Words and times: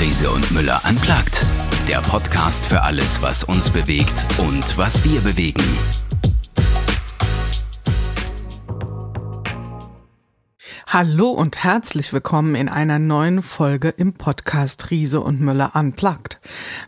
Riese 0.00 0.30
und 0.30 0.50
Müller 0.52 0.82
anplagt. 0.86 1.44
Der 1.86 2.00
Podcast 2.00 2.64
für 2.64 2.80
alles, 2.80 3.20
was 3.20 3.44
uns 3.44 3.68
bewegt 3.68 4.24
und 4.38 4.78
was 4.78 5.04
wir 5.04 5.20
bewegen. 5.20 5.62
Hallo 10.86 11.28
und 11.28 11.62
herzlich 11.62 12.14
willkommen 12.14 12.54
in 12.54 12.70
einer 12.70 12.98
neuen 12.98 13.42
Folge 13.42 13.90
im 13.90 14.14
Podcast 14.14 14.90
Riese 14.90 15.20
und 15.20 15.42
Müller 15.42 15.72
Unplugged. 15.74 16.40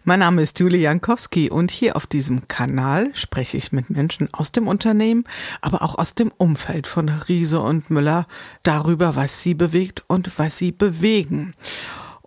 Mein 0.04 0.20
Name 0.20 0.40
ist 0.40 0.58
Julie 0.58 0.80
Jankowski 0.80 1.50
und 1.50 1.70
hier 1.70 1.96
auf 1.96 2.06
diesem 2.06 2.48
Kanal 2.48 3.10
spreche 3.12 3.58
ich 3.58 3.72
mit 3.72 3.90
Menschen 3.90 4.32
aus 4.32 4.52
dem 4.52 4.66
Unternehmen, 4.66 5.24
aber 5.60 5.82
auch 5.82 5.98
aus 5.98 6.14
dem 6.14 6.32
Umfeld 6.38 6.86
von 6.86 7.10
Riese 7.10 7.60
und 7.60 7.90
Müller 7.90 8.26
darüber, 8.62 9.16
was 9.16 9.42
sie 9.42 9.52
bewegt 9.52 10.02
und 10.06 10.38
was 10.38 10.56
sie 10.56 10.72
bewegen. 10.72 11.54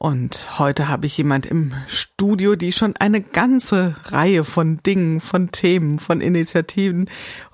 Und 0.05 0.59
heute 0.59 0.87
habe 0.87 1.07
ich 1.07 1.17
jemand 1.17 1.47
im 1.47 1.73
Studio, 1.87 2.55
die 2.55 2.71
schon 2.71 2.95
eine 2.95 3.21
ganze 3.21 3.95
Reihe 4.03 4.43
von 4.43 4.77
Dingen, 4.85 5.19
von 5.19 5.49
Themen, 5.49 5.97
von 5.97 6.21
Initiativen 6.21 7.09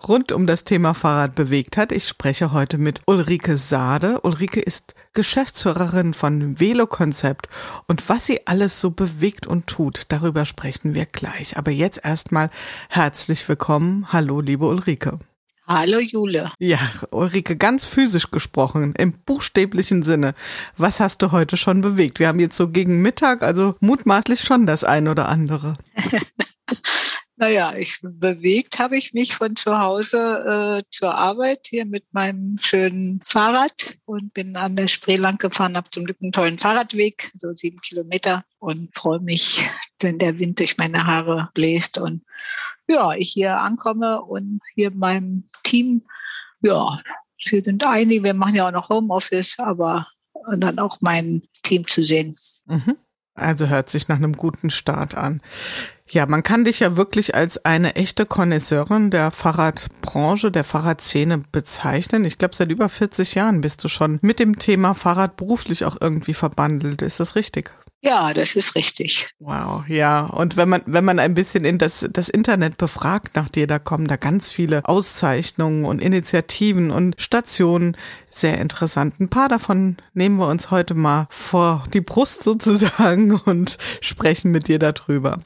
rund 0.05 0.33
um 0.33 0.47
das 0.47 0.65
Thema 0.65 0.93
Fahrrad 0.93 1.33
bewegt 1.33 1.77
hat. 1.77 1.93
Ich 1.93 2.09
spreche 2.09 2.51
heute 2.51 2.77
mit 2.77 3.03
Ulrike 3.05 3.55
Sade. 3.55 4.19
Ulrike 4.23 4.59
ist 4.59 4.95
Geschäftsführerin 5.13 6.13
von 6.13 6.59
Velokonzept 6.59 7.47
und 7.87 8.09
was 8.09 8.25
sie 8.25 8.45
alles 8.45 8.81
so 8.81 8.91
bewegt 8.91 9.47
und 9.47 9.67
tut, 9.67 10.07
darüber 10.09 10.45
sprechen 10.45 10.93
wir 10.93 11.05
gleich. 11.05 11.55
Aber 11.55 11.71
jetzt 11.71 12.01
erstmal 12.03 12.49
herzlich 12.89 13.47
willkommen. 13.47 14.11
Hallo, 14.11 14.41
liebe 14.41 14.67
Ulrike. 14.67 15.19
Hallo 15.71 15.99
Jule. 15.99 16.51
Ja, 16.59 16.79
Ulrike, 17.11 17.55
ganz 17.55 17.85
physisch 17.85 18.29
gesprochen, 18.29 18.93
im 18.97 19.13
buchstäblichen 19.13 20.03
Sinne. 20.03 20.35
Was 20.75 20.99
hast 20.99 21.21
du 21.21 21.31
heute 21.31 21.55
schon 21.55 21.79
bewegt? 21.79 22.19
Wir 22.19 22.27
haben 22.27 22.41
jetzt 22.41 22.57
so 22.57 22.67
gegen 22.67 23.01
Mittag, 23.01 23.41
also 23.41 23.75
mutmaßlich 23.79 24.41
schon 24.41 24.67
das 24.67 24.83
ein 24.83 25.07
oder 25.07 25.29
andere. 25.29 25.75
naja, 27.37 27.73
ich 27.77 27.99
bewegt 28.01 28.79
habe 28.79 28.97
ich 28.97 29.13
mich 29.13 29.33
von 29.33 29.55
zu 29.55 29.79
Hause 29.79 30.81
äh, 30.81 30.83
zur 30.91 31.15
Arbeit 31.15 31.67
hier 31.69 31.85
mit 31.85 32.03
meinem 32.11 32.59
schönen 32.61 33.21
Fahrrad 33.23 33.97
und 34.03 34.33
bin 34.33 34.57
an 34.57 34.75
der 34.75 34.89
Spree 34.89 35.15
lang 35.15 35.37
gefahren, 35.37 35.77
habe 35.77 35.89
zum 35.89 36.03
Glück 36.03 36.17
einen 36.21 36.33
tollen 36.33 36.59
Fahrradweg, 36.59 37.31
so 37.37 37.55
sieben 37.55 37.79
Kilometer 37.79 38.43
und 38.59 38.93
freue 38.93 39.21
mich, 39.21 39.65
wenn 40.01 40.19
der 40.19 40.37
Wind 40.37 40.59
durch 40.59 40.77
meine 40.77 41.05
Haare 41.07 41.49
bläst 41.53 41.97
und 41.97 42.23
ja, 42.91 43.13
ich 43.13 43.31
hier 43.31 43.59
ankomme 43.59 44.21
und 44.21 44.61
hier 44.75 44.91
meinem 44.91 45.49
Team, 45.63 46.03
ja, 46.61 46.99
wir 47.49 47.63
sind 47.63 47.83
einige, 47.83 48.23
wir 48.23 48.33
machen 48.33 48.55
ja 48.55 48.67
auch 48.67 48.71
noch 48.71 48.89
Homeoffice, 48.89 49.57
aber 49.57 50.07
dann 50.57 50.79
auch 50.79 50.97
mein 51.01 51.41
Team 51.63 51.87
zu 51.87 52.03
sehen. 52.03 52.35
Mhm. 52.67 52.97
Also 53.35 53.67
hört 53.67 53.89
sich 53.89 54.07
nach 54.07 54.17
einem 54.17 54.35
guten 54.35 54.69
Start 54.69 55.15
an. 55.15 55.41
Ja, 56.07 56.25
man 56.25 56.43
kann 56.43 56.65
dich 56.65 56.81
ja 56.81 56.97
wirklich 56.97 57.33
als 57.33 57.63
eine 57.63 57.95
echte 57.95 58.25
Connoisseurin 58.25 59.09
der 59.09 59.31
Fahrradbranche, 59.31 60.51
der 60.51 60.65
Fahrradszene 60.65 61.43
bezeichnen. 61.51 62.25
Ich 62.25 62.37
glaube, 62.37 62.55
seit 62.55 62.69
über 62.69 62.89
40 62.89 63.35
Jahren 63.35 63.61
bist 63.61 63.83
du 63.83 63.87
schon 63.87 64.19
mit 64.21 64.39
dem 64.39 64.59
Thema 64.59 64.93
Fahrrad 64.93 65.37
beruflich 65.37 65.85
auch 65.85 65.95
irgendwie 65.99 66.33
verbandelt. 66.33 67.01
Ist 67.01 67.21
das 67.21 67.35
richtig? 67.35 67.73
Ja, 68.03 68.33
das 68.33 68.55
ist 68.55 68.73
richtig. 68.73 69.29
Wow, 69.37 69.83
ja. 69.87 70.25
Und 70.25 70.57
wenn 70.57 70.67
man, 70.67 70.81
wenn 70.87 71.05
man 71.05 71.19
ein 71.19 71.35
bisschen 71.35 71.65
in 71.65 71.77
das, 71.77 72.07
das 72.11 72.29
Internet 72.29 72.77
befragt 72.77 73.35
nach 73.35 73.47
dir, 73.47 73.67
da 73.67 73.77
kommen 73.77 74.07
da 74.07 74.15
ganz 74.15 74.51
viele 74.51 74.83
Auszeichnungen 74.85 75.85
und 75.85 76.01
Initiativen 76.01 76.89
und 76.89 77.21
Stationen. 77.21 77.95
Sehr 78.31 78.57
interessant. 78.59 79.19
Ein 79.19 79.29
paar 79.29 79.49
davon 79.49 79.97
nehmen 80.15 80.37
wir 80.37 80.47
uns 80.47 80.71
heute 80.71 80.95
mal 80.95 81.27
vor 81.29 81.83
die 81.93 82.01
Brust 82.01 82.41
sozusagen 82.43 83.33
und 83.35 83.77
sprechen 84.01 84.51
mit 84.51 84.67
dir 84.67 84.79
darüber. 84.79 85.39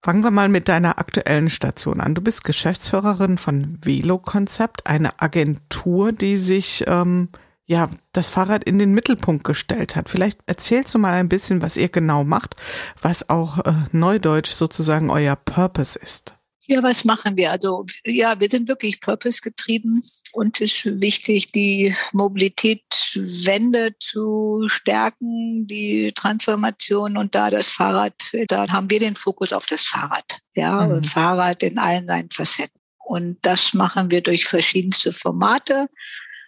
Fangen 0.00 0.22
wir 0.22 0.30
mal 0.30 0.48
mit 0.48 0.68
deiner 0.68 0.98
aktuellen 0.98 1.50
Station 1.50 2.00
an. 2.00 2.14
Du 2.14 2.22
bist 2.22 2.44
Geschäftsführerin 2.44 3.38
von 3.38 3.78
Velo 3.82 4.18
Konzept, 4.18 4.86
eine 4.86 5.20
Agentur, 5.20 6.12
die 6.12 6.38
sich 6.38 6.84
ähm, 6.86 7.28
ja, 7.66 7.88
das 8.12 8.28
Fahrrad 8.28 8.64
in 8.64 8.78
den 8.78 8.92
Mittelpunkt 8.92 9.44
gestellt 9.44 9.96
hat. 9.96 10.10
Vielleicht 10.10 10.40
erzählst 10.46 10.94
du 10.94 10.98
mal 10.98 11.14
ein 11.14 11.28
bisschen, 11.28 11.62
was 11.62 11.76
ihr 11.76 11.88
genau 11.88 12.24
macht, 12.24 12.56
was 13.00 13.28
auch 13.28 13.58
äh, 13.58 13.72
neudeutsch 13.92 14.50
sozusagen 14.50 15.10
euer 15.10 15.36
Purpose 15.36 15.98
ist. 15.98 16.34
Ja, 16.66 16.82
was 16.82 17.04
machen 17.04 17.36
wir? 17.36 17.50
Also 17.50 17.84
ja, 18.04 18.38
wir 18.38 18.48
sind 18.50 18.68
wirklich 18.68 19.00
purpose 19.00 19.40
getrieben 19.42 20.02
und 20.32 20.60
es 20.60 20.86
ist 20.86 21.02
wichtig, 21.02 21.50
die 21.50 21.94
Mobilitätswende 22.12 23.96
zu 23.98 24.64
stärken, 24.68 25.66
die 25.66 26.12
Transformation 26.14 27.16
und 27.16 27.34
da 27.34 27.50
das 27.50 27.66
Fahrrad, 27.66 28.14
da 28.46 28.68
haben 28.68 28.88
wir 28.90 29.00
den 29.00 29.16
Fokus 29.16 29.52
auf 29.52 29.66
das 29.66 29.82
Fahrrad. 29.82 30.40
Ja, 30.54 30.86
mhm. 30.86 31.04
Fahrrad 31.04 31.62
in 31.64 31.78
allen 31.78 32.06
seinen 32.06 32.30
Facetten. 32.30 32.80
Und 33.04 33.38
das 33.42 33.74
machen 33.74 34.10
wir 34.10 34.22
durch 34.22 34.46
verschiedenste 34.46 35.12
Formate. 35.12 35.88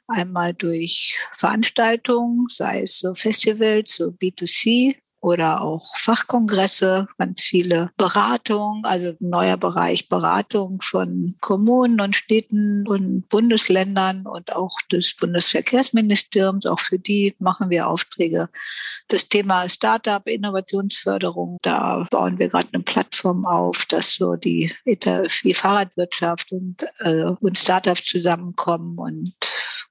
Einmal 0.06 0.54
durch 0.54 1.16
Veranstaltungen, 1.32 2.46
sei 2.50 2.82
es 2.82 2.98
so 2.98 3.14
Festivals, 3.14 3.96
so 3.96 4.08
B2C 4.08 4.96
oder 5.24 5.62
auch 5.62 5.96
Fachkongresse, 5.96 7.08
ganz 7.16 7.44
viele 7.44 7.90
Beratungen, 7.96 8.84
also 8.84 9.14
neuer 9.20 9.56
Bereich 9.56 10.10
Beratung 10.10 10.82
von 10.82 11.34
Kommunen 11.40 12.02
und 12.02 12.14
Städten 12.14 12.86
und 12.86 13.26
Bundesländern 13.30 14.26
und 14.26 14.54
auch 14.54 14.76
des 14.92 15.16
Bundesverkehrsministeriums. 15.16 16.66
Auch 16.66 16.78
für 16.78 16.98
die 16.98 17.34
machen 17.38 17.70
wir 17.70 17.88
Aufträge. 17.88 18.50
Das 19.08 19.30
Thema 19.30 19.66
Startup, 19.70 20.28
Innovationsförderung, 20.28 21.56
da 21.62 22.06
bauen 22.10 22.38
wir 22.38 22.48
gerade 22.48 22.68
eine 22.74 22.82
Plattform 22.82 23.46
auf, 23.46 23.86
dass 23.86 24.16
so 24.16 24.36
die, 24.36 24.74
die 24.84 25.54
Fahrradwirtschaft 25.54 26.52
und, 26.52 26.84
äh, 26.98 27.32
und 27.40 27.56
Startups 27.56 28.04
zusammenkommen 28.04 28.98
und 28.98 29.34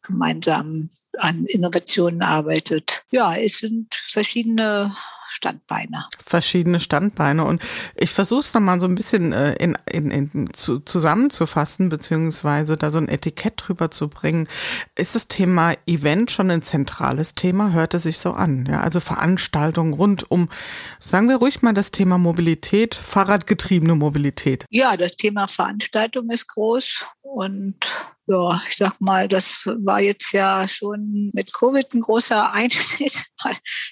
gemeinsam 0.03 0.89
an 1.17 1.45
Innovationen 1.45 2.21
arbeitet. 2.21 3.03
Ja, 3.11 3.35
es 3.35 3.57
sind 3.59 3.93
verschiedene 3.95 4.95
Standbeine. 5.33 6.05
Verschiedene 6.23 6.79
Standbeine. 6.79 7.43
Und 7.43 7.61
ich 7.95 8.11
versuche 8.11 8.41
es 8.41 8.53
nochmal 8.53 8.79
so 8.79 8.87
ein 8.87 8.95
bisschen 8.95 9.33
äh, 9.33 9.55
in, 9.55 9.75
in, 9.91 10.11
in, 10.11 10.53
zu, 10.53 10.79
zusammenzufassen, 10.79 11.89
beziehungsweise 11.89 12.75
da 12.75 12.91
so 12.91 12.99
ein 12.99 13.09
Etikett 13.09 13.55
drüber 13.57 13.89
zu 13.89 14.09
bringen. 14.09 14.47
Ist 14.95 15.15
das 15.15 15.27
Thema 15.27 15.73
Event 15.87 16.29
schon 16.29 16.51
ein 16.51 16.61
zentrales 16.61 17.33
Thema? 17.33 17.71
Hört 17.71 17.95
es 17.95 18.03
sich 18.03 18.19
so 18.19 18.33
an? 18.33 18.67
Ja, 18.69 18.81
also 18.81 18.99
Veranstaltungen 18.99 19.93
rund 19.93 20.29
um, 20.29 20.49
sagen 20.99 21.27
wir 21.29 21.37
ruhig 21.37 21.63
mal 21.63 21.73
das 21.73 21.89
Thema 21.89 22.19
Mobilität, 22.19 22.93
Fahrradgetriebene 22.93 23.95
Mobilität. 23.95 24.65
Ja, 24.69 24.95
das 24.97 25.17
Thema 25.17 25.47
Veranstaltung 25.47 26.29
ist 26.29 26.47
groß 26.47 27.05
und 27.21 27.77
ja, 28.25 28.61
ich 28.69 28.77
sag 28.77 29.01
mal, 29.01 29.27
das 29.27 29.61
war 29.65 29.99
jetzt 29.99 30.31
ja 30.31 30.65
schon 30.67 31.29
mit 31.33 31.51
Covid 31.53 31.93
ein 31.93 31.99
großer 31.99 32.51
Einschnitt. 32.53 33.25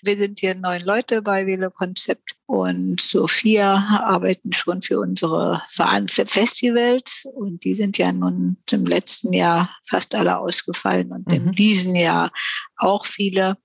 Wir 0.03 0.17
sind 0.17 0.39
hier 0.39 0.55
neun 0.55 0.81
Leute 0.81 1.21
bei 1.21 1.45
Velo 1.45 1.69
Konzept 1.69 2.35
und 2.45 3.01
so 3.01 3.27
vier 3.27 3.65
arbeiten 3.65 4.53
schon 4.53 4.81
für 4.81 4.99
unsere 4.99 5.61
Festivals 6.07 7.27
und 7.33 7.63
die 7.65 7.75
sind 7.75 7.97
ja 7.97 8.11
nun 8.13 8.57
im 8.69 8.85
letzten 8.85 9.33
Jahr 9.33 9.75
fast 9.85 10.15
alle 10.15 10.37
ausgefallen 10.37 11.11
und 11.11 11.27
mhm. 11.27 11.33
in 11.33 11.51
diesem 11.51 11.95
Jahr 11.95 12.31
auch 12.77 13.05
viele. 13.05 13.57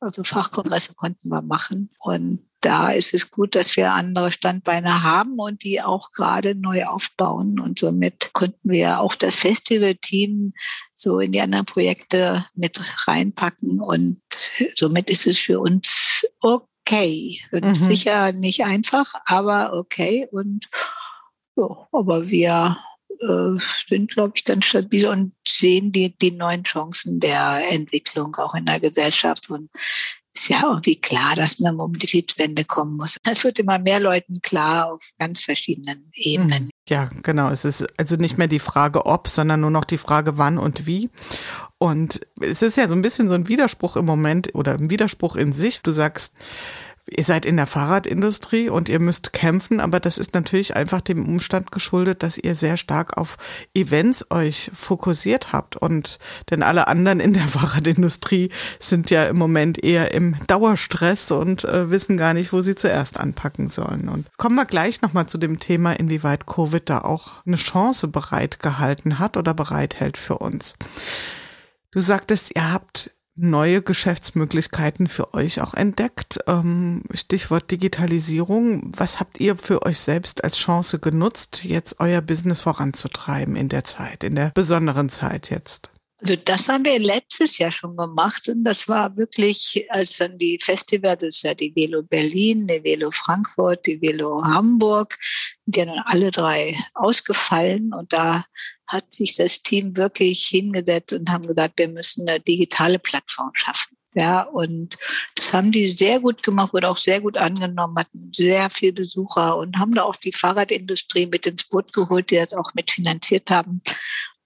Also 0.00 0.22
Fachkongresse 0.22 0.94
konnten 0.94 1.28
wir 1.28 1.42
machen 1.42 1.90
und 1.98 2.46
da 2.64 2.90
ist 2.90 3.12
es 3.12 3.30
gut, 3.30 3.54
dass 3.54 3.76
wir 3.76 3.92
andere 3.92 4.32
Standbeine 4.32 5.02
haben 5.02 5.38
und 5.38 5.62
die 5.62 5.82
auch 5.82 6.12
gerade 6.12 6.54
neu 6.54 6.84
aufbauen. 6.86 7.60
Und 7.60 7.78
somit 7.78 8.30
konnten 8.32 8.70
wir 8.70 9.00
auch 9.00 9.14
das 9.14 9.34
Festivalteam 9.34 10.54
so 10.94 11.20
in 11.20 11.32
die 11.32 11.40
anderen 11.40 11.66
Projekte 11.66 12.46
mit 12.54 12.80
reinpacken. 13.06 13.80
Und 13.80 14.20
somit 14.76 15.10
ist 15.10 15.26
es 15.26 15.38
für 15.38 15.60
uns 15.60 16.26
okay. 16.40 17.40
Und 17.52 17.80
mhm. 17.80 17.84
sicher 17.84 18.32
nicht 18.32 18.64
einfach, 18.64 19.14
aber 19.26 19.74
okay. 19.74 20.26
Und 20.30 20.68
ja, 21.56 21.88
aber 21.92 22.28
wir 22.28 22.78
äh, 23.20 23.60
sind, 23.88 24.10
glaube 24.10 24.32
ich, 24.36 24.44
ganz 24.44 24.64
stabil 24.64 25.06
und 25.06 25.32
sehen 25.46 25.92
die, 25.92 26.16
die 26.16 26.32
neuen 26.32 26.64
Chancen 26.64 27.20
der 27.20 27.60
Entwicklung 27.70 28.34
auch 28.36 28.54
in 28.54 28.66
der 28.66 28.80
Gesellschaft. 28.80 29.50
Und 29.50 29.70
ist 30.34 30.48
ja 30.48 30.62
irgendwie 30.64 30.96
klar, 30.96 31.36
dass 31.36 31.60
eine 31.60 31.72
Mobilitätswende 31.72 32.64
kommen 32.64 32.96
muss. 32.96 33.16
Es 33.24 33.44
wird 33.44 33.58
immer 33.58 33.78
mehr 33.78 34.00
Leuten 34.00 34.40
klar 34.42 34.92
auf 34.92 35.10
ganz 35.18 35.40
verschiedenen 35.42 36.10
Ebenen. 36.14 36.70
Ja, 36.88 37.08
genau. 37.22 37.50
Es 37.50 37.64
ist 37.64 37.86
also 37.98 38.16
nicht 38.16 38.36
mehr 38.36 38.48
die 38.48 38.58
Frage 38.58 39.06
ob, 39.06 39.28
sondern 39.28 39.60
nur 39.60 39.70
noch 39.70 39.84
die 39.84 39.96
Frage 39.96 40.36
wann 40.36 40.58
und 40.58 40.86
wie. 40.86 41.10
Und 41.78 42.20
es 42.40 42.62
ist 42.62 42.76
ja 42.76 42.88
so 42.88 42.94
ein 42.94 43.02
bisschen 43.02 43.28
so 43.28 43.34
ein 43.34 43.48
Widerspruch 43.48 43.96
im 43.96 44.04
Moment 44.04 44.54
oder 44.54 44.72
ein 44.74 44.90
Widerspruch 44.90 45.36
in 45.36 45.52
sich. 45.52 45.82
Du 45.82 45.92
sagst, 45.92 46.34
Ihr 47.06 47.24
seid 47.24 47.44
in 47.44 47.56
der 47.56 47.66
Fahrradindustrie 47.66 48.70
und 48.70 48.88
ihr 48.88 48.98
müsst 48.98 49.34
kämpfen, 49.34 49.78
aber 49.78 50.00
das 50.00 50.16
ist 50.16 50.32
natürlich 50.32 50.74
einfach 50.74 51.02
dem 51.02 51.28
Umstand 51.28 51.70
geschuldet, 51.70 52.22
dass 52.22 52.38
ihr 52.38 52.54
sehr 52.54 52.78
stark 52.78 53.18
auf 53.18 53.36
Events 53.74 54.30
euch 54.30 54.70
fokussiert 54.72 55.52
habt 55.52 55.76
und 55.76 56.18
denn 56.48 56.62
alle 56.62 56.88
anderen 56.88 57.20
in 57.20 57.34
der 57.34 57.46
Fahrradindustrie 57.48 58.48
sind 58.80 59.10
ja 59.10 59.24
im 59.24 59.36
Moment 59.36 59.84
eher 59.84 60.14
im 60.14 60.36
Dauerstress 60.46 61.30
und 61.30 61.64
äh, 61.64 61.90
wissen 61.90 62.16
gar 62.16 62.32
nicht, 62.32 62.54
wo 62.54 62.62
sie 62.62 62.74
zuerst 62.74 63.20
anpacken 63.20 63.68
sollen. 63.68 64.08
Und 64.08 64.30
kommen 64.38 64.56
wir 64.56 64.64
gleich 64.64 65.02
nochmal 65.02 65.26
zu 65.26 65.36
dem 65.36 65.60
Thema, 65.60 65.92
inwieweit 65.92 66.46
Covid 66.46 66.88
da 66.88 67.00
auch 67.00 67.44
eine 67.44 67.56
Chance 67.56 68.08
bereitgehalten 68.08 69.18
hat 69.18 69.36
oder 69.36 69.52
bereithält 69.52 70.16
für 70.16 70.38
uns. 70.38 70.76
Du 71.90 72.00
sagtest, 72.00 72.56
ihr 72.56 72.72
habt 72.72 73.10
neue 73.36 73.82
Geschäftsmöglichkeiten 73.82 75.08
für 75.08 75.34
euch 75.34 75.60
auch 75.60 75.74
entdeckt. 75.74 76.38
Ähm, 76.46 77.02
Stichwort 77.12 77.70
Digitalisierung. 77.70 78.92
Was 78.96 79.20
habt 79.20 79.40
ihr 79.40 79.56
für 79.56 79.84
euch 79.84 79.98
selbst 79.98 80.44
als 80.44 80.56
Chance 80.56 80.98
genutzt, 80.98 81.64
jetzt 81.64 82.00
euer 82.00 82.20
Business 82.20 82.60
voranzutreiben 82.60 83.56
in 83.56 83.68
der 83.68 83.84
Zeit, 83.84 84.24
in 84.24 84.36
der 84.36 84.52
besonderen 84.54 85.08
Zeit 85.08 85.50
jetzt? 85.50 85.90
Also 86.20 86.36
das 86.36 86.68
haben 86.68 86.86
wir 86.86 86.98
letztes 86.98 87.58
Jahr 87.58 87.70
schon 87.70 87.98
gemacht 87.98 88.48
und 88.48 88.64
das 88.64 88.88
war 88.88 89.14
wirklich, 89.14 89.86
als 89.90 90.16
dann 90.16 90.38
die 90.38 90.58
Festivals, 90.58 91.20
das 91.20 91.28
ist 91.34 91.42
ja 91.42 91.52
die 91.52 91.74
Velo 91.76 92.02
Berlin, 92.02 92.66
die 92.66 92.82
Velo 92.82 93.10
Frankfurt, 93.10 93.84
die 93.84 94.00
Velo 94.00 94.42
Hamburg, 94.42 95.18
die 95.66 95.82
haben 95.82 95.88
dann 95.88 96.04
alle 96.06 96.30
drei 96.30 96.74
ausgefallen 96.94 97.92
und 97.92 98.10
da 98.14 98.46
hat 98.86 99.12
sich 99.12 99.36
das 99.36 99.62
Team 99.62 99.96
wirklich 99.96 100.46
hingesetzt 100.46 101.12
und 101.12 101.30
haben 101.30 101.46
gesagt, 101.46 101.78
wir 101.78 101.88
müssen 101.88 102.28
eine 102.28 102.40
digitale 102.40 102.98
Plattform 102.98 103.50
schaffen. 103.54 103.96
Ja, 104.16 104.42
und 104.42 104.96
das 105.34 105.52
haben 105.52 105.72
die 105.72 105.88
sehr 105.88 106.20
gut 106.20 106.44
gemacht, 106.44 106.72
wurde 106.72 106.88
auch 106.88 106.98
sehr 106.98 107.20
gut 107.20 107.36
angenommen, 107.36 107.98
hatten 107.98 108.30
sehr 108.32 108.70
viel 108.70 108.92
Besucher 108.92 109.56
und 109.56 109.76
haben 109.76 109.92
da 109.92 110.04
auch 110.04 110.14
die 110.14 110.32
Fahrradindustrie 110.32 111.26
mit 111.26 111.46
ins 111.46 111.64
Boot 111.64 111.92
geholt, 111.92 112.30
die 112.30 112.36
das 112.36 112.52
auch 112.52 112.74
mitfinanziert 112.74 113.50
haben. 113.50 113.82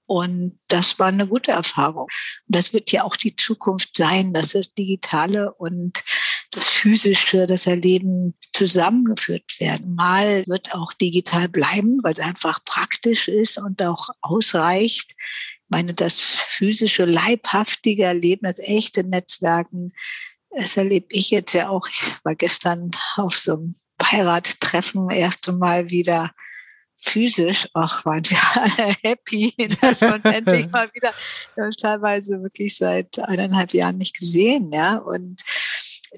Und 0.07 0.59
das 0.69 0.99
war 0.99 1.09
eine 1.09 1.27
gute 1.27 1.51
Erfahrung. 1.53 2.05
Und 2.47 2.57
das 2.57 2.73
wird 2.73 2.91
ja 2.93 3.05
auch 3.05 3.15
die 3.15 3.37
Zukunft 3.37 3.95
sein, 3.95 4.33
dass 4.33 4.53
das 4.53 4.73
Digitale 4.73 5.53
und 5.53 6.03
das 6.51 6.69
Physische, 6.69 7.47
das 7.47 7.67
Erleben 7.67 8.35
zusammengeführt 8.53 9.61
werden. 9.61 9.95
Mal 9.95 10.45
wird 10.47 10.75
auch 10.75 10.93
digital 10.95 11.49
bleiben, 11.49 12.01
weil 12.03 12.13
es 12.13 12.21
einfach 12.21 12.65
praktisch 12.65 13.29
ist 13.29 13.59
und 13.59 13.83
auch 13.83 14.09
ausreicht. 14.21 15.15
Ich 15.15 15.71
meine, 15.71 15.93
das 15.93 16.19
physische, 16.21 17.05
leibhaftige 17.05 18.05
Erleben, 18.05 18.47
das 18.47 18.59
echte 18.59 19.05
Netzwerken, 19.05 19.93
das 20.51 20.77
erlebe 20.77 21.07
ich 21.11 21.31
jetzt 21.31 21.53
ja 21.53 21.69
auch. 21.69 21.87
Ich 21.89 22.11
war 22.25 22.35
gestern 22.35 22.91
auf 23.17 23.39
so 23.39 23.55
einem 23.55 23.75
Beiratstreffen 23.99 25.11
erste 25.11 25.53
Mal 25.53 25.91
wieder 25.91 26.31
physisch, 27.01 27.69
ach, 27.75 28.05
waren 28.05 28.29
wir 28.29 28.39
alle 28.55 28.95
happy, 29.03 29.55
dass 29.81 30.01
man 30.01 30.23
endlich 30.25 30.71
mal 30.71 30.91
wieder, 30.95 31.13
wir 31.55 31.65
haben 31.65 31.73
teilweise 31.73 32.43
wirklich 32.43 32.77
seit 32.77 33.19
eineinhalb 33.21 33.73
Jahren 33.73 33.99
nicht 33.99 34.19
gesehen, 34.19 34.73
ja, 34.73 34.97
und 34.97 35.43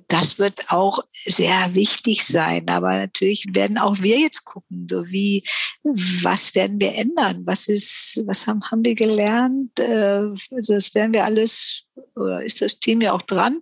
das 0.08 0.38
wird 0.38 0.70
auch 0.70 1.00
sehr 1.10 1.74
wichtig 1.74 2.24
sein. 2.24 2.68
Aber 2.68 2.92
natürlich 2.92 3.46
werden 3.52 3.78
auch 3.78 3.98
wir 4.00 4.18
jetzt 4.18 4.44
gucken, 4.44 4.86
so 4.90 5.06
wie, 5.06 5.44
was 5.82 6.54
werden 6.54 6.80
wir 6.80 6.94
ändern? 6.94 7.42
Was 7.44 7.68
ist, 7.68 8.22
was 8.26 8.46
haben, 8.46 8.62
haben 8.70 8.84
wir 8.84 8.94
gelernt? 8.94 9.78
Äh, 9.78 10.34
also 10.50 10.74
das 10.74 10.94
werden 10.94 11.12
wir 11.12 11.24
alles, 11.24 11.84
oder 12.14 12.42
ist 12.42 12.60
das 12.60 12.78
Team 12.78 13.00
ja 13.00 13.12
auch 13.12 13.22
dran, 13.22 13.60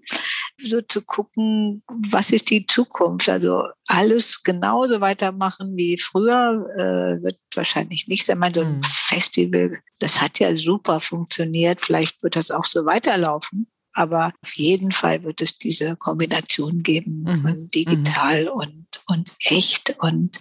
so 0.58 0.80
zu 0.82 1.02
gucken, 1.02 1.82
was 2.10 2.32
ist 2.32 2.50
die 2.50 2.66
Zukunft? 2.66 3.28
Also 3.28 3.64
alles 3.86 4.42
genauso 4.42 5.00
weitermachen 5.00 5.76
wie 5.76 5.98
früher 5.98 6.66
äh, 6.76 7.22
wird 7.22 7.38
wahrscheinlich 7.54 8.08
nicht 8.08 8.24
sein. 8.24 8.38
Meine, 8.38 8.54
so 8.54 8.60
ein 8.62 8.76
mhm. 8.76 8.82
Festival, 8.82 9.78
das 9.98 10.20
hat 10.20 10.38
ja 10.38 10.54
super 10.54 11.00
funktioniert. 11.00 11.80
Vielleicht 11.80 12.22
wird 12.22 12.36
das 12.36 12.50
auch 12.50 12.64
so 12.64 12.84
weiterlaufen. 12.84 13.68
Aber 13.98 14.32
auf 14.42 14.54
jeden 14.54 14.92
Fall 14.92 15.24
wird 15.24 15.42
es 15.42 15.58
diese 15.58 15.96
Kombination 15.96 16.84
geben 16.84 17.24
mhm. 17.26 17.42
von 17.42 17.70
digital 17.70 18.44
mhm. 18.44 18.50
und, 18.50 18.86
und 19.08 19.32
echt. 19.40 19.96
Und 19.98 20.38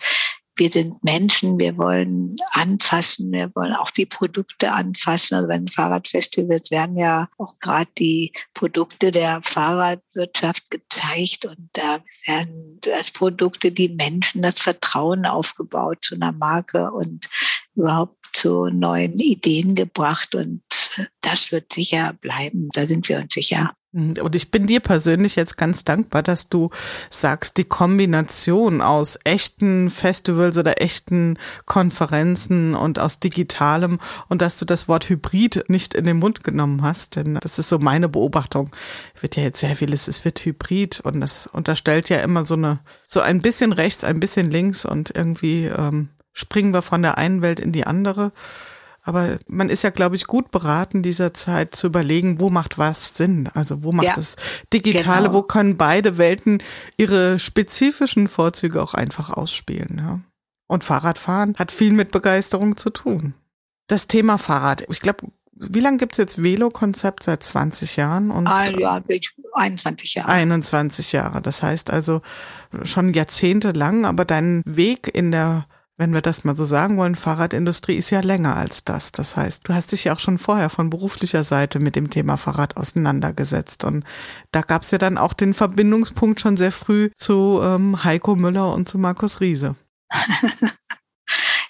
wir 0.57 0.69
sind 0.69 1.03
Menschen, 1.03 1.57
wir 1.59 1.75
wollen 1.77 2.35
anfassen, 2.51 3.31
wir 3.31 3.51
wollen 3.55 3.73
auch 3.73 3.89
die 3.89 4.05
Produkte 4.05 4.71
anfassen. 4.71 5.35
Also 5.35 5.47
wenn 5.47 5.67
Fahrradfestivals 5.67 6.69
werden 6.69 6.97
ja 6.97 7.29
auch 7.39 7.57
gerade 7.59 7.89
die 7.97 8.31
Produkte 8.53 9.11
der 9.11 9.41
Fahrradwirtschaft 9.41 10.69
gezeigt 10.69 11.45
und 11.45 11.69
da 11.73 11.99
werden 12.27 12.79
als 12.95 13.09
Produkte 13.09 13.71
die 13.71 13.89
Menschen 13.89 14.43
das 14.43 14.59
Vertrauen 14.59 15.25
aufgebaut 15.25 15.97
zu 16.01 16.13
einer 16.13 16.31
Marke 16.31 16.91
und 16.91 17.27
überhaupt 17.75 18.16
zu 18.37 18.67
neuen 18.67 19.17
Ideen 19.17 19.73
gebracht 19.73 20.35
und 20.35 20.61
das 21.21 21.51
wird 21.51 21.73
sicher 21.73 22.13
bleiben. 22.21 22.69
Da 22.73 22.85
sind 22.85 23.09
wir 23.09 23.17
uns 23.17 23.33
sicher. 23.33 23.73
Mhm. 23.93 24.15
Und 24.21 24.35
ich 24.35 24.51
bin 24.51 24.67
dir 24.67 24.79
persönlich 24.79 25.35
jetzt 25.35 25.57
ganz 25.57 25.83
dankbar, 25.83 26.21
dass 26.21 26.49
du 26.49 26.69
sagst, 27.09 27.57
die 27.57 27.63
Kombination 27.63 28.81
aus 28.81 29.17
echten 29.23 29.89
Festivals 29.89 30.57
oder 30.57 30.81
echten 30.81 31.39
Konferenzen 31.65 32.75
und 32.75 32.99
aus 32.99 33.19
digitalem 33.19 33.99
und 34.29 34.41
dass 34.41 34.59
du 34.59 34.65
das 34.65 34.87
Wort 34.87 35.09
Hybrid 35.09 35.65
nicht 35.67 35.95
in 35.95 36.05
den 36.05 36.17
Mund 36.17 36.43
genommen 36.43 36.83
hast, 36.83 37.15
denn 37.15 37.39
das 37.41 37.57
ist 37.57 37.69
so 37.69 37.79
meine 37.79 38.07
Beobachtung. 38.07 38.69
Wird 39.19 39.35
ja 39.35 39.43
jetzt 39.43 39.59
sehr 39.59 39.75
vieles, 39.75 40.07
es 40.07 40.25
wird 40.25 40.45
Hybrid 40.45 40.99
und 40.99 41.21
das 41.21 41.47
unterstellt 41.47 42.09
ja 42.09 42.17
immer 42.17 42.45
so 42.45 42.53
eine, 42.53 42.79
so 43.03 43.19
ein 43.19 43.41
bisschen 43.41 43.73
rechts, 43.73 44.03
ein 44.03 44.19
bisschen 44.19 44.51
links 44.51 44.85
und 44.85 45.15
irgendwie 45.15 45.65
ähm, 45.65 46.09
springen 46.37 46.71
wir 46.73 46.83
von 46.83 47.01
der 47.01 47.17
einen 47.17 47.41
Welt 47.41 47.59
in 47.59 47.71
die 47.71 47.87
andere. 47.87 48.31
Aber 49.01 49.37
man 49.47 49.69
ist 49.69 49.83
ja, 49.83 49.89
glaube 49.89 50.17
ich, 50.17 50.27
gut 50.27 50.51
beraten, 50.51 51.01
dieser 51.01 51.33
Zeit 51.33 51.75
zu 51.75 51.87
überlegen, 51.87 52.39
wo 52.39 52.49
macht 52.49 52.77
was 52.77 53.13
Sinn? 53.15 53.49
Also 53.53 53.83
wo 53.83 53.91
macht 53.91 54.07
ja, 54.07 54.15
das 54.15 54.35
Digitale, 54.71 55.27
genau. 55.27 55.33
wo 55.33 55.41
können 55.43 55.77
beide 55.77 56.17
Welten 56.17 56.61
ihre 56.97 57.39
spezifischen 57.39 58.27
Vorzüge 58.27 58.83
auch 58.83 58.93
einfach 58.93 59.29
ausspielen? 59.29 59.97
Ja? 59.97 60.19
Und 60.67 60.83
Fahrradfahren 60.83 61.55
hat 61.57 61.71
viel 61.71 61.93
mit 61.93 62.11
Begeisterung 62.11 62.77
zu 62.77 62.89
tun. 62.89 63.33
Das 63.87 64.07
Thema 64.07 64.37
Fahrrad, 64.37 64.83
ich 64.89 64.99
glaube, 64.99 65.27
wie 65.53 65.79
lange 65.79 65.97
gibt's 65.97 66.17
jetzt 66.17 66.43
Velo-Konzept? 66.43 67.23
Seit 67.23 67.41
20 67.41 67.95
Jahren? 67.95 68.29
Und 68.29 68.45
ah, 68.45 68.69
ja, 68.69 69.01
21 69.53 70.15
Jahre. 70.15 70.29
21 70.29 71.13
Jahre. 71.13 71.41
Das 71.41 71.63
heißt 71.63 71.89
also 71.89 72.21
schon 72.83 73.13
jahrzehntelang, 73.13 74.05
aber 74.05 74.25
dein 74.25 74.61
Weg 74.65 75.09
in 75.15 75.31
der 75.31 75.65
wenn 75.97 76.13
wir 76.13 76.21
das 76.21 76.43
mal 76.43 76.55
so 76.55 76.63
sagen 76.63 76.97
wollen, 76.97 77.15
Fahrradindustrie 77.15 77.95
ist 77.95 78.11
ja 78.11 78.21
länger 78.21 78.55
als 78.55 78.85
das. 78.85 79.11
Das 79.11 79.35
heißt, 79.35 79.67
du 79.67 79.73
hast 79.73 79.91
dich 79.91 80.05
ja 80.05 80.13
auch 80.13 80.19
schon 80.19 80.37
vorher 80.37 80.69
von 80.69 80.89
beruflicher 80.89 81.43
Seite 81.43 81.79
mit 81.79 81.95
dem 81.95 82.09
Thema 82.09 82.37
Fahrrad 82.37 82.77
auseinandergesetzt. 82.77 83.83
Und 83.83 84.05
da 84.51 84.61
gab 84.61 84.83
es 84.83 84.91
ja 84.91 84.99
dann 84.99 85.17
auch 85.17 85.33
den 85.33 85.53
Verbindungspunkt 85.53 86.39
schon 86.39 86.55
sehr 86.55 86.71
früh 86.71 87.09
zu 87.15 87.59
ähm, 87.63 88.03
Heiko 88.03 88.35
Müller 88.35 88.73
und 88.73 88.87
zu 88.87 88.97
Markus 88.97 89.41
Riese. 89.41 89.75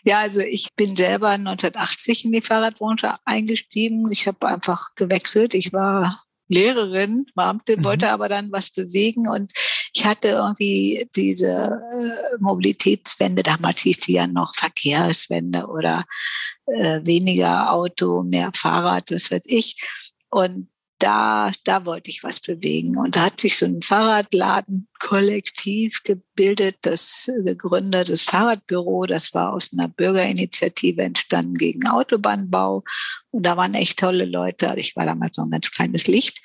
Ja, 0.04 0.20
also 0.20 0.40
ich 0.40 0.74
bin 0.78 0.96
selber 0.96 1.32
1980 1.32 2.24
in 2.24 2.32
die 2.32 2.40
Fahrradbranche 2.40 3.16
eingestiegen. 3.26 4.10
Ich 4.10 4.26
habe 4.26 4.48
einfach 4.48 4.96
gewechselt. 4.96 5.54
Ich 5.54 5.74
war 5.74 6.24
Lehrerin, 6.48 7.26
Beamte, 7.36 7.76
mhm. 7.76 7.84
wollte 7.84 8.12
aber 8.12 8.30
dann 8.30 8.50
was 8.52 8.70
bewegen 8.70 9.28
und 9.28 9.52
ich 9.98 10.06
hatte 10.06 10.28
irgendwie 10.28 11.10
diese 11.16 11.82
äh, 11.92 12.38
Mobilitätswende, 12.40 13.42
damals 13.42 13.80
hieß 13.80 14.02
die 14.02 14.14
ja 14.14 14.28
noch 14.28 14.54
Verkehrswende 14.54 15.66
oder 15.66 16.06
äh, 16.68 17.02
weniger 17.04 17.74
Auto, 17.74 18.22
mehr 18.22 18.52
Fahrrad, 18.54 19.10
das 19.10 19.32
weiß 19.32 19.42
ich. 19.46 19.82
Und 20.30 20.70
da, 21.00 21.50
da 21.64 21.86
wollte 21.86 22.12
ich 22.12 22.24
was 22.24 22.40
bewegen. 22.40 22.96
Und 22.98 23.16
da 23.16 23.26
hat 23.26 23.42
sich 23.42 23.58
so 23.58 23.66
ein 23.66 23.82
Fahrradladen-Kollektiv 23.82 26.04
gebildet, 26.04 26.76
das 26.82 27.32
gegründet, 27.44 28.12
das 28.12 28.22
Fahrradbüro, 28.22 29.08
das 29.08 29.34
war 29.34 29.54
aus 29.54 29.72
einer 29.74 29.88
Bürgerinitiative 29.88 31.02
entstanden 31.02 31.56
gegen 31.56 31.88
Autobahnbau. 31.88 32.84
Und 33.32 33.48
da 33.48 33.58
waren 33.58 33.74
echt 33.74 33.98
tolle 33.98 34.26
Leute. 34.26 34.76
Ich 34.78 34.96
war 34.96 35.08
damals 35.08 35.38
so 35.38 35.42
ein 35.42 35.50
ganz 35.50 35.72
kleines 35.72 36.06
Licht 36.06 36.40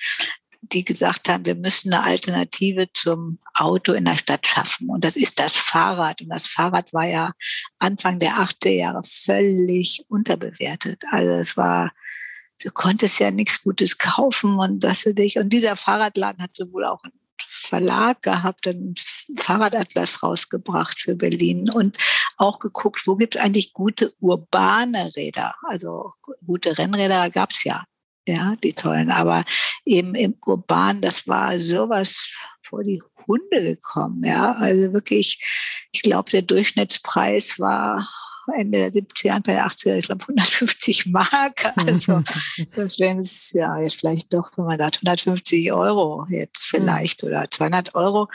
die 0.71 0.85
gesagt 0.85 1.29
haben, 1.29 1.45
wir 1.45 1.55
müssen 1.55 1.93
eine 1.93 2.03
Alternative 2.03 2.87
zum 2.93 3.39
Auto 3.53 3.93
in 3.93 4.05
der 4.05 4.17
Stadt 4.17 4.47
schaffen. 4.47 4.89
Und 4.89 5.03
das 5.03 5.15
ist 5.15 5.39
das 5.39 5.55
Fahrrad. 5.55 6.21
Und 6.21 6.29
das 6.29 6.47
Fahrrad 6.47 6.93
war 6.93 7.05
ja 7.05 7.33
Anfang 7.79 8.19
der 8.19 8.33
80er 8.35 8.69
Jahre 8.69 9.01
völlig 9.03 10.05
unterbewertet. 10.07 11.03
Also 11.11 11.31
es 11.33 11.57
war 11.57 11.91
du 12.63 12.71
konntest 12.71 13.19
ja 13.19 13.31
nichts 13.31 13.61
Gutes 13.63 13.97
kaufen 13.97 14.57
und 14.59 14.83
dass 14.83 15.01
du 15.01 15.13
dich, 15.13 15.37
und 15.37 15.51
dieser 15.51 15.75
Fahrradladen 15.75 16.41
hat 16.41 16.55
sowohl 16.55 16.85
auch 16.85 17.03
einen 17.03 17.13
Verlag 17.47 18.21
gehabt, 18.21 18.67
einen 18.67 18.95
Fahrradatlas 19.37 20.23
rausgebracht 20.23 21.01
für 21.01 21.15
Berlin 21.15 21.69
und 21.69 21.97
auch 22.37 22.59
geguckt, 22.59 23.05
wo 23.05 23.15
gibt 23.15 23.35
es 23.35 23.41
eigentlich 23.41 23.73
gute 23.73 24.13
urbane 24.19 25.15
Räder. 25.15 25.53
Also 25.69 26.11
gute 26.45 26.77
Rennräder 26.77 27.29
gab 27.29 27.51
es 27.51 27.63
ja, 27.63 27.83
ja, 28.27 28.55
die 28.63 28.73
tollen, 28.73 29.11
aber 29.11 29.45
eben 29.85 30.15
im 30.15 30.35
Urban, 30.45 31.01
das 31.01 31.27
war 31.27 31.57
sowas 31.57 32.29
vor 32.61 32.83
die 32.83 33.01
Hunde 33.27 33.61
gekommen. 33.61 34.23
Ja, 34.23 34.53
also 34.53 34.93
wirklich, 34.93 35.43
ich 35.91 36.01
glaube, 36.01 36.31
der 36.31 36.41
Durchschnittspreis 36.41 37.59
war 37.59 38.07
Ende 38.55 38.91
der 38.91 39.03
70er, 39.03 39.29
Anfang 39.29 39.55
der 39.55 39.67
80er, 39.67 39.97
ich 39.97 40.05
glaube 40.05 40.23
150 40.23 41.05
Mark. 41.07 41.73
Also 41.87 42.23
das 42.73 42.99
wären 42.99 43.19
es 43.19 43.51
ja 43.53 43.77
jetzt 43.79 43.99
vielleicht 43.99 44.33
doch, 44.33 44.51
wenn 44.57 44.65
man 44.65 44.77
sagt 44.77 44.97
150 44.97 45.71
Euro 45.71 46.25
jetzt 46.29 46.65
vielleicht 46.65 47.23
oder 47.23 47.49
200 47.49 47.95
Euro. 47.95 48.27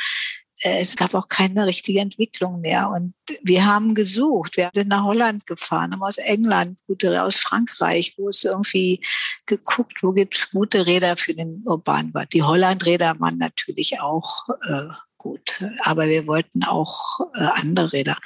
Äh, 0.63 0.81
es 0.81 0.97
gab 0.97 1.15
auch 1.15 1.29
keine 1.29 1.67
richtige 1.67 2.01
Entwicklung 2.01 2.61
mehr. 2.61 2.91
Und 2.91 3.15
wir 3.43 3.65
haben 3.65 3.95
gesucht. 3.95 4.57
Wir 4.57 4.71
sind 4.75 4.89
nach 4.89 5.05
Holland 5.05 5.47
gefahren, 5.47 5.93
haben 5.93 6.03
aus 6.03 6.19
England 6.19 6.79
gute, 6.87 7.23
aus 7.23 7.37
Frankreich, 7.37 8.15
wo 8.17 8.29
es 8.29 8.45
irgendwie 8.45 9.01
geguckt, 9.47 10.03
wo 10.03 10.13
gibt 10.13 10.37
es 10.37 10.51
gute 10.51 10.87
Räder 10.87 11.17
für 11.17 11.35
den 11.35 11.63
Urbanbad. 11.65 12.33
Die 12.33 12.43
Hollandräder 12.43 13.19
waren 13.21 13.39
natürlich 13.39 14.01
auch 14.01 14.49
äh, 14.69 14.89
gut, 15.17 15.65
aber 15.83 16.09
wir 16.09 16.27
wollten 16.27 16.63
auch 16.63 17.21
äh, 17.35 17.49
andere 17.61 17.93
Räder. 17.93 18.17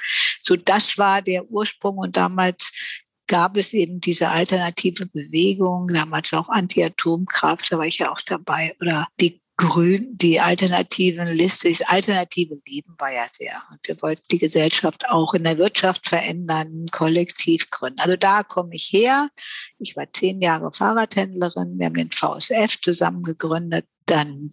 So, 0.41 0.55
das 0.55 0.97
war 0.97 1.21
der 1.21 1.49
Ursprung 1.49 1.97
und 1.97 2.15
damals 2.15 2.71
gab 3.27 3.57
es 3.57 3.73
eben 3.73 4.01
diese 4.01 4.29
alternative 4.29 5.05
Bewegung, 5.07 5.87
damals 5.87 6.33
auch 6.33 6.49
Anti-Atomkraft, 6.49 7.71
da 7.71 7.77
war 7.77 7.85
ich 7.85 7.99
ja 7.99 8.11
auch 8.11 8.21
dabei, 8.21 8.75
oder 8.79 9.07
die 9.19 9.41
Grün, 9.55 10.17
die 10.17 10.39
alternativen 10.39 11.27
Liste, 11.27 11.69
das 11.69 11.81
alternative 11.83 12.59
Leben 12.67 12.95
war 12.97 13.11
ja 13.11 13.25
sehr. 13.31 13.61
Und 13.71 13.87
wir 13.87 14.01
wollten 14.01 14.23
die 14.31 14.39
Gesellschaft 14.39 15.07
auch 15.09 15.35
in 15.35 15.43
der 15.43 15.59
Wirtschaft 15.59 16.07
verändern, 16.07 16.87
kollektiv 16.91 17.69
gründen. 17.69 17.99
Also 17.99 18.15
da 18.15 18.41
komme 18.41 18.73
ich 18.73 18.89
her. 18.91 19.29
Ich 19.77 19.95
war 19.95 20.11
zehn 20.11 20.41
Jahre 20.41 20.73
Fahrradhändlerin. 20.73 21.77
Wir 21.77 21.85
haben 21.85 21.93
den 21.93 22.11
VSF 22.11 22.81
zusammen 22.81 23.21
gegründet. 23.21 23.85
Dann 24.07 24.51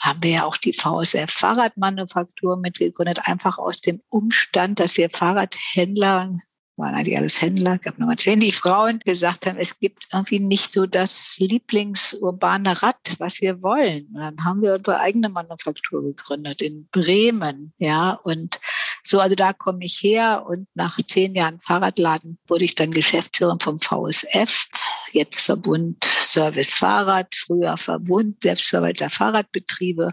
haben 0.00 0.22
wir 0.22 0.30
ja 0.30 0.44
auch 0.44 0.58
die 0.58 0.74
VSF 0.74 1.30
Fahrradmanufaktur 1.30 2.56
mitgegründet, 2.58 3.20
einfach 3.24 3.58
aus 3.58 3.80
dem 3.80 4.02
Umstand, 4.10 4.80
dass 4.80 4.96
wir 4.96 5.08
Fahrradhändler 5.10 6.38
waren 6.82 6.94
eigentlich 6.94 7.16
alles 7.16 7.40
Händler, 7.40 7.78
gab 7.78 7.98
nur 7.98 8.08
ganz 8.08 8.26
wenig 8.26 8.56
Frauen, 8.56 8.98
gesagt 9.04 9.46
haben, 9.46 9.56
es 9.56 9.78
gibt 9.78 10.08
irgendwie 10.12 10.40
nicht 10.40 10.74
so 10.74 10.86
das 10.86 11.36
Lieblingsurbane 11.38 12.82
Rad, 12.82 13.14
was 13.18 13.40
wir 13.40 13.62
wollen. 13.62 14.08
Und 14.12 14.20
dann 14.20 14.44
haben 14.44 14.62
wir 14.62 14.74
unsere 14.74 15.00
eigene 15.00 15.28
Manufaktur 15.28 16.02
gegründet 16.02 16.60
in 16.60 16.88
Bremen, 16.90 17.72
ja, 17.78 18.18
und 18.24 18.60
so, 19.02 19.20
also 19.20 19.34
da 19.34 19.52
komme 19.52 19.84
ich 19.84 20.02
her 20.02 20.44
und 20.46 20.68
nach 20.74 20.98
zehn 21.08 21.34
Jahren 21.34 21.60
Fahrradladen 21.60 22.38
wurde 22.46 22.64
ich 22.64 22.74
dann 22.74 22.90
Geschäftsführerin 22.90 23.60
vom 23.60 23.78
VSF, 23.78 24.66
jetzt 25.12 25.40
Verbund 25.40 26.04
Service 26.04 26.74
Fahrrad, 26.74 27.34
früher 27.34 27.76
Verbund 27.76 28.42
Selbstverwalter 28.42 29.10
Fahrradbetriebe 29.10 30.12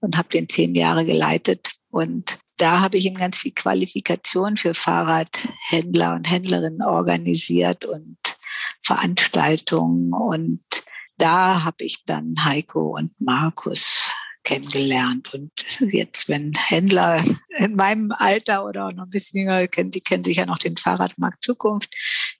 und 0.00 0.16
habe 0.16 0.28
den 0.28 0.48
zehn 0.48 0.74
Jahre 0.74 1.04
geleitet. 1.04 1.72
Und 1.90 2.38
da 2.64 2.80
habe 2.80 2.96
ich 2.96 3.04
ihm 3.04 3.14
ganz 3.14 3.36
viel 3.36 3.52
Qualifikation 3.52 4.56
für 4.56 4.72
Fahrradhändler 4.72 6.14
und 6.14 6.30
Händlerinnen 6.30 6.80
organisiert 6.80 7.84
und 7.84 8.16
Veranstaltungen. 8.82 10.14
Und 10.14 10.64
da 11.18 11.62
habe 11.64 11.84
ich 11.84 12.06
dann 12.06 12.42
Heiko 12.42 12.96
und 12.96 13.12
Markus 13.20 14.08
kennengelernt. 14.44 15.34
Und 15.34 15.52
jetzt, 15.92 16.30
wenn 16.30 16.54
Händler 16.54 17.22
in 17.58 17.76
meinem 17.76 18.12
Alter 18.16 18.64
oder 18.64 18.92
noch 18.92 19.04
ein 19.04 19.10
bisschen 19.10 19.40
jünger 19.40 19.66
kennen, 19.66 19.90
die 19.90 20.00
kennen 20.00 20.24
sich 20.24 20.38
ja 20.38 20.46
noch 20.46 20.56
den 20.56 20.78
Fahrradmarkt 20.78 21.44
Zukunft, 21.44 21.94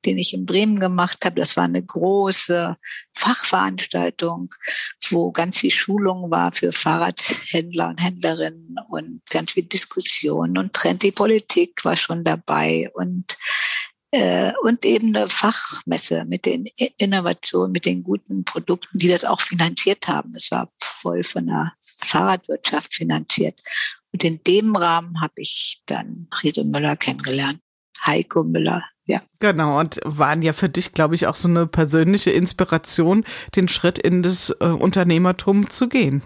den 0.05 0.19
ich 0.19 0.35
in 0.35 0.47
Bremen 0.47 0.81
gemacht 0.81 1.25
habe. 1.25 1.41
Das 1.41 1.57
war 1.57 1.65
eine 1.65 1.83
große 1.83 2.77
Fachveranstaltung, 3.15 4.51
wo 5.11 5.31
ganz 5.33 5.59
viel 5.59 5.71
Schulung 5.71 6.31
war 6.31 6.53
für 6.53 6.73
Fahrradhändler 6.73 7.89
und 7.89 8.03
Händlerinnen 8.03 8.77
und 8.89 9.23
ganz 9.31 9.53
viel 9.53 9.65
Diskussion 9.65 10.59
und 10.59 10.73
Trendy 10.73 11.13
Politik 11.13 11.85
war 11.85 11.97
schon 11.97 12.25
dabei 12.25 12.91
und 12.95 13.37
äh, 14.15 14.53
und 14.63 14.85
eben 14.85 15.17
eine 15.17 15.29
Fachmesse 15.29 16.25
mit 16.25 16.47
den 16.47 16.67
Innovationen, 16.99 17.73
mit 17.73 17.85
den 17.85 18.05
guten 18.05 18.45
Produkten, 18.45 18.97
die 18.97 19.09
das 19.09 19.25
auch 19.25 19.41
finanziert 19.41 20.07
haben. 20.07 20.35
Es 20.37 20.53
war 20.53 20.71
voll 20.81 21.25
von 21.25 21.47
der 21.47 21.73
Fahrradwirtschaft 21.81 22.95
finanziert. 22.95 23.61
Und 24.13 24.23
in 24.23 24.41
dem 24.45 24.77
Rahmen 24.77 25.21
habe 25.21 25.35
ich 25.39 25.83
dann 25.87 26.29
Riese 26.43 26.63
Müller 26.63 26.95
kennengelernt. 26.95 27.59
Heiko 28.05 28.45
Müller, 28.45 28.85
ja. 29.07 29.21
Genau, 29.41 29.79
und 29.79 30.01
waren 30.05 30.43
ja 30.43 30.53
für 30.53 30.69
dich, 30.69 30.93
glaube 30.93 31.15
ich, 31.15 31.27
auch 31.27 31.35
so 31.35 31.49
eine 31.49 31.67
persönliche 31.67 32.31
Inspiration, 32.31 33.25
den 33.55 33.69
Schritt 33.69 33.99
in 33.99 34.23
das 34.23 34.51
äh, 34.61 34.67
Unternehmertum 34.67 35.71
zu 35.71 35.89
gehen. 35.89 36.23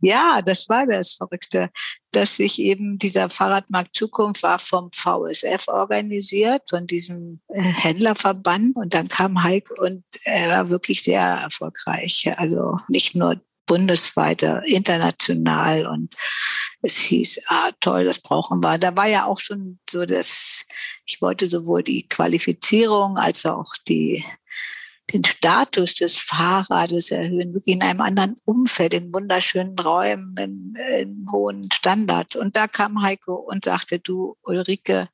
Ja, 0.00 0.42
das 0.44 0.68
war 0.68 0.86
das 0.86 1.14
Verrückte, 1.14 1.70
dass 2.10 2.36
sich 2.36 2.58
eben 2.58 2.98
dieser 2.98 3.28
Fahrradmarkt 3.30 3.94
Zukunft 3.94 4.42
war 4.42 4.58
vom 4.58 4.90
VSF 4.92 5.68
organisiert, 5.68 6.62
von 6.68 6.86
diesem 6.86 7.40
äh, 7.48 7.62
Händlerverband. 7.62 8.76
Und 8.76 8.94
dann 8.94 9.08
kam 9.08 9.42
Heik 9.42 9.68
und 9.78 10.04
er 10.24 10.50
war 10.50 10.70
wirklich 10.70 11.02
sehr 11.04 11.22
erfolgreich. 11.22 12.32
Also 12.36 12.76
nicht 12.88 13.14
nur 13.14 13.40
bundesweit, 13.66 14.42
international 14.64 15.86
und 15.86 16.14
es 16.82 16.96
hieß, 16.96 17.42
ah, 17.48 17.70
toll, 17.80 18.04
das 18.04 18.20
brauchen 18.20 18.60
wir. 18.60 18.78
Da 18.78 18.96
war 18.96 19.06
ja 19.06 19.26
auch 19.26 19.38
schon 19.38 19.78
so, 19.88 20.06
dass 20.06 20.64
ich 21.04 21.20
wollte 21.20 21.46
sowohl 21.46 21.82
die 21.82 22.08
Qualifizierung 22.08 23.16
als 23.16 23.46
auch 23.46 23.72
die 23.86 24.24
den 25.12 25.24
Status 25.24 25.94
des 25.96 26.16
Fahrrades 26.16 27.10
erhöhen, 27.10 27.52
wirklich 27.52 27.74
in 27.74 27.82
einem 27.82 28.00
anderen 28.00 28.36
Umfeld, 28.44 28.94
in 28.94 29.12
wunderschönen 29.12 29.78
Räumen, 29.78 30.36
in, 30.38 30.76
in 30.98 31.26
hohen 31.30 31.70
Standards. 31.72 32.36
Und 32.36 32.56
da 32.56 32.68
kam 32.68 33.02
Heiko 33.02 33.34
und 33.34 33.64
sagte, 33.64 33.98
du 33.98 34.36
Ulrike, 34.42 35.08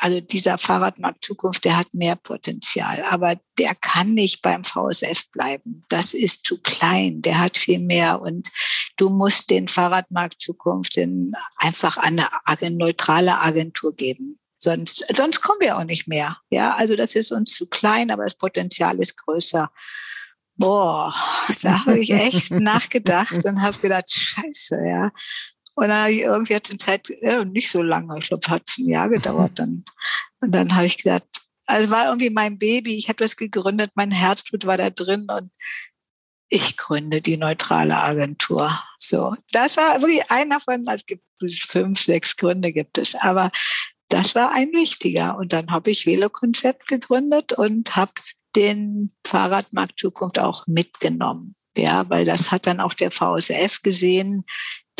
also 0.00 0.20
dieser 0.20 0.58
Fahrradmarkt 0.58 1.24
Zukunft, 1.24 1.64
der 1.64 1.76
hat 1.76 1.94
mehr 1.94 2.16
Potenzial, 2.16 3.04
aber 3.10 3.36
der 3.58 3.74
kann 3.74 4.14
nicht 4.14 4.42
beim 4.42 4.64
VSF 4.64 5.30
bleiben. 5.30 5.84
Das 5.88 6.14
ist 6.14 6.44
zu 6.44 6.58
klein, 6.58 7.22
der 7.22 7.38
hat 7.38 7.56
viel 7.56 7.78
mehr 7.78 8.20
und 8.20 8.48
du 8.96 9.10
musst 9.10 9.50
den 9.50 9.68
Fahrradmarkt 9.68 10.40
Zukunft 10.40 10.96
in 10.96 11.32
einfach 11.56 11.98
eine 11.98 12.28
neutrale 12.70 13.40
Agentur 13.40 13.94
geben. 13.94 14.38
Sonst, 14.62 15.04
sonst 15.12 15.40
kommen 15.40 15.60
wir 15.60 15.76
auch 15.76 15.84
nicht 15.84 16.06
mehr. 16.06 16.36
Ja, 16.48 16.76
also 16.76 16.94
das 16.94 17.16
ist 17.16 17.32
uns 17.32 17.52
zu 17.52 17.68
klein, 17.68 18.12
aber 18.12 18.22
das 18.22 18.36
Potenzial 18.36 19.00
ist 19.00 19.16
größer. 19.16 19.72
Boah, 20.54 21.12
da 21.62 21.84
habe 21.84 21.98
ich 21.98 22.10
echt 22.10 22.50
nachgedacht 22.52 23.44
und 23.44 23.60
habe 23.60 23.76
gedacht, 23.78 24.12
scheiße, 24.12 24.86
ja. 24.86 25.10
Und 25.74 25.88
dann 25.88 26.02
habe 26.02 26.12
ich 26.12 26.20
irgendwie 26.20 26.54
hat 26.54 26.70
es 26.70 26.78
Zeit, 26.78 27.08
ja, 27.20 27.44
nicht 27.44 27.70
so 27.70 27.82
lange, 27.82 28.18
ich 28.18 28.28
glaube, 28.28 28.48
hat 28.48 28.62
es 28.68 28.78
ein 28.78 28.88
Jahr 28.88 29.08
gedauert 29.08 29.52
dann. 29.54 29.84
Und 30.40 30.52
dann 30.52 30.74
habe 30.74 30.86
ich 30.86 30.98
gedacht, 30.98 31.24
also 31.66 31.90
war 31.90 32.06
irgendwie 32.06 32.30
mein 32.30 32.58
Baby, 32.58 32.96
ich 32.96 33.08
habe 33.08 33.18
das 33.18 33.36
gegründet, 33.36 33.92
mein 33.94 34.10
Herzblut 34.10 34.66
war 34.66 34.76
da 34.76 34.90
drin 34.90 35.26
und 35.34 35.50
ich 36.48 36.76
gründe 36.76 37.22
die 37.22 37.38
neutrale 37.38 37.96
Agentur. 37.96 38.70
So, 38.98 39.34
das 39.52 39.78
war 39.78 40.02
wirklich 40.02 40.30
einer 40.30 40.60
von, 40.60 40.86
es 40.88 41.06
gibt 41.06 41.24
fünf, 41.66 42.02
sechs 42.02 42.36
Gründe 42.36 42.72
gibt 42.72 42.98
es, 42.98 43.14
aber 43.14 43.50
das 44.10 44.34
war 44.34 44.52
ein 44.52 44.72
wichtiger. 44.72 45.38
Und 45.38 45.54
dann 45.54 45.70
habe 45.70 45.90
ich 45.90 46.04
Velokonzept 46.04 46.88
gegründet 46.88 47.54
und 47.54 47.96
habe 47.96 48.12
den 48.54 49.12
Fahrradmarkt 49.26 49.98
Zukunft 49.98 50.38
auch 50.38 50.66
mitgenommen. 50.66 51.56
Ja, 51.74 52.08
weil 52.10 52.26
das 52.26 52.50
hat 52.50 52.66
dann 52.66 52.80
auch 52.80 52.92
der 52.92 53.10
VSF 53.10 53.80
gesehen, 53.80 54.44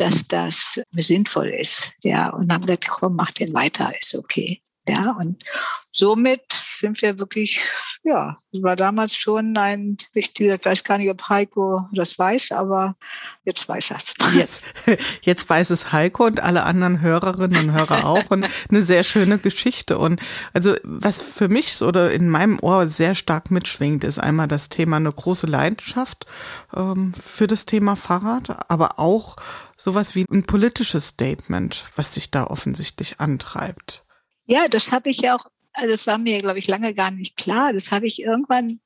dass 0.03 0.27
das 0.27 0.81
sinnvoll 0.93 1.51
ist. 1.51 1.93
Ja, 2.03 2.31
und 2.31 2.53
haben 2.53 2.63
gesagt, 2.63 2.89
komm, 2.89 3.17
mach 3.17 3.31
den 3.31 3.55
weiter, 3.55 3.93
ist 3.99 4.15
okay. 4.15 4.61
Ja, 4.89 5.13
und 5.13 5.45
somit 5.93 6.43
sind 6.73 7.01
wir 7.03 7.21
wirklich, 7.21 7.61
ja, 8.03 8.39
war 8.51 8.75
damals 8.75 9.15
schon 9.15 9.57
ein 9.57 9.97
wichtiger, 10.13 10.57
ich 10.57 10.65
weiß 10.65 10.83
gar 10.83 10.99
nicht, 10.99 11.09
ob 11.11 11.29
Heiko 11.29 11.87
das 11.93 12.19
weiß, 12.19 12.51
aber 12.51 12.97
jetzt 13.45 13.69
weiß 13.69 13.89
das. 13.91 14.13
Jetzt, 14.35 14.65
jetzt 15.23 15.49
weiß 15.49 15.71
es 15.71 15.93
Heiko 15.93 16.25
und 16.25 16.43
alle 16.43 16.65
anderen 16.65 17.01
Hörerinnen 17.01 17.69
und 17.69 17.73
Hörer 17.73 18.05
auch 18.05 18.31
und 18.31 18.45
eine 18.71 18.83
sehr 18.83 19.05
schöne 19.05 19.39
Geschichte. 19.39 19.99
Und 19.99 20.21
also 20.53 20.75
was 20.83 21.23
für 21.23 21.49
mich 21.49 21.81
oder 21.81 22.11
in 22.11 22.29
meinem 22.29 22.59
Ohr 22.59 22.89
sehr 22.89 23.15
stark 23.15 23.53
mitschwingt, 23.53 24.03
ist 24.03 24.19
einmal 24.19 24.49
das 24.49 24.69
Thema 24.69 24.97
eine 24.97 25.13
große 25.13 25.47
Leidenschaft 25.47 26.27
ähm, 26.75 27.13
für 27.15 27.47
das 27.47 27.67
Thema 27.67 27.95
Fahrrad, 27.95 28.69
aber 28.69 28.99
auch 28.99 29.37
sowas 29.83 30.15
wie 30.15 30.25
ein 30.31 30.45
politisches 30.45 31.09
Statement, 31.09 31.85
was 31.97 32.15
sich 32.15 32.31
da 32.31 32.45
offensichtlich 32.45 33.21
antreibt. 33.21 34.05
Ja, 34.47 34.69
das 34.69 34.93
habe 34.93 35.11
ich 35.11 35.29
auch, 35.31 35.45
also 35.73 35.91
das 35.91 36.07
war 36.07 36.19
mir, 36.19 36.41
glaube 36.41 36.59
ich, 36.59 36.69
lange 36.69 36.95
gar 36.95 37.11
nicht 37.11 37.37
klar. 37.37 37.73
Das 37.73 37.93
habe 37.93 38.07
ich 38.07 38.23
irgendwann, 38.23 38.81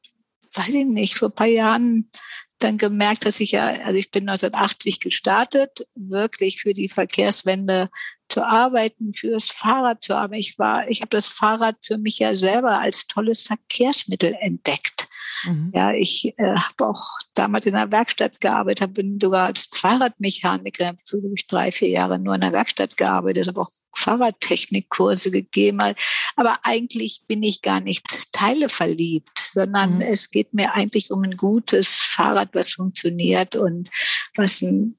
weiß 0.55 0.69
ich 0.69 0.87
nicht, 0.87 1.17
vor 1.17 1.29
ein 1.29 1.35
paar 1.35 1.47
Jahren 1.47 2.11
dann 2.59 2.79
gemerkt, 2.79 3.27
dass 3.27 3.41
ich 3.41 3.53
ja, 3.53 3.67
also 3.85 3.99
ich 3.99 4.11
bin 4.11 4.29
1980 4.29 5.01
gestartet, 5.01 5.87
wirklich 5.95 6.61
für 6.61 6.73
die 6.73 6.89
Verkehrswende 6.89 7.91
zu 8.29 8.43
arbeiten, 8.43 9.13
fürs 9.13 9.51
Fahrrad 9.51 10.03
zu 10.03 10.15
arbeiten. 10.15 10.41
Ich 10.41 10.59
war, 10.59 10.89
ich 10.89 11.03
habe 11.03 11.11
das 11.11 11.27
Fahrrad 11.27 11.77
für 11.83 11.99
mich 11.99 12.19
ja 12.19 12.35
selber 12.35 12.81
als 12.81 13.07
tolles 13.07 13.43
Verkehrsmittel 13.43 14.35
entdeckt. 14.41 15.09
Mhm. 15.47 15.73
Ja, 15.75 15.93
ich 15.93 16.35
äh, 16.37 16.57
habe 16.57 16.89
auch 16.89 17.19
damals 17.35 17.67
in 17.67 17.75
einer 17.75 17.93
Werkstatt 17.93 18.41
gearbeitet, 18.41 18.95
bin 18.95 19.19
sogar 19.21 19.47
als 19.47 19.67
Fahrradmechaniker 19.73 20.95
für 21.05 21.21
ich 21.35 21.47
drei, 21.47 21.73
vier 21.73 21.89
Jahre 21.89 22.19
nur 22.19 22.35
in 22.35 22.41
der 22.41 22.53
Werkstatt 22.53 22.97
gearbeitet, 22.97 23.49
habe 23.49 23.63
auch 23.63 23.71
Fahrradtechnikkurse 23.95 25.31
gegeben. 25.31 25.95
Aber 26.35 26.59
eigentlich 26.63 27.23
bin 27.27 27.43
ich 27.43 27.63
gar 27.63 27.81
nicht 27.81 28.33
Teile 28.33 28.69
verliebt, 28.69 29.51
sondern 29.53 29.97
mhm. 29.97 30.01
es 30.03 30.31
geht 30.31 30.53
mir 30.53 30.75
eigentlich 30.75 31.11
um 31.11 31.23
ein 31.23 31.37
gutes 31.37 32.03
Fahrrad, 32.03 32.51
was 32.53 32.73
funktioniert 32.73 33.57
und 33.57 33.91
was 34.35 34.61
ein 34.61 34.99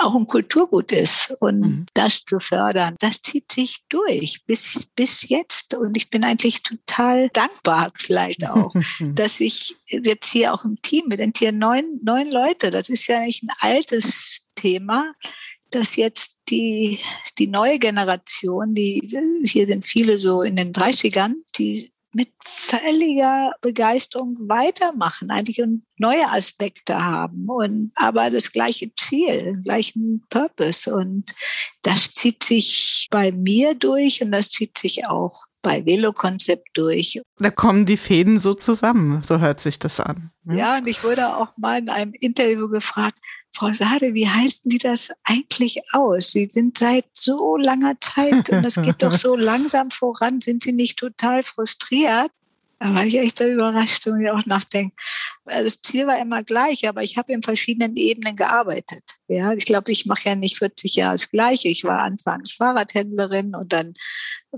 auch 0.00 0.14
ein 0.14 0.26
Kulturgut 0.26 0.92
ist. 0.92 1.34
Und 1.40 1.60
mhm. 1.60 1.86
das 1.94 2.24
zu 2.24 2.40
fördern, 2.40 2.96
das 2.98 3.22
zieht 3.22 3.52
sich 3.52 3.78
durch 3.88 4.44
bis, 4.46 4.88
bis 4.94 5.28
jetzt. 5.28 5.74
Und 5.74 5.96
ich 5.96 6.10
bin 6.10 6.24
eigentlich 6.24 6.62
total 6.62 7.28
dankbar 7.30 7.92
vielleicht 7.94 8.48
auch, 8.48 8.74
dass 9.00 9.40
ich 9.40 9.76
jetzt 9.86 10.32
hier 10.32 10.54
auch 10.54 10.64
im 10.64 10.80
Team 10.82 11.08
bin. 11.08 11.18
Denn 11.18 11.32
hier 11.36 11.52
neun, 11.52 12.00
neun 12.02 12.30
Leute, 12.30 12.70
das 12.70 12.88
ist 12.88 13.06
ja 13.06 13.20
nicht 13.20 13.42
ein 13.42 13.50
altes 13.60 14.40
Thema, 14.54 15.12
dass 15.70 15.96
jetzt 15.96 16.38
die, 16.48 16.98
die 17.38 17.46
neue 17.46 17.78
Generation, 17.78 18.74
die, 18.74 19.00
hier 19.44 19.66
sind 19.66 19.86
viele 19.86 20.18
so 20.18 20.42
in 20.42 20.56
den 20.56 20.72
30ern, 20.72 21.34
die 21.56 21.91
mit 22.14 22.30
völliger 22.44 23.52
Begeisterung 23.60 24.36
weitermachen, 24.48 25.30
eigentlich 25.30 25.62
und 25.62 25.84
neue 25.98 26.28
Aspekte 26.30 27.04
haben 27.04 27.46
und 27.48 27.92
aber 27.94 28.30
das 28.30 28.52
gleiche 28.52 28.92
Ziel, 28.94 29.42
den 29.44 29.60
gleichen 29.60 30.24
Purpose 30.28 30.94
und 30.94 31.34
das 31.82 32.12
zieht 32.14 32.44
sich 32.44 33.08
bei 33.10 33.32
mir 33.32 33.74
durch 33.74 34.22
und 34.22 34.32
das 34.32 34.50
zieht 34.50 34.78
sich 34.78 35.06
auch 35.06 35.46
bei 35.62 35.86
Velo-Konzept 35.86 36.68
durch. 36.74 37.20
Da 37.38 37.50
kommen 37.50 37.86
die 37.86 37.96
Fäden 37.96 38.38
so 38.38 38.52
zusammen, 38.52 39.22
so 39.22 39.38
hört 39.38 39.60
sich 39.60 39.78
das 39.78 40.00
an. 40.00 40.30
Ja, 40.44 40.54
ja 40.54 40.78
und 40.78 40.88
ich 40.88 41.02
wurde 41.04 41.36
auch 41.36 41.56
mal 41.56 41.78
in 41.78 41.88
einem 41.88 42.12
Interview 42.14 42.68
gefragt, 42.68 43.18
Frau 43.54 43.72
Sade, 43.72 44.14
wie 44.14 44.28
halten 44.28 44.70
die 44.70 44.78
das 44.78 45.10
eigentlich 45.24 45.82
aus? 45.92 46.32
Sie 46.32 46.48
sind 46.50 46.78
seit 46.78 47.04
so 47.12 47.56
langer 47.56 48.00
Zeit 48.00 48.48
und 48.50 48.64
es 48.64 48.80
geht 48.80 49.02
doch 49.02 49.12
so 49.12 49.36
langsam 49.36 49.90
voran. 49.90 50.40
Sind 50.40 50.64
Sie 50.64 50.72
nicht 50.72 50.98
total 50.98 51.42
frustriert? 51.42 52.30
Da 52.82 52.92
war 52.94 53.04
ich 53.04 53.16
echt 53.16 53.38
so 53.38 53.44
überrascht 53.44 54.08
und 54.08 54.20
ich 54.20 54.28
auch 54.28 54.44
nachdenke. 54.44 54.96
Also 55.44 55.66
das 55.66 55.82
Ziel 55.82 56.08
war 56.08 56.18
immer 56.18 56.42
gleich, 56.42 56.88
aber 56.88 57.04
ich 57.04 57.16
habe 57.16 57.32
in 57.32 57.42
verschiedenen 57.42 57.94
Ebenen 57.96 58.34
gearbeitet. 58.34 59.04
Ja, 59.28 59.52
ich 59.52 59.66
glaube, 59.66 59.92
ich 59.92 60.04
mache 60.04 60.30
ja 60.30 60.34
nicht 60.34 60.58
40 60.58 60.96
Jahre 60.96 61.14
das 61.14 61.30
Gleiche. 61.30 61.68
Ich 61.68 61.84
war 61.84 62.00
anfangs 62.00 62.54
Fahrradhändlerin 62.54 63.54
und 63.54 63.72
dann 63.72 63.94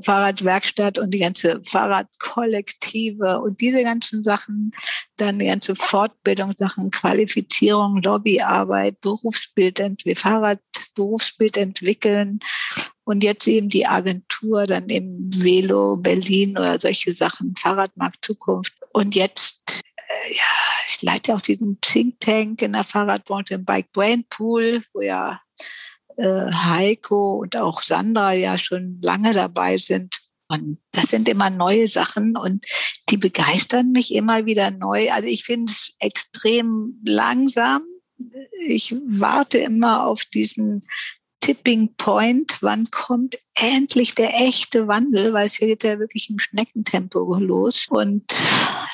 Fahrradwerkstatt 0.00 0.98
und 0.98 1.12
die 1.12 1.20
ganze 1.20 1.60
Fahrradkollektive 1.64 3.40
und 3.40 3.60
diese 3.60 3.82
ganzen 3.82 4.24
Sachen, 4.24 4.72
dann 5.16 5.38
die 5.38 5.46
ganze 5.46 5.76
Fortbildungssachen, 5.76 6.90
Qualifizierung, 6.90 8.02
Lobbyarbeit, 8.02 9.00
Berufsbild, 9.00 9.80
Fahrrad, 10.16 10.60
Berufsbild 10.94 11.56
entwickeln 11.56 12.40
und 13.04 13.22
jetzt 13.22 13.46
eben 13.46 13.68
die 13.68 13.86
Agentur, 13.86 14.66
dann 14.66 14.88
eben 14.88 15.30
Velo 15.30 15.96
Berlin 15.96 16.56
oder 16.56 16.80
solche 16.80 17.12
Sachen, 17.12 17.54
Fahrradmarkt 17.56 18.24
Zukunft. 18.24 18.72
Und 18.92 19.14
jetzt, 19.14 19.82
äh, 19.96 20.34
ja, 20.34 20.42
ich 20.88 21.02
leite 21.02 21.34
auch 21.34 21.40
diesen 21.40 21.78
Think 21.80 22.20
Tank 22.20 22.62
in 22.62 22.72
der 22.72 22.84
Fahrradbranche, 22.84 23.54
im 23.54 23.64
Bike 23.64 23.92
Brain 23.92 24.24
Pool, 24.30 24.84
wo 24.92 25.02
ja 25.02 25.40
Heiko 26.18 27.38
und 27.40 27.56
auch 27.56 27.82
Sandra 27.82 28.32
ja 28.32 28.58
schon 28.58 29.00
lange 29.02 29.32
dabei 29.32 29.76
sind. 29.76 30.20
Und 30.48 30.78
das 30.92 31.08
sind 31.08 31.28
immer 31.28 31.50
neue 31.50 31.88
Sachen 31.88 32.36
und 32.36 32.64
die 33.08 33.16
begeistern 33.16 33.92
mich 33.92 34.14
immer 34.14 34.44
wieder 34.44 34.70
neu. 34.70 35.10
Also 35.10 35.26
ich 35.26 35.44
finde 35.44 35.72
es 35.72 35.94
extrem 36.00 37.00
langsam. 37.04 37.82
Ich 38.66 38.94
warte 39.06 39.58
immer 39.58 40.06
auf 40.06 40.24
diesen 40.26 40.86
Tipping 41.40 41.94
Point, 41.96 42.58
wann 42.60 42.90
kommt 42.90 43.38
endlich 43.54 44.14
der 44.14 44.34
echte 44.34 44.86
Wandel, 44.86 45.32
weil 45.32 45.46
es 45.46 45.54
hier 45.54 45.68
geht 45.68 45.84
ja 45.84 45.98
wirklich 45.98 46.30
im 46.30 46.38
Schneckentempo 46.38 47.36
los. 47.36 47.86
Und 47.90 48.24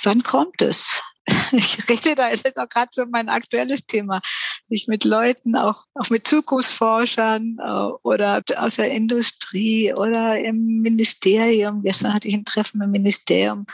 wann 0.02 0.22
kommt 0.22 0.62
es? 0.62 1.00
Ich 1.52 1.88
rede 1.88 2.14
da 2.14 2.28
ist 2.28 2.44
jetzt 2.44 2.58
auch 2.58 2.68
gerade 2.68 2.90
so 2.92 3.04
mein 3.10 3.28
aktuelles 3.28 3.86
Thema, 3.86 4.20
sich 4.68 4.86
mit 4.88 5.04
Leuten, 5.04 5.56
auch, 5.56 5.84
auch 5.94 6.10
mit 6.10 6.26
Zukunftsforschern 6.26 7.58
äh, 7.60 7.70
oder 8.02 8.42
aus 8.56 8.76
der 8.76 8.90
Industrie 8.90 9.92
oder 9.92 10.38
im 10.38 10.80
Ministerium. 10.80 11.83
Gestern 11.83 12.14
hatte 12.14 12.28
ich 12.28 12.35
ein 12.35 12.44
Treffen 12.44 12.80
im 12.83 12.90
Ministerium, 12.90 13.66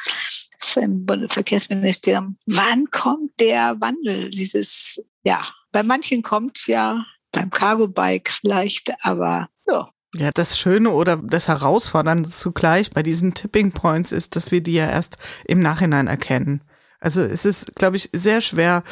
im 0.76 1.06
Verkehrsministerium. 1.28 2.36
Wann 2.46 2.86
kommt 2.90 3.38
der 3.40 3.80
Wandel? 3.80 4.30
Dieses, 4.30 5.02
ja, 5.24 5.46
bei 5.72 5.82
manchen 5.82 6.22
kommt 6.22 6.58
es 6.58 6.66
ja 6.66 7.04
beim 7.32 7.50
Cargo-Bike 7.50 8.30
vielleicht, 8.30 8.92
aber 9.02 9.48
ja. 9.68 9.90
Ja, 10.14 10.30
das 10.32 10.58
Schöne 10.58 10.90
oder 10.90 11.18
das 11.18 11.48
Herausfordernde 11.48 12.30
zugleich 12.30 12.90
bei 12.90 13.02
diesen 13.02 13.34
Tipping 13.34 13.72
Points 13.72 14.12
ist, 14.12 14.34
dass 14.34 14.50
wir 14.50 14.62
die 14.62 14.72
ja 14.72 14.88
erst 14.88 15.18
im 15.44 15.60
Nachhinein 15.60 16.06
erkennen. 16.06 16.62
Also 17.00 17.20
es 17.20 17.44
ist, 17.44 17.76
glaube 17.76 17.96
ich, 17.96 18.10
sehr 18.12 18.40
schwer, 18.40 18.82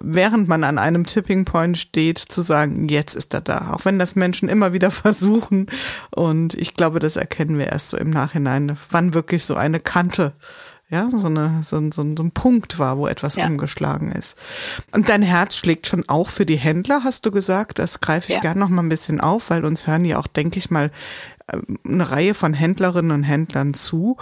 während 0.00 0.48
man 0.48 0.64
an 0.64 0.78
einem 0.78 1.06
Tipping 1.06 1.44
Point 1.44 1.78
steht, 1.78 2.18
zu 2.18 2.42
sagen, 2.42 2.88
jetzt 2.88 3.14
ist 3.14 3.34
er 3.34 3.40
da. 3.40 3.72
Auch 3.72 3.84
wenn 3.84 3.98
das 3.98 4.16
Menschen 4.16 4.48
immer 4.48 4.72
wieder 4.72 4.90
versuchen. 4.92 5.66
Und 6.10 6.54
ich 6.54 6.74
glaube, 6.74 6.98
das 6.98 7.16
erkennen 7.16 7.58
wir 7.58 7.68
erst 7.68 7.90
so 7.90 7.96
im 7.96 8.10
Nachhinein, 8.10 8.76
wann 8.90 9.14
wirklich 9.14 9.44
so 9.44 9.54
eine 9.54 9.80
Kante 9.80 10.34
ja, 10.92 11.08
so, 11.10 11.26
eine, 11.26 11.62
so, 11.62 11.80
so, 11.90 12.04
so 12.14 12.22
ein 12.22 12.32
Punkt 12.32 12.78
war, 12.78 12.98
wo 12.98 13.06
etwas 13.06 13.36
ja. 13.36 13.46
umgeschlagen 13.46 14.12
ist. 14.12 14.36
Und 14.94 15.08
dein 15.08 15.22
Herz 15.22 15.56
schlägt 15.56 15.86
schon 15.86 16.04
auch 16.06 16.28
für 16.28 16.44
die 16.44 16.58
Händler, 16.58 17.02
hast 17.02 17.24
du 17.24 17.30
gesagt. 17.30 17.78
Das 17.78 18.00
greife 18.00 18.28
ich 18.28 18.34
ja. 18.34 18.40
gern 18.40 18.58
noch 18.58 18.68
mal 18.68 18.82
ein 18.82 18.90
bisschen 18.90 19.18
auf, 19.18 19.48
weil 19.48 19.64
uns 19.64 19.86
hören 19.86 20.04
ja 20.04 20.18
auch, 20.18 20.26
denke 20.26 20.58
ich 20.58 20.70
mal, 20.70 20.90
äh, 21.46 21.56
eine 21.88 22.10
Reihe 22.10 22.34
von 22.34 22.52
Händlerinnen 22.52 23.10
und 23.10 23.22
Händlern 23.22 23.72
zu. 23.72 24.18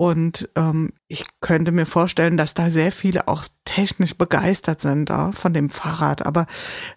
Und 0.00 0.48
ähm, 0.56 0.94
ich 1.08 1.26
könnte 1.42 1.72
mir 1.72 1.84
vorstellen, 1.84 2.38
dass 2.38 2.54
da 2.54 2.70
sehr 2.70 2.90
viele 2.90 3.28
auch 3.28 3.44
technisch 3.66 4.16
begeistert 4.16 4.80
sind 4.80 5.10
da 5.10 5.30
von 5.30 5.52
dem 5.52 5.68
Fahrrad. 5.68 6.24
Aber 6.24 6.46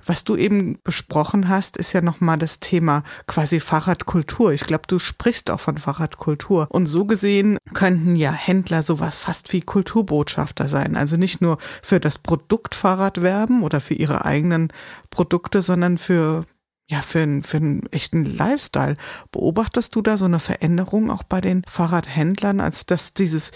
was 0.06 0.24
du 0.24 0.38
eben 0.38 0.78
besprochen 0.86 1.50
hast, 1.50 1.76
ist 1.76 1.92
ja 1.92 2.00
nochmal 2.00 2.38
das 2.38 2.62
Thema 2.62 3.04
quasi 3.28 3.60
Fahrradkultur. 3.60 4.54
Ich 4.54 4.63
glaube, 4.63 4.84
du 4.88 5.00
sprichst 5.00 5.52
auch 5.52 5.60
von 5.60 5.78
Fahrradkultur. 5.80 6.68
Und 6.70 6.86
so 6.86 7.04
gesehen 7.04 7.58
könnten 7.74 8.16
ja 8.16 8.32
Händler 8.32 8.82
sowas 8.82 9.18
fast 9.18 9.52
wie 9.52 9.60
Kulturbotschafter 9.60 10.70
sein. 10.70 10.96
Also 10.96 11.18
nicht 11.18 11.42
nur 11.42 11.58
für 11.82 12.00
das 12.00 12.18
Produkt 12.18 12.74
Fahrrad 12.74 13.22
werben 13.22 13.63
oder 13.63 13.82
für 13.82 13.96
ihre 13.96 14.24
eigenen 14.24 14.72
Produkte, 15.10 15.62
sondern 15.62 15.98
für 15.98 16.46
ja, 16.93 17.01
für, 17.01 17.21
einen 17.21 17.41
für 17.41 17.58
einen 17.58 17.82
echten 17.91 18.23
Lifestyle. 18.23 18.97
Beobachtest 19.32 19.95
du 19.95 20.03
da 20.03 20.15
so 20.15 20.25
eine 20.25 20.39
Veränderung 20.39 21.10
auch 21.10 21.23
bei 21.23 21.41
den 21.41 21.63
Fahrradhändlern, 21.67 22.60
als 22.60 22.86
dass 22.86 23.15
dieses 23.15 23.51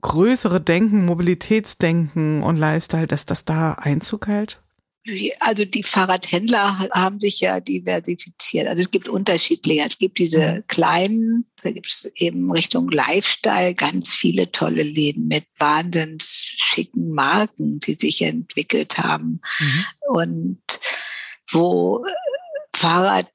größere 0.00 0.60
Denken, 0.60 1.06
Mobilitätsdenken 1.06 2.42
und 2.42 2.56
Lifestyle, 2.56 3.06
dass 3.06 3.26
das 3.26 3.44
da 3.44 3.74
Einzug 3.74 4.26
hält? 4.26 4.60
Also 5.38 5.64
die 5.64 5.84
Fahrradhändler 5.84 6.80
haben 6.92 7.20
sich 7.20 7.38
ja 7.38 7.60
diversifiziert. 7.60 8.66
Also 8.66 8.82
es 8.82 8.90
gibt 8.90 9.08
unterschiedliche. 9.08 9.84
Es 9.84 9.98
gibt 9.98 10.18
diese 10.18 10.56
mhm. 10.56 10.66
kleinen, 10.66 11.46
da 11.62 11.70
gibt 11.70 11.86
es 11.86 12.10
eben 12.16 12.50
Richtung 12.50 12.90
Lifestyle 12.90 13.74
ganz 13.74 14.12
viele 14.12 14.50
tolle 14.50 14.82
Läden 14.82 15.28
mit 15.28 15.44
wahnsinns 15.58 16.54
schicken 16.56 17.10
Marken, 17.10 17.78
die 17.78 17.94
sich 17.94 18.22
entwickelt 18.22 18.98
haben. 18.98 19.40
Mhm. 19.60 19.84
Und 20.08 20.58
wo 21.50 22.04
Fahrrad, 22.76 23.28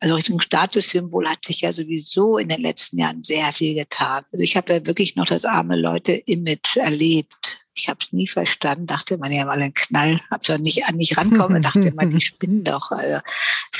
also 0.00 0.14
Richtung 0.14 0.40
Statussymbol 0.40 1.28
hat 1.28 1.44
sich 1.44 1.62
ja 1.62 1.72
sowieso 1.72 2.38
in 2.38 2.48
den 2.48 2.60
letzten 2.60 2.98
Jahren 2.98 3.22
sehr 3.22 3.52
viel 3.52 3.74
getan. 3.74 4.24
Also 4.32 4.42
ich 4.42 4.56
habe 4.56 4.74
ja 4.74 4.86
wirklich 4.86 5.16
noch 5.16 5.26
das 5.26 5.44
arme 5.44 5.76
Leute-Image 5.76 6.76
erlebt. 6.76 7.47
Ich 7.78 7.88
habe 7.88 7.98
es 8.02 8.12
nie 8.12 8.26
verstanden, 8.26 8.86
dachte 8.86 9.18
man 9.18 9.32
ja 9.32 9.44
mal 9.44 9.60
einen 9.60 9.72
Knall, 9.72 10.20
habe 10.30 10.44
so 10.44 10.56
nicht 10.56 10.86
an 10.86 10.96
mich 10.96 11.16
rankommen, 11.16 11.62
dachte 11.62 11.92
man, 11.94 12.10
die 12.10 12.20
spinnen 12.20 12.64
doch. 12.64 12.90
Also, 12.90 13.20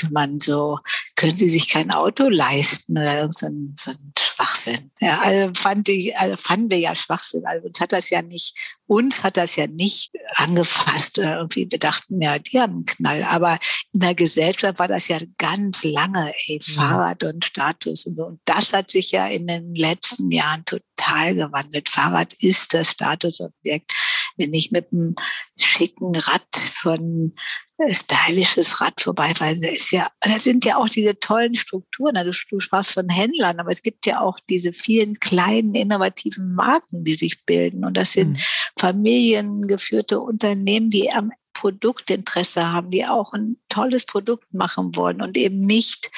wenn 0.01 0.11
man 0.11 0.39
so, 0.39 0.79
können 1.15 1.37
sie 1.37 1.49
sich 1.49 1.69
kein 1.69 1.91
Auto 1.91 2.29
leisten 2.29 2.97
oder 2.97 3.19
irgend 3.19 3.37
so 3.37 3.47
ein, 3.47 3.75
so 3.77 3.91
ein 3.91 4.13
Schwachsinn. 4.17 4.91
Ja, 5.01 5.19
also 5.19 5.53
fand 5.53 5.89
ich, 5.89 6.15
also 6.17 6.37
fanden 6.37 6.69
wir 6.69 6.79
ja 6.79 6.95
Schwachsinn. 6.95 7.45
Also 7.45 7.67
uns 7.67 7.79
hat 7.79 7.91
das 7.91 8.09
ja 8.09 8.21
nicht, 8.21 8.55
uns 8.87 9.23
hat 9.23 9.37
das 9.37 9.55
ja 9.55 9.67
nicht 9.67 10.11
angefasst 10.35 11.19
oder 11.19 11.37
irgendwie, 11.37 11.67
wir 11.69 11.79
dachten 11.79 12.21
ja, 12.21 12.39
die 12.39 12.59
haben 12.59 12.73
einen 12.73 12.85
Knall. 12.85 13.23
Aber 13.23 13.59
in 13.93 13.99
der 13.99 14.15
Gesellschaft 14.15 14.79
war 14.79 14.87
das 14.87 15.09
ja 15.09 15.19
ganz 15.37 15.83
lange, 15.83 16.33
ey, 16.47 16.59
Fahrrad 16.61 17.23
und 17.25 17.45
Status 17.45 18.05
und 18.05 18.15
so. 18.15 18.25
Und 18.25 18.39
das 18.45 18.73
hat 18.73 18.91
sich 18.91 19.11
ja 19.11 19.27
in 19.27 19.47
den 19.47 19.75
letzten 19.75 20.31
Jahren 20.31 20.63
total 20.65 20.88
gewandelt. 21.33 21.89
Fahrrad 21.89 22.33
ist 22.33 22.73
das 22.73 22.91
Statusobjekt. 22.91 23.93
wenn 24.37 24.53
ich 24.53 24.71
mit 24.71 24.87
einem 24.93 25.15
schicken 25.57 26.13
Rad 26.15 26.55
von 26.81 27.35
äh, 27.77 27.93
stylisches 27.93 28.79
Rad 28.79 29.01
vorbeifahre, 29.01 29.51
das 29.51 29.59
ist 29.59 29.91
ja, 29.91 30.09
das 30.21 30.45
sind 30.45 30.63
ja 30.63 30.77
auch 30.77 30.87
diese 30.87 31.19
tollen 31.19 31.55
Strukturen. 31.55 32.15
Also 32.15 32.31
du 32.49 32.59
sprachst 32.61 32.91
von 32.91 33.09
Händlern, 33.09 33.59
aber 33.59 33.71
es 33.71 33.81
gibt 33.81 34.05
ja 34.05 34.21
auch 34.21 34.39
diese 34.49 34.71
vielen 34.71 35.19
kleinen 35.19 35.75
innovativen 35.75 36.53
Marken, 36.53 37.03
die 37.03 37.15
sich 37.15 37.45
bilden. 37.45 37.83
Und 37.83 37.97
das 37.97 38.13
sind 38.13 38.33
mhm. 38.33 38.41
familiengeführte 38.79 40.21
Unternehmen, 40.21 40.89
die 40.89 41.11
am 41.11 41.31
Produktinteresse 41.53 42.65
haben, 42.71 42.91
die 42.91 43.05
auch 43.05 43.33
ein 43.33 43.57
tolles 43.67 44.05
Produkt 44.05 44.53
machen 44.53 44.95
wollen 44.95 45.21
und 45.21 45.35
eben 45.35 45.59
nicht 45.59 46.09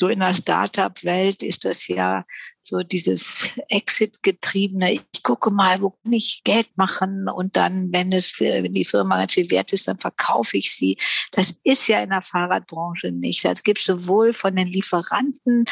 so 0.00 0.08
in 0.08 0.20
der 0.20 0.34
Startup-Welt 0.34 1.42
ist 1.42 1.64
das 1.64 1.88
ja 1.88 2.24
so 2.68 2.80
dieses 2.80 3.48
Exit-getriebene, 3.68 4.92
ich 4.92 5.22
gucke 5.22 5.50
mal, 5.50 5.80
wo 5.80 5.90
kann 5.90 6.12
ich 6.12 6.42
Geld 6.44 6.68
machen 6.76 7.28
und 7.28 7.56
dann, 7.56 7.92
wenn 7.92 8.12
es 8.12 8.26
für, 8.26 8.62
wenn 8.62 8.74
die 8.74 8.84
Firma 8.84 9.16
ganz 9.16 9.32
viel 9.32 9.50
wert 9.50 9.72
ist, 9.72 9.88
dann 9.88 9.98
verkaufe 9.98 10.56
ich 10.56 10.74
sie. 10.74 10.98
Das 11.32 11.58
ist 11.64 11.88
ja 11.88 12.02
in 12.02 12.10
der 12.10 12.22
Fahrradbranche 12.22 13.10
nicht. 13.10 13.44
Es 13.44 13.62
gibt 13.62 13.80
sowohl 13.80 14.32
von 14.34 14.54
den 14.54 14.68
Lieferanten 14.68 15.64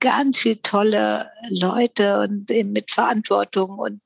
ganz 0.00 0.40
viele 0.40 0.60
tolle 0.62 1.30
Leute 1.50 2.20
und 2.20 2.50
mit 2.72 2.90
Verantwortung 2.90 3.78
und 3.78 4.00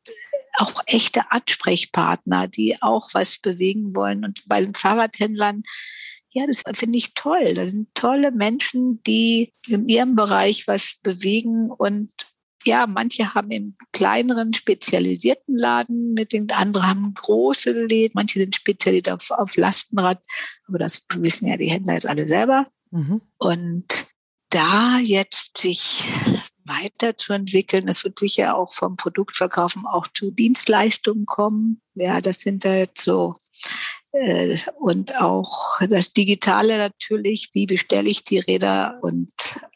auch 0.58 0.82
echte 0.86 1.30
Ansprechpartner, 1.30 2.48
die 2.48 2.80
auch 2.82 3.08
was 3.12 3.38
bewegen 3.38 3.94
wollen. 3.94 4.24
Und 4.24 4.42
bei 4.46 4.60
den 4.60 4.74
Fahrradhändlern, 4.74 5.62
ja, 6.30 6.46
das 6.46 6.62
finde 6.74 6.98
ich 6.98 7.14
toll. 7.14 7.54
Das 7.54 7.70
sind 7.70 7.94
tolle 7.94 8.32
Menschen, 8.32 9.02
die 9.04 9.52
in 9.68 9.88
ihrem 9.88 10.16
Bereich 10.16 10.66
was 10.66 11.00
bewegen 11.02 11.70
und 11.70 12.10
ja, 12.64 12.86
manche 12.86 13.34
haben 13.34 13.50
im 13.50 13.76
kleineren 13.92 14.54
spezialisierten 14.54 15.56
Laden, 15.56 16.14
mit 16.14 16.32
den 16.32 16.50
anderen 16.50 16.86
haben 16.86 17.14
große 17.14 17.72
Läden, 17.86 18.12
manche 18.14 18.38
sind 18.38 18.56
spezialisiert 18.56 19.10
auf, 19.10 19.30
auf 19.30 19.56
Lastenrad, 19.56 20.22
aber 20.66 20.78
das 20.78 21.02
wissen 21.14 21.48
ja 21.48 21.56
die 21.56 21.70
Händler 21.70 21.94
jetzt 21.94 22.08
alle 22.08 22.26
selber. 22.26 22.66
Mhm. 22.90 23.20
Und 23.38 24.06
da 24.50 24.98
jetzt 24.98 25.58
sich 25.58 26.04
weiterzuentwickeln. 26.64 27.88
Es 27.88 28.04
wird 28.04 28.18
sicher 28.18 28.56
auch 28.56 28.72
vom 28.72 28.96
Produktverkaufen 28.96 29.84
auch 29.86 30.06
zu 30.08 30.30
Dienstleistungen 30.30 31.26
kommen. 31.26 31.82
Ja, 31.94 32.20
das 32.20 32.40
sind 32.40 32.64
da 32.64 32.74
jetzt 32.74 33.02
so. 33.02 33.36
Äh, 34.14 34.56
und 34.78 35.20
auch 35.20 35.80
das 35.88 36.12
Digitale 36.12 36.78
natürlich, 36.78 37.50
wie 37.52 37.66
bestelle 37.66 38.08
ich 38.08 38.24
die 38.24 38.38
Räder 38.38 38.98
und 39.02 39.32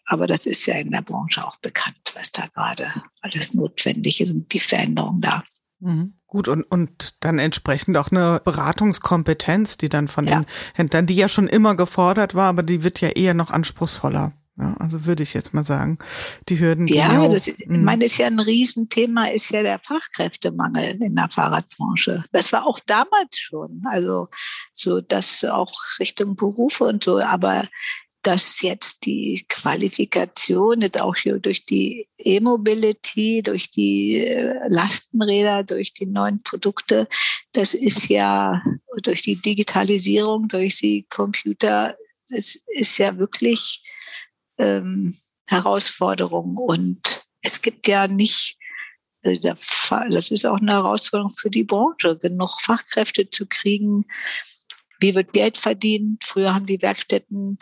aber 0.07 0.27
das 0.27 0.47
ist 0.47 0.65
ja 0.65 0.77
in 0.77 0.91
der 0.91 1.03
Branche 1.03 1.47
auch 1.47 1.59
bekannt, 1.59 2.13
was 2.15 2.33
da 2.33 2.47
gerade 2.47 2.91
alles 3.21 3.53
notwendig 3.53 4.23
ist 4.23 4.31
und 4.31 4.53
die 4.53 4.61
Veränderung 4.61 5.21
da. 5.21 5.45
Mhm. 5.81 6.15
Gut, 6.27 6.49
und, 6.49 6.63
und 6.65 7.15
dann 7.21 7.39
entsprechend 7.39 7.97
auch 7.97 8.11
eine 8.11 8.41
Beratungskompetenz, 8.45 9.77
die 9.79 9.89
dann 9.89 10.09
von 10.09 10.27
ja. 10.27 10.41
den 10.41 10.47
Händlern, 10.75 11.07
die 11.07 11.15
ja 11.15 11.29
schon 11.29 11.47
immer 11.47 11.75
gefordert 11.75 12.35
war, 12.35 12.49
aber 12.49 12.63
die 12.63 12.83
wird 12.83 13.01
ja 13.01 13.09
eher 13.09 13.35
noch 13.35 13.51
anspruchsvoller. 13.51 14.33
Ja, 14.59 14.75
also 14.79 15.07
würde 15.07 15.23
ich 15.23 15.35
jetzt 15.35 15.55
mal 15.55 15.65
sagen, 15.65 15.99
die 16.49 16.59
Hürden. 16.59 16.89
Ja, 16.89 17.29
das, 17.29 17.47
ich 17.47 17.67
mhm. 17.69 17.85
meine, 17.85 18.05
ist 18.05 18.19
ja 18.19 18.27
ein 18.27 18.41
Riesenthema, 18.41 19.27
ist 19.29 19.51
ja 19.51 19.63
der 19.63 19.79
Fachkräftemangel 19.79 21.01
in 21.01 21.15
der 21.15 21.29
Fahrradbranche. 21.31 22.25
Das 22.33 22.53
war 22.53 22.67
auch 22.67 22.81
damals 22.81 23.39
schon, 23.39 23.83
also 23.89 24.29
so 24.73 25.01
das 25.01 25.45
auch 25.45 25.73
Richtung 26.01 26.35
Berufe 26.35 26.85
und 26.85 27.05
so, 27.05 27.21
aber 27.21 27.69
dass 28.23 28.61
jetzt 28.63 29.07
die 29.07 29.45
Qualifikation 29.49 30.81
jetzt 30.81 31.01
auch 31.01 31.15
hier 31.15 31.39
durch 31.39 31.65
die 31.65 32.09
E-Mobility, 32.19 33.43
durch 33.45 33.71
die 33.71 34.19
äh, 34.19 34.59
Lastenräder, 34.69 35.63
durch 35.63 35.95
die 35.95 36.07
neuen 36.07 36.43
Produkte, 36.43 37.07
das 37.53 37.75
ist 37.75 38.09
ja 38.09 38.61
durch 39.03 39.23
die 39.23 39.41
Digitalisierung, 39.41 40.49
durch 40.49 40.79
die 40.81 41.07
Computer, 41.09 41.97
das 42.29 42.59
ist 42.67 42.99
ja 42.99 43.17
wirklich 43.17 43.85
ähm, 44.59 45.15
Herausforderung. 45.47 46.57
Und 46.57 47.27
es 47.43 47.63
gibt 47.63 47.89
ja 47.89 48.07
nicht, 48.09 48.59
äh, 49.23 49.39
das 49.39 50.31
ist 50.31 50.47
auch 50.47 50.59
eine 50.59 50.73
Herausforderung 50.73 51.33
für 51.37 51.51
die 51.51 51.65
Branche, 51.65 52.19
genug 52.19 52.61
Fachkräfte 52.61 53.31
zu 53.31 53.47
kriegen. 53.47 54.05
Wie 55.01 55.15
wird 55.15 55.33
Geld 55.33 55.57
verdient? 55.57 56.25
Früher 56.25 56.55
haben 56.55 56.67
die 56.67 56.83
Werkstätten 56.83 57.59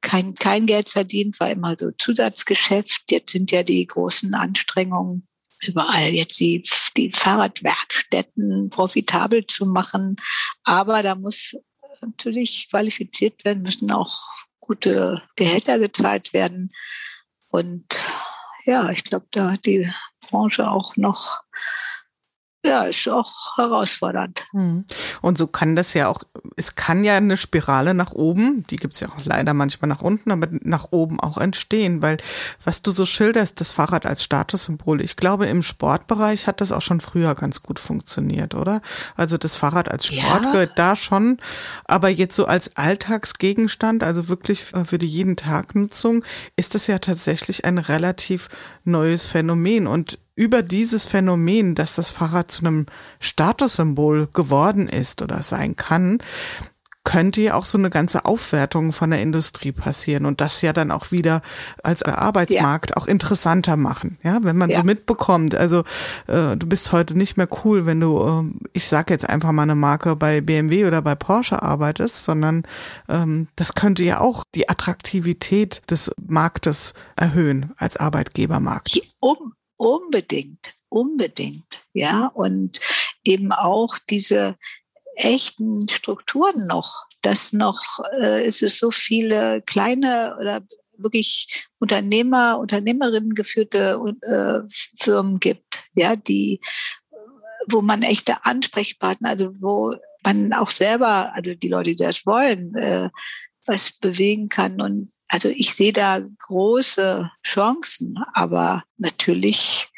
kein, 0.00 0.34
kein 0.34 0.66
Geld 0.66 0.88
verdient, 0.88 1.38
war 1.40 1.50
immer 1.50 1.76
so 1.78 1.90
Zusatzgeschäft. 1.92 3.02
Jetzt 3.10 3.32
sind 3.32 3.50
ja 3.50 3.62
die 3.62 3.86
großen 3.86 4.34
Anstrengungen 4.34 5.26
überall 5.62 6.10
jetzt 6.10 6.40
die, 6.40 6.62
die 6.96 7.12
Fahrradwerkstätten 7.12 8.70
profitabel 8.70 9.46
zu 9.46 9.66
machen. 9.66 10.16
Aber 10.64 11.02
da 11.02 11.14
muss 11.14 11.54
natürlich 12.00 12.68
qualifiziert 12.70 13.44
werden, 13.44 13.62
müssen 13.62 13.90
auch 13.90 14.18
gute 14.70 15.20
Gehälter 15.34 15.80
gezahlt 15.80 16.32
werden. 16.32 16.70
Und 17.48 17.86
ja, 18.66 18.88
ich 18.90 19.02
glaube, 19.02 19.26
da 19.32 19.50
hat 19.50 19.66
die 19.66 19.92
Branche 20.20 20.70
auch 20.70 20.96
noch 20.96 21.42
ja, 22.64 22.82
ist 22.82 23.08
auch 23.08 23.56
herausfordernd. 23.56 24.42
Hm. 24.50 24.84
Und 25.22 25.38
so 25.38 25.46
kann 25.46 25.76
das 25.76 25.94
ja 25.94 26.08
auch, 26.08 26.22
es 26.56 26.74
kann 26.74 27.04
ja 27.04 27.16
eine 27.16 27.38
Spirale 27.38 27.94
nach 27.94 28.12
oben, 28.12 28.66
die 28.68 28.76
gibt's 28.76 29.00
ja 29.00 29.08
auch 29.08 29.24
leider 29.24 29.54
manchmal 29.54 29.88
nach 29.88 30.02
unten, 30.02 30.30
aber 30.30 30.48
nach 30.50 30.88
oben 30.90 31.20
auch 31.20 31.38
entstehen, 31.38 32.02
weil 32.02 32.18
was 32.62 32.82
du 32.82 32.90
so 32.90 33.06
schilderst, 33.06 33.60
das 33.60 33.72
Fahrrad 33.72 34.04
als 34.04 34.22
Statussymbol, 34.24 35.00
ich 35.00 35.16
glaube, 35.16 35.46
im 35.46 35.62
Sportbereich 35.62 36.46
hat 36.46 36.60
das 36.60 36.70
auch 36.70 36.82
schon 36.82 37.00
früher 37.00 37.34
ganz 37.34 37.62
gut 37.62 37.78
funktioniert, 37.78 38.54
oder? 38.54 38.82
Also 39.16 39.38
das 39.38 39.56
Fahrrad 39.56 39.90
als 39.90 40.06
Sport 40.06 40.42
ja. 40.44 40.52
gehört 40.52 40.78
da 40.78 40.96
schon, 40.96 41.38
aber 41.84 42.10
jetzt 42.10 42.36
so 42.36 42.44
als 42.44 42.76
Alltagsgegenstand, 42.76 44.04
also 44.04 44.28
wirklich 44.28 44.64
für 44.64 44.98
die 44.98 45.08
jeden 45.08 45.36
Tag 45.36 45.74
Nutzung, 45.74 46.24
ist 46.56 46.74
das 46.74 46.86
ja 46.88 46.98
tatsächlich 46.98 47.64
ein 47.64 47.78
relativ 47.78 48.48
neues 48.84 49.24
Phänomen 49.24 49.86
und 49.86 50.18
über 50.40 50.62
dieses 50.62 51.04
Phänomen, 51.04 51.74
dass 51.74 51.96
das 51.96 52.10
Fahrrad 52.10 52.50
zu 52.50 52.64
einem 52.64 52.86
Statussymbol 53.20 54.26
geworden 54.32 54.88
ist 54.88 55.20
oder 55.20 55.42
sein 55.42 55.76
kann, 55.76 56.16
könnte 57.04 57.42
ja 57.42 57.54
auch 57.54 57.66
so 57.66 57.76
eine 57.76 57.90
ganze 57.90 58.24
Aufwertung 58.24 58.92
von 58.92 59.10
der 59.10 59.20
Industrie 59.20 59.72
passieren 59.72 60.24
und 60.24 60.40
das 60.40 60.62
ja 60.62 60.72
dann 60.72 60.90
auch 60.90 61.12
wieder 61.12 61.42
als 61.82 62.02
Arbeitsmarkt 62.02 62.90
ja. 62.90 62.96
auch 62.96 63.06
interessanter 63.06 63.76
machen. 63.76 64.16
Ja, 64.22 64.38
wenn 64.42 64.56
man 64.56 64.70
ja. 64.70 64.78
so 64.78 64.82
mitbekommt, 64.82 65.54
also 65.54 65.80
äh, 66.26 66.56
du 66.56 66.66
bist 66.66 66.90
heute 66.92 67.18
nicht 67.18 67.36
mehr 67.36 67.48
cool, 67.62 67.84
wenn 67.84 68.00
du, 68.00 68.18
äh, 68.18 68.68
ich 68.72 68.88
sage 68.88 69.12
jetzt 69.12 69.28
einfach 69.28 69.52
mal 69.52 69.64
eine 69.64 69.74
Marke 69.74 70.16
bei 70.16 70.40
BMW 70.40 70.86
oder 70.86 71.02
bei 71.02 71.14
Porsche 71.16 71.62
arbeitest, 71.62 72.24
sondern 72.24 72.62
ähm, 73.10 73.48
das 73.56 73.74
könnte 73.74 74.04
ja 74.04 74.20
auch 74.20 74.44
die 74.54 74.70
Attraktivität 74.70 75.82
des 75.90 76.10
Marktes 76.18 76.94
erhöhen 77.14 77.72
als 77.76 77.98
Arbeitgebermarkt. 77.98 78.98
Um, 79.20 79.52
Unbedingt, 79.80 80.74
unbedingt, 80.90 81.82
ja. 81.94 82.26
Und 82.26 82.80
eben 83.24 83.50
auch 83.50 83.96
diese 84.10 84.58
echten 85.16 85.88
Strukturen 85.88 86.66
noch, 86.66 87.06
dass 87.22 87.54
noch 87.54 87.80
äh, 88.20 88.44
ist 88.44 88.62
es 88.62 88.78
so 88.78 88.90
viele 88.90 89.62
kleine 89.62 90.36
oder 90.38 90.60
wirklich 90.98 91.66
Unternehmer, 91.78 92.58
Unternehmerinnen 92.58 93.34
geführte 93.34 93.98
äh, 94.20 94.70
Firmen 94.98 95.40
gibt, 95.40 95.84
ja, 95.94 96.14
die, 96.14 96.60
wo 97.66 97.80
man 97.80 98.02
echte 98.02 98.44
Ansprechpartner, 98.44 99.30
also 99.30 99.54
wo 99.62 99.94
man 100.26 100.52
auch 100.52 100.70
selber, 100.70 101.34
also 101.34 101.54
die 101.54 101.68
Leute, 101.68 101.90
die 101.90 102.04
das 102.04 102.26
wollen, 102.26 102.74
äh, 102.74 103.08
was 103.64 103.92
bewegen 103.92 104.50
kann 104.50 104.82
und 104.82 105.10
also 105.30 105.48
ich 105.48 105.74
sehe 105.74 105.92
da 105.92 106.20
große 106.40 107.30
Chancen, 107.46 108.18
aber 108.32 108.82
natürlich, 108.98 109.88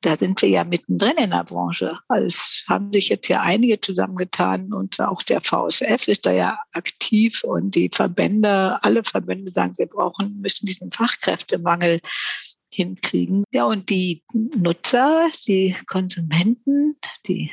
da 0.00 0.16
sind 0.16 0.42
wir 0.42 0.48
ja 0.48 0.64
mittendrin 0.64 1.16
in 1.16 1.30
der 1.30 1.44
Branche. 1.44 1.98
Also 2.08 2.26
es 2.26 2.64
haben 2.66 2.92
sich 2.92 3.08
jetzt 3.08 3.28
ja 3.28 3.40
einige 3.40 3.80
zusammengetan 3.80 4.72
und 4.72 5.00
auch 5.00 5.22
der 5.22 5.40
VSF 5.42 6.08
ist 6.08 6.26
da 6.26 6.32
ja 6.32 6.58
aktiv 6.72 7.44
und 7.44 7.76
die 7.76 7.88
Verbände, 7.92 8.82
alle 8.82 9.04
Verbände 9.04 9.52
sagen, 9.52 9.78
wir 9.78 9.86
brauchen, 9.86 10.40
müssen 10.40 10.66
diesen 10.66 10.90
Fachkräftemangel 10.90 12.00
hinkriegen. 12.72 13.44
Ja, 13.52 13.66
und 13.66 13.90
die 13.90 14.24
Nutzer, 14.32 15.28
die 15.46 15.76
Konsumenten, 15.86 16.96
die 17.28 17.52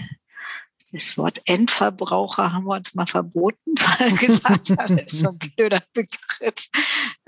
das 0.91 1.17
Wort 1.17 1.41
Endverbraucher 1.45 2.54
haben 2.54 2.65
wir 2.65 2.76
uns 2.76 2.95
mal 2.95 3.08
verboten, 3.08 3.73
weil 4.00 4.12
wir 4.12 4.28
gesagt 4.28 4.71
haben, 4.78 4.97
das 4.97 5.13
ist 5.13 5.19
so 5.19 5.30
ein 5.30 5.38
blöder 5.38 5.82
Begriff. 5.93 6.69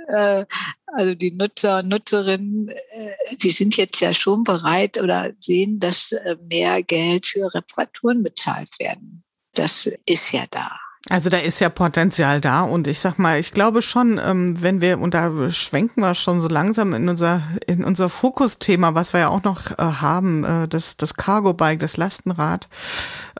Äh, 0.09 0.45
also 0.87 1.15
die 1.15 1.31
Nutzer 1.31 1.79
und 1.79 1.89
Nutzerinnen, 1.89 2.69
äh, 2.69 3.35
die 3.41 3.51
sind 3.51 3.77
jetzt 3.77 3.99
ja 3.99 4.13
schon 4.13 4.43
bereit 4.43 5.01
oder 5.01 5.31
sehen, 5.39 5.79
dass 5.79 6.11
äh, 6.11 6.35
mehr 6.49 6.81
Geld 6.83 7.27
für 7.27 7.53
Reparaturen 7.53 8.23
bezahlt 8.23 8.71
werden. 8.79 9.23
Das 9.53 9.89
ist 10.05 10.31
ja 10.31 10.45
da. 10.49 10.71
Also 11.09 11.29
da 11.29 11.37
ist 11.37 11.61
ja 11.61 11.69
Potenzial 11.69 12.41
da 12.41 12.61
und 12.61 12.85
ich 12.85 12.99
sag 12.99 13.17
mal, 13.17 13.39
ich 13.39 13.53
glaube 13.53 13.81
schon, 13.81 14.19
ähm, 14.23 14.61
wenn 14.61 14.81
wir, 14.81 14.99
und 14.99 15.13
da 15.13 15.49
schwenken 15.49 16.01
wir 16.01 16.13
schon 16.13 16.41
so 16.41 16.49
langsam 16.49 16.93
in 16.93 17.07
unser, 17.07 17.41
in 17.67 17.85
unser 17.85 18.09
Fokusthema, 18.09 18.95
was 18.95 19.13
wir 19.13 19.21
ja 19.21 19.29
auch 19.29 19.43
noch 19.43 19.77
haben, 19.77 20.67
das, 20.69 20.97
das 20.97 21.13
Cargo-Bike, 21.13 21.79
das 21.79 21.95
Lastenrad, 21.95 22.67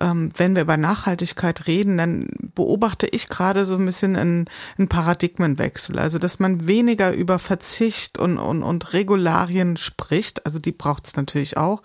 ähm, 0.02 0.30
wenn 0.38 0.56
wir 0.56 0.62
über 0.62 0.78
Nachhaltigkeit 0.78 1.68
reden, 1.68 1.98
dann 1.98 2.28
beobachte 2.56 3.08
ich 3.08 3.28
gerade 3.30 3.66
so 3.66 3.76
ein 3.76 3.86
bisschen 3.86 4.16
einen, 4.16 4.46
einen 4.78 4.88
Paradigmenwechsel. 4.88 6.00
Also, 6.00 6.20
dass 6.20 6.40
man 6.40 6.68
weniger 6.68 7.14
über 7.14 7.40
Verzicht 7.40 8.18
und, 8.18 8.38
und, 8.38 8.64
und 8.64 8.94
Regularien 8.94 9.78
spricht, 9.78 10.46
also 10.46 10.60
die 10.60 10.72
braucht 10.72 11.08
es 11.08 11.16
natürlich 11.16 11.58
auch, 11.58 11.82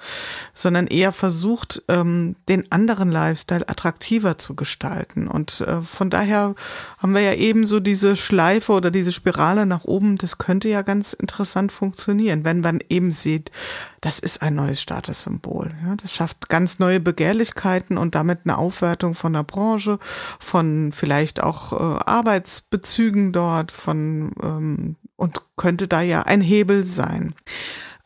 sondern 0.53 0.87
eher 0.87 1.13
versucht, 1.13 1.83
ähm, 1.89 2.37
den 2.49 2.71
anderen 2.71 3.11
Lifestyle 3.11 3.69
attraktiver 3.69 4.39
zu 4.39 4.55
gestalten. 4.55 5.29
Und 5.29 5.61
äh, 5.63 5.83
von 5.83 6.11
daher 6.11 6.55
haben 6.99 7.15
wir 7.15 7.23
ja 7.23 7.35
eben 7.35 7.67
so 7.67 7.81
diese 7.81 8.17
Schleife 8.17 8.73
oder 8.73 8.91
diese 8.91 9.13
Spirale 9.13 9.67
nach 9.67 9.85
oben. 9.85 10.17
Das 10.17 10.39
könnte 10.39 10.69
ja 10.69 10.83
ganz 10.83 11.13
interessant 11.13 11.73
funktionieren, 11.73 12.45
wenn 12.45 12.61
man 12.61 12.81
eben 12.89 13.13
sieht, 13.13 13.51
das 14.05 14.19
ist 14.19 14.43
ein 14.43 14.55
neues 14.55 14.83
Statussymbol. 14.83 15.71
Ja, 15.83 15.97
das 15.97 16.13
schafft 16.13 16.51
ganz 16.51 16.79
neue 16.79 17.01
Begehrlichkeiten 17.01 17.97
und 17.97 18.15
damit 18.15 18.41
eine 18.45 18.59
Aufwertung 18.59 19.15
von 19.15 19.33
der 19.33 19.45
Branche, 19.45 19.99
von 20.39 20.93
vielleicht 20.93 21.43
auch 21.43 21.73
äh, 21.73 22.01
Arbeitsbezügen 22.05 23.33
dort, 23.33 23.73
von 23.73 24.33
ähm, 24.43 24.97
und 25.17 25.41
könnte 25.57 25.89
da 25.89 26.03
ja 26.03 26.25
ein 26.25 26.43
Hebel 26.43 26.85
sein. 26.85 27.35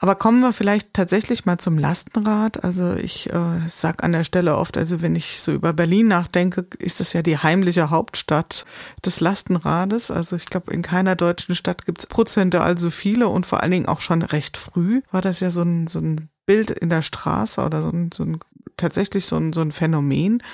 Aber 0.01 0.15
kommen 0.15 0.41
wir 0.41 0.53
vielleicht 0.53 0.95
tatsächlich 0.95 1.45
mal 1.45 1.59
zum 1.59 1.77
Lastenrad. 1.77 2.63
Also 2.63 2.95
ich 2.95 3.31
äh, 3.31 3.61
sag 3.69 4.05
an 4.05 4.13
der 4.13 4.23
Stelle 4.23 4.57
oft, 4.57 4.79
also 4.79 5.03
wenn 5.03 5.17
ich 5.17 5.43
so 5.43 5.53
über 5.53 5.73
Berlin 5.73 6.07
nachdenke, 6.07 6.67
ist 6.79 7.01
das 7.01 7.13
ja 7.15 7.23
die 7.23 7.39
heimliche 7.39 7.91
Hauptstadt 7.91 8.65
des 9.05 9.19
Lastenrades. 9.19 10.13
Also 10.13 10.37
ich 10.37 10.47
glaube, 10.47 10.73
in 10.73 10.83
keiner 10.83 11.17
deutschen 11.17 11.57
Stadt 11.57 11.85
gibt 11.85 11.99
es 11.99 12.07
prozentual 12.07 12.79
so 12.79 12.91
viele 12.91 13.27
und 13.29 13.45
vor 13.45 13.61
allen 13.61 13.73
Dingen 13.73 13.89
auch 13.89 14.01
schon 14.01 14.23
recht 14.23 14.57
früh 14.57 15.03
war 15.11 15.21
das 15.21 15.41
ja 15.41 15.51
so 15.51 15.63
ein, 15.63 15.89
so 15.89 15.99
ein 15.99 16.29
Bild 16.47 16.71
in 16.71 16.91
der 16.91 17.03
Straße 17.03 17.61
oder 17.61 17.83
so 17.83 17.91
ein, 17.91 18.13
so 18.15 18.23
ein 18.23 18.39
tatsächlich 18.77 19.27
so 19.27 19.37
ein, 19.37 19.53
so 19.53 19.63
ein 19.63 19.73
Phänomen. 19.73 20.45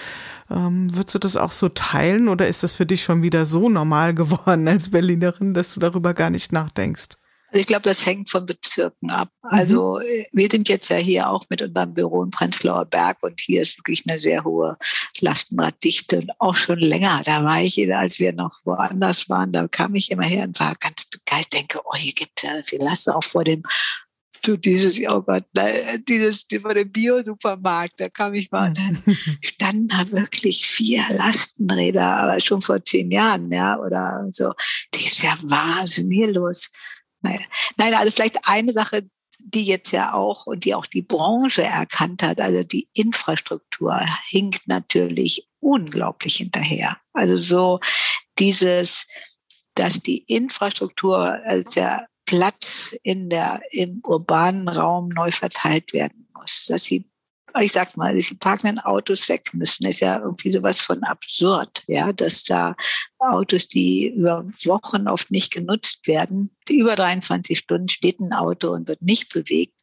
Ähm, 0.51 0.97
würdest 0.97 1.17
du 1.17 1.19
das 1.19 1.37
auch 1.37 1.53
so 1.53 1.69
teilen 1.69 2.29
oder 2.29 2.49
ist 2.49 2.63
das 2.63 2.73
für 2.73 2.87
dich 2.87 3.05
schon 3.05 3.21
wieder 3.21 3.45
so 3.45 3.69
normal 3.69 4.15
geworden 4.15 4.67
als 4.69 4.91
Berlinerin, 4.91 5.53
dass 5.53 5.75
du 5.75 5.81
darüber 5.81 6.15
gar 6.15 6.31
nicht 6.31 6.51
nachdenkst? 6.51 7.19
Also 7.55 7.61
ich 7.61 7.69
glaube, 7.69 7.83
das 7.83 8.05
hängt 8.05 8.31
von 8.31 8.47
Bezirken 8.47 9.11
ab. 9.11 9.31
Mhm. 9.45 9.51
Also 9.51 10.01
äh, 10.01 10.27
wir 10.33 10.49
sind 10.51 10.69
jetzt 10.69 10.89
ja 10.89 10.97
hier 10.97 11.31
auch 11.31 11.45
mit 11.51 11.63
unserem 11.63 11.95
Büro 11.95 12.25
in 12.25 12.31
Prenzlauer 12.33 12.85
Berg 12.85 13.23
und 13.23 13.41
hier 13.41 13.63
ist 13.63 13.79
wirklich 13.79 14.03
eine 14.09 14.19
sehr 14.19 14.43
hohe 14.43 14.77
Lastenraddichte 15.21 16.19
und 16.19 16.33
auch 16.41 16.57
schon 16.57 16.81
länger. 16.81 17.23
Da 17.25 17.45
war 17.45 17.63
ich, 17.63 17.79
als 17.95 18.19
wir 18.19 18.33
noch 18.33 18.59
woanders 18.65 19.29
waren, 19.29 19.53
da 19.53 19.69
kam 19.69 19.95
ich 19.95 20.11
immer 20.11 20.25
her 20.25 20.43
und 20.49 20.59
war 20.59 20.75
ganz 20.81 21.05
begeistert, 21.05 21.55
denke, 21.55 21.81
oh, 21.85 21.95
hier 21.95 22.13
gibt 22.13 22.33
es 22.39 22.43
ja 22.43 22.63
viel 22.65 22.83
Lasten 22.83 23.13
auch 23.13 23.23
vor 23.23 23.45
dem 23.45 23.63
du 24.43 24.59
dieses, 24.59 25.01
oh 25.09 25.23
Gott, 25.23 25.45
dieses 26.07 26.47
vor 26.61 26.75
dem 26.75 26.93
Bio-Supermarkt, 26.93 27.99
da 27.99 28.11
kam 28.11 28.35
ich 28.35 28.51
mal, 28.51 28.69
und 28.69 28.79
dann 28.79 29.03
standen 29.41 29.89
da 29.89 30.11
wirklich 30.11 30.67
vier 30.67 31.03
Lastenräder, 31.17 32.05
aber 32.05 32.41
schon 32.41 32.61
vor 32.61 32.85
zehn 32.85 33.11
Jahren, 33.11 33.51
ja, 33.51 33.79
oder 33.79 34.27
so. 34.29 34.53
Die 34.95 35.07
ist 35.07 35.23
ja 35.23 35.39
wahnsinnig 35.45 36.35
los. 36.35 36.69
Nein, 37.77 37.95
also 37.95 38.11
vielleicht 38.11 38.39
eine 38.49 38.73
Sache, 38.73 39.09
die 39.39 39.65
jetzt 39.65 39.91
ja 39.93 40.15
auch 40.15 40.47
und 40.47 40.65
die 40.65 40.75
auch 40.75 40.87
die 40.87 41.03
Branche 41.03 41.63
erkannt 41.63 42.23
hat, 42.23 42.41
also 42.41 42.63
die 42.63 42.89
Infrastruktur 42.95 44.01
hinkt 44.29 44.67
natürlich 44.69 45.49
unglaublich 45.61 46.37
hinterher. 46.37 46.99
Also 47.13 47.37
so 47.37 47.81
dieses, 48.39 49.07
dass 49.75 50.01
die 50.01 50.19
Infrastruktur, 50.19 51.41
also 51.45 51.71
der 51.73 52.07
Platz 52.27 52.97
in 53.03 53.29
der, 53.29 53.61
im 53.71 54.01
urbanen 54.05 54.69
Raum 54.69 55.09
neu 55.09 55.31
verteilt 55.31 55.93
werden 55.93 56.29
muss, 56.35 56.67
dass 56.67 56.85
sie 56.85 57.11
ich 57.61 57.73
sag 57.73 57.97
mal, 57.97 58.17
die 58.17 58.35
parkenden 58.35 58.81
Autos 58.81 59.29
weg 59.29 59.55
müssen, 59.55 59.87
ist 59.87 60.01
ja 60.01 60.19
irgendwie 60.19 60.51
sowas 60.51 60.81
von 60.81 61.03
absurd, 61.05 61.85
ja, 61.87 62.13
dass 62.13 62.43
da 62.43 62.75
Autos, 63.19 63.69
die 63.69 64.09
über 64.09 64.45
Wochen 64.65 65.09
oft 65.09 65.31
nicht 65.31 65.53
genutzt 65.53 66.07
werden, 66.07 66.51
über 66.71 66.97
23 66.97 67.59
Stunden 67.59 67.89
steht 67.89 68.21
ein 68.21 68.33
Auto 68.33 68.71
und 68.71 68.89
wird 68.89 69.03
nicht 69.03 69.33
bewegt. 69.33 69.75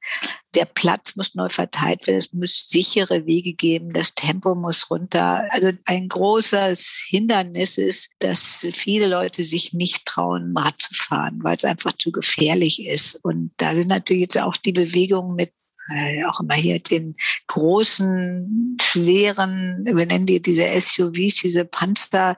Der 0.55 0.65
Platz 0.65 1.15
muss 1.15 1.35
neu 1.35 1.47
verteilt 1.47 2.07
werden. 2.07 2.17
Es 2.17 2.33
muss 2.33 2.67
sichere 2.67 3.25
Wege 3.25 3.53
geben. 3.53 3.89
Das 3.91 4.15
Tempo 4.15 4.55
muss 4.55 4.89
runter. 4.89 5.47
Also 5.51 5.71
ein 5.85 6.07
großes 6.07 7.03
Hindernis 7.07 7.77
ist, 7.77 8.11
dass 8.19 8.67
viele 8.73 9.07
Leute 9.07 9.43
sich 9.43 9.73
nicht 9.73 10.05
trauen, 10.05 10.55
Rad 10.57 10.81
zu 10.81 10.93
fahren, 10.93 11.39
weil 11.43 11.57
es 11.57 11.65
einfach 11.65 11.93
zu 11.93 12.11
gefährlich 12.11 12.85
ist. 12.85 13.23
Und 13.23 13.51
da 13.57 13.73
sind 13.73 13.87
natürlich 13.87 14.21
jetzt 14.21 14.39
auch 14.39 14.57
die 14.57 14.73
Bewegungen 14.73 15.35
mit 15.35 15.53
äh, 15.93 16.23
auch 16.25 16.39
immer 16.39 16.55
hier 16.55 16.79
den 16.79 17.15
großen, 17.47 18.77
schweren, 18.81 19.83
wir 19.85 20.05
nennen 20.05 20.25
die 20.25 20.41
diese 20.41 20.67
SUVs, 20.79 21.41
diese 21.41 21.65
Panzer, 21.65 22.35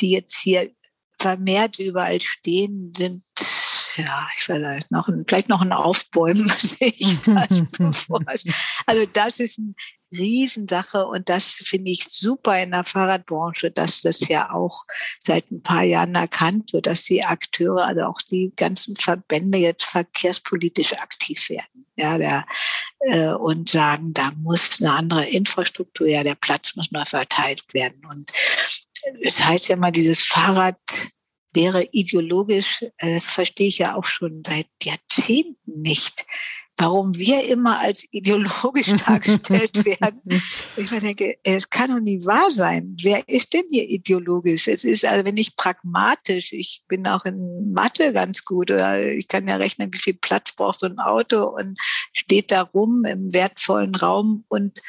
die 0.00 0.10
jetzt 0.10 0.38
hier 0.38 0.70
vermehrt 1.18 1.78
überall 1.78 2.20
stehen, 2.20 2.92
sind 2.96 3.22
ja, 3.96 4.26
ich 4.36 4.48
weiß 4.48 4.60
nicht, 4.60 4.90
noch 4.90 5.08
ein, 5.08 5.24
vielleicht 5.26 5.48
noch 5.48 5.60
ein 5.60 5.72
Aufbäumen 5.72 6.48
sehe 6.58 6.92
ich 6.96 7.20
das 7.20 7.62
bevor. 7.78 8.20
Also 8.86 9.06
das 9.12 9.40
ist 9.40 9.58
ein 9.58 9.76
Riesensache 10.16 11.06
und 11.06 11.28
das 11.28 11.62
finde 11.64 11.90
ich 11.90 12.04
super 12.08 12.62
in 12.62 12.70
der 12.70 12.84
Fahrradbranche, 12.84 13.70
dass 13.70 14.00
das 14.00 14.28
ja 14.28 14.52
auch 14.52 14.84
seit 15.18 15.50
ein 15.50 15.62
paar 15.62 15.82
Jahren 15.82 16.14
erkannt 16.14 16.72
wird, 16.72 16.86
dass 16.86 17.04
die 17.04 17.24
Akteure, 17.24 17.84
also 17.86 18.02
auch 18.02 18.22
die 18.22 18.52
ganzen 18.56 18.96
Verbände 18.96 19.58
jetzt 19.58 19.84
verkehrspolitisch 19.84 20.94
aktiv 20.94 21.48
werden. 21.48 21.86
Ja, 21.96 22.18
der, 22.18 22.46
äh, 23.00 23.28
und 23.28 23.70
sagen, 23.70 24.12
da 24.14 24.32
muss 24.36 24.80
eine 24.80 24.92
andere 24.92 25.26
Infrastruktur, 25.26 26.08
ja, 26.08 26.24
der 26.24 26.34
Platz 26.34 26.74
muss 26.74 26.90
neu 26.90 27.04
verteilt 27.04 27.62
werden. 27.72 28.04
Und 28.06 28.32
es 29.22 29.44
heißt 29.44 29.68
ja 29.68 29.76
mal, 29.76 29.92
dieses 29.92 30.22
Fahrrad 30.22 30.78
wäre 31.52 31.88
ideologisch, 31.92 32.82
äh, 32.98 33.14
das 33.14 33.30
verstehe 33.30 33.68
ich 33.68 33.78
ja 33.78 33.94
auch 33.94 34.06
schon 34.06 34.42
seit 34.44 34.68
Jahrzehnten 34.82 35.82
nicht 35.82 36.26
warum 36.76 37.16
wir 37.16 37.46
immer 37.48 37.78
als 37.80 38.06
ideologisch 38.10 38.92
dargestellt 39.06 39.84
werden. 39.84 40.20
Ich 40.76 40.90
denke, 40.90 41.36
es 41.42 41.70
kann 41.70 41.90
doch 41.90 42.00
nie 42.00 42.24
wahr 42.24 42.50
sein. 42.50 42.96
Wer 43.00 43.28
ist 43.28 43.54
denn 43.54 43.64
hier 43.70 43.88
ideologisch? 43.88 44.68
Es 44.68 44.84
ist 44.84 45.04
also, 45.04 45.24
wenn 45.24 45.36
ich 45.36 45.56
pragmatisch, 45.56 46.52
ich 46.52 46.82
bin 46.88 47.06
auch 47.06 47.24
in 47.24 47.72
Mathe 47.72 48.12
ganz 48.12 48.44
gut, 48.44 48.70
oder 48.70 49.00
ich 49.02 49.28
kann 49.28 49.48
ja 49.48 49.56
rechnen, 49.56 49.92
wie 49.92 49.98
viel 49.98 50.14
Platz 50.14 50.52
braucht 50.52 50.80
so 50.80 50.86
ein 50.86 50.98
Auto 50.98 51.44
und 51.44 51.78
steht 52.12 52.50
da 52.50 52.62
rum 52.62 53.04
im 53.04 53.32
wertvollen 53.32 53.94
Raum 53.94 54.44
und 54.48 54.80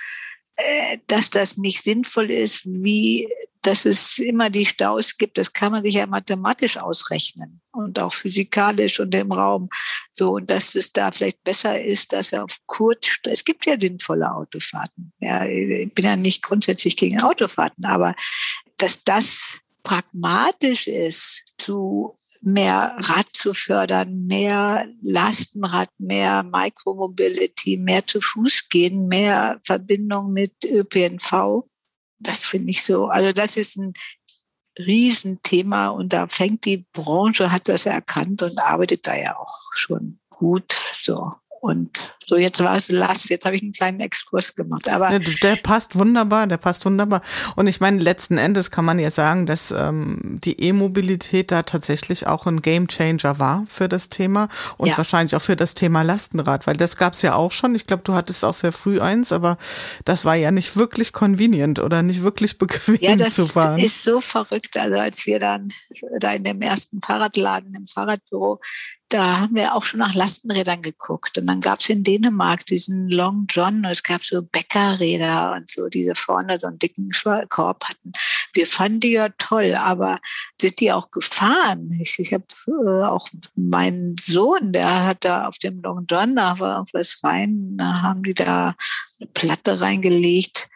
äh, 0.58 0.98
dass 1.08 1.30
das 1.30 1.58
nicht 1.58 1.82
sinnvoll 1.82 2.32
ist, 2.32 2.66
wie 2.66 3.28
dass 3.62 3.86
es 3.86 4.20
immer 4.20 4.52
die 4.52 4.68
Staus 4.68 5.18
gibt, 5.18 5.40
das 5.40 5.52
kann 5.52 5.72
man 5.72 5.84
sich 5.84 5.96
ja 5.96 6.06
mathematisch 6.06 6.78
ausrechnen 6.78 7.62
und 7.76 8.00
auch 8.00 8.14
physikalisch 8.14 9.00
und 9.00 9.14
im 9.16 9.32
Raum. 9.32 9.70
So, 10.12 10.36
und 10.36 10.50
dass 10.50 10.76
es 10.76 10.92
da 10.94 11.12
vielleicht 11.12 11.44
besser 11.44 11.82
ist, 11.82 12.14
dass 12.14 12.34
er 12.34 12.44
auf 12.44 12.58
kurz, 12.66 13.08
es 13.24 13.44
gibt 13.44 13.66
ja 13.66 13.80
sinnvolle 13.80 14.32
Autofahrten. 14.32 15.14
Ja, 15.20 15.46
ich 15.46 15.94
bin 15.94 16.06
ja 16.06 16.16
nicht 16.16 16.42
grundsätzlich 16.42 16.98
gegen 16.98 17.22
Autofahrten, 17.22 17.86
aber 17.86 18.16
dass 18.78 19.04
das 19.04 19.60
pragmatisch 19.84 20.88
ist, 20.88 21.54
zu 21.58 22.18
mehr 22.42 22.96
Rad 23.00 23.28
zu 23.32 23.54
fördern, 23.54 24.26
mehr 24.26 24.88
Lastenrad, 25.02 25.90
mehr 25.98 26.44
Micromobility, 26.44 27.78
mehr 27.78 28.06
zu 28.06 28.22
Fuß 28.22 28.70
gehen, 28.70 29.08
mehr 29.08 29.60
Verbindung 29.64 30.34
mit 30.34 30.54
ÖPNV. 30.66 31.64
Das 32.20 32.46
finde 32.46 32.72
ich 32.72 32.84
so. 32.84 33.08
Also 33.08 33.32
das 33.32 33.58
ist 33.58 33.78
ein 33.78 33.94
Riesenthema 34.78 35.90
und 35.90 36.14
da 36.14 36.28
fängt 36.28 36.66
die 36.66 36.86
Branche, 36.94 37.52
hat 37.52 37.70
das 37.70 37.86
erkannt 37.86 38.42
und 38.42 38.60
arbeitet 38.60 39.08
da 39.08 39.16
ja 39.16 39.38
auch 39.38 39.60
schon 39.74 40.20
gut 40.30 40.76
so. 40.94 41.32
Und 41.66 42.16
so, 42.24 42.38
jetzt 42.38 42.64
war 42.64 42.76
es 42.76 42.90
Last. 42.90 43.32
Jetzt 43.32 43.44
habe 43.44 43.56
ich 43.56 43.64
einen 43.64 43.72
kleinen 43.72 44.00
Exkurs 44.00 44.54
gemacht. 44.54 44.88
Aber 44.88 45.10
der, 45.10 45.20
der, 45.20 45.56
passt 45.56 45.96
wunderbar, 45.96 46.46
der 46.46 46.58
passt 46.58 46.86
wunderbar. 46.86 47.24
Und 47.56 47.66
ich 47.66 47.80
meine, 47.80 47.98
letzten 48.00 48.38
Endes 48.38 48.70
kann 48.70 48.86
man 48.86 49.00
ja 49.00 49.10
sagen, 49.10 49.48
dass 49.48 49.72
ähm, 49.72 50.40
die 50.44 50.62
E-Mobilität 50.62 51.52
da 51.52 51.64
tatsächlich 51.64 52.28
auch 52.28 52.46
ein 52.46 52.62
Gamechanger 52.62 53.40
war 53.40 53.66
für 53.68 53.90
das 53.90 54.10
Thema 54.10 54.48
und 54.78 54.90
ja. 54.90 54.98
wahrscheinlich 54.98 55.36
auch 55.36 55.42
für 55.42 55.56
das 55.56 55.74
Thema 55.74 56.04
Lastenrad, 56.04 56.68
weil 56.68 56.78
das 56.78 56.98
gab 56.98 57.14
es 57.14 57.24
ja 57.24 57.34
auch 57.34 57.52
schon. 57.52 57.74
Ich 57.74 57.88
glaube, 57.88 58.04
du 58.04 58.14
hattest 58.14 58.46
auch 58.46 58.54
sehr 58.54 58.72
früh 58.72 59.02
eins, 59.02 59.32
aber 59.32 59.58
das 60.04 60.24
war 60.24 60.36
ja 60.36 60.52
nicht 60.52 60.76
wirklich 60.76 61.14
convenient 61.14 61.80
oder 61.80 62.04
nicht 62.04 62.22
wirklich 62.22 62.58
bequem 62.60 63.00
ja, 63.02 63.16
das 63.16 63.34
zu 63.34 63.48
fahren. 63.48 63.80
ist 63.80 64.04
so 64.04 64.22
verrückt. 64.22 64.78
Also 64.78 65.00
als 65.00 65.26
wir 65.26 65.40
dann 65.40 65.70
da 66.20 66.32
in 66.32 66.44
dem 66.44 66.62
ersten 66.62 67.02
Fahrradladen 67.02 67.74
im 67.74 67.88
Fahrradbüro 67.88 68.60
da 69.10 69.40
haben 69.40 69.56
wir 69.56 69.76
auch 69.76 69.84
schon 69.84 70.00
nach 70.00 70.14
Lastenrädern 70.14 70.82
geguckt. 70.82 71.38
Und 71.38 71.48
dann 71.48 71.62
gab 71.62 71.80
es 71.80 71.90
in 71.90 72.04
Dänemark 72.04 72.66
diesen 72.66 73.10
Long 73.10 73.46
John 73.50 73.86
und 73.86 73.92
es 73.92 74.04
gab 74.04 74.24
so 74.24 74.42
Bäckerräder 74.42 75.54
und 75.54 75.70
so, 75.70 75.88
diese 75.88 76.16
vorne 76.16 76.60
so 76.60 76.68
einen 76.68 76.80
dicken 76.80 77.10
Korb 77.50 77.86
hatten. 77.86 78.12
Wir 78.54 78.68
fanden 78.68 79.00
die 79.02 79.12
ja 79.12 79.30
toll, 79.38 79.76
aber 79.76 80.20
sind 80.60 80.80
die 80.80 80.92
auch 80.92 81.12
gefahren? 81.12 81.92
Ich, 82.02 82.18
ich 82.20 82.34
habe 82.34 82.46
äh, 82.68 83.04
auch 83.04 83.30
meinen 83.56 84.16
Sohn, 84.18 84.74
der 84.74 85.06
hat 85.06 85.24
da 85.24 85.48
auf 85.48 85.60
dem 85.60 85.82
Long 85.82 86.06
John, 86.10 86.36
da 86.36 86.60
war 86.60 86.78
irgendwas 86.78 87.20
rein, 87.24 87.76
da 87.78 88.02
haben 88.02 88.24
die 88.24 88.34
da 88.34 88.76
eine 89.20 89.30
Platte 89.34 89.82
reingelegt 89.82 90.68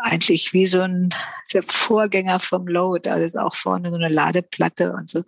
eigentlich 0.00 0.52
wie 0.52 0.66
so 0.66 0.80
ein 0.80 1.10
der 1.52 1.62
Vorgänger 1.62 2.40
vom 2.40 2.66
Load, 2.66 3.08
also 3.08 3.24
ist 3.24 3.38
auch 3.38 3.54
vorne 3.54 3.90
so 3.90 3.96
eine 3.96 4.08
Ladeplatte 4.08 4.92
und 4.92 5.10
so. 5.10 5.22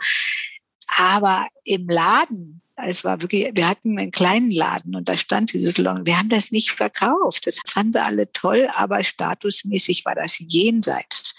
Aber 0.96 1.46
im 1.64 1.88
Laden, 1.88 2.62
es 2.76 3.04
war 3.04 3.20
wirklich, 3.20 3.50
wir 3.54 3.68
hatten 3.68 3.98
einen 3.98 4.10
kleinen 4.10 4.50
Laden 4.50 4.94
und 4.94 5.08
da 5.08 5.18
stand 5.18 5.52
dieses 5.52 5.78
Long. 5.78 6.06
Wir 6.06 6.18
haben 6.18 6.28
das 6.28 6.50
nicht 6.50 6.70
verkauft. 6.70 7.46
Das 7.46 7.58
fanden 7.66 7.92
sie 7.92 8.02
alle 8.02 8.32
toll, 8.32 8.68
aber 8.74 9.02
statusmäßig 9.02 10.04
war 10.04 10.14
das 10.14 10.38
jenseits. 10.38 11.34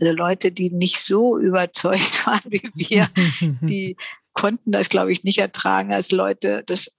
Also 0.00 0.12
Leute, 0.12 0.52
die 0.52 0.70
nicht 0.70 1.00
so 1.00 1.38
überzeugt 1.38 2.26
waren 2.26 2.42
wie 2.46 2.70
wir, 2.74 3.10
die 3.40 3.96
konnten 4.32 4.72
das, 4.72 4.88
glaube 4.88 5.12
ich, 5.12 5.24
nicht 5.24 5.38
ertragen, 5.38 5.92
als 5.92 6.10
Leute, 6.10 6.62
dass 6.66 6.90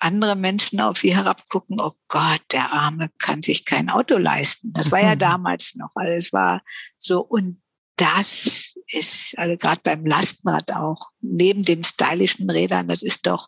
andere 0.00 0.34
Menschen 0.34 0.80
auf 0.80 0.98
sie 0.98 1.14
herabgucken, 1.14 1.80
oh 1.80 1.92
Gott, 2.08 2.40
der 2.52 2.72
Arme 2.72 3.10
kann 3.18 3.42
sich 3.42 3.64
kein 3.64 3.90
Auto 3.90 4.16
leisten. 4.16 4.72
Das 4.72 4.90
war 4.90 5.00
ja 5.00 5.14
damals 5.16 5.74
noch. 5.74 5.90
Also 5.94 6.12
es 6.12 6.32
war 6.32 6.62
so, 6.98 7.20
und 7.20 7.60
das 8.00 8.74
ist, 8.86 9.38
also 9.38 9.56
gerade 9.56 9.80
beim 9.84 10.06
Lastenrad 10.06 10.72
auch, 10.72 11.10
neben 11.20 11.64
den 11.64 11.84
stylischen 11.84 12.48
Rädern, 12.48 12.88
das 12.88 13.02
ist 13.02 13.26
doch 13.26 13.46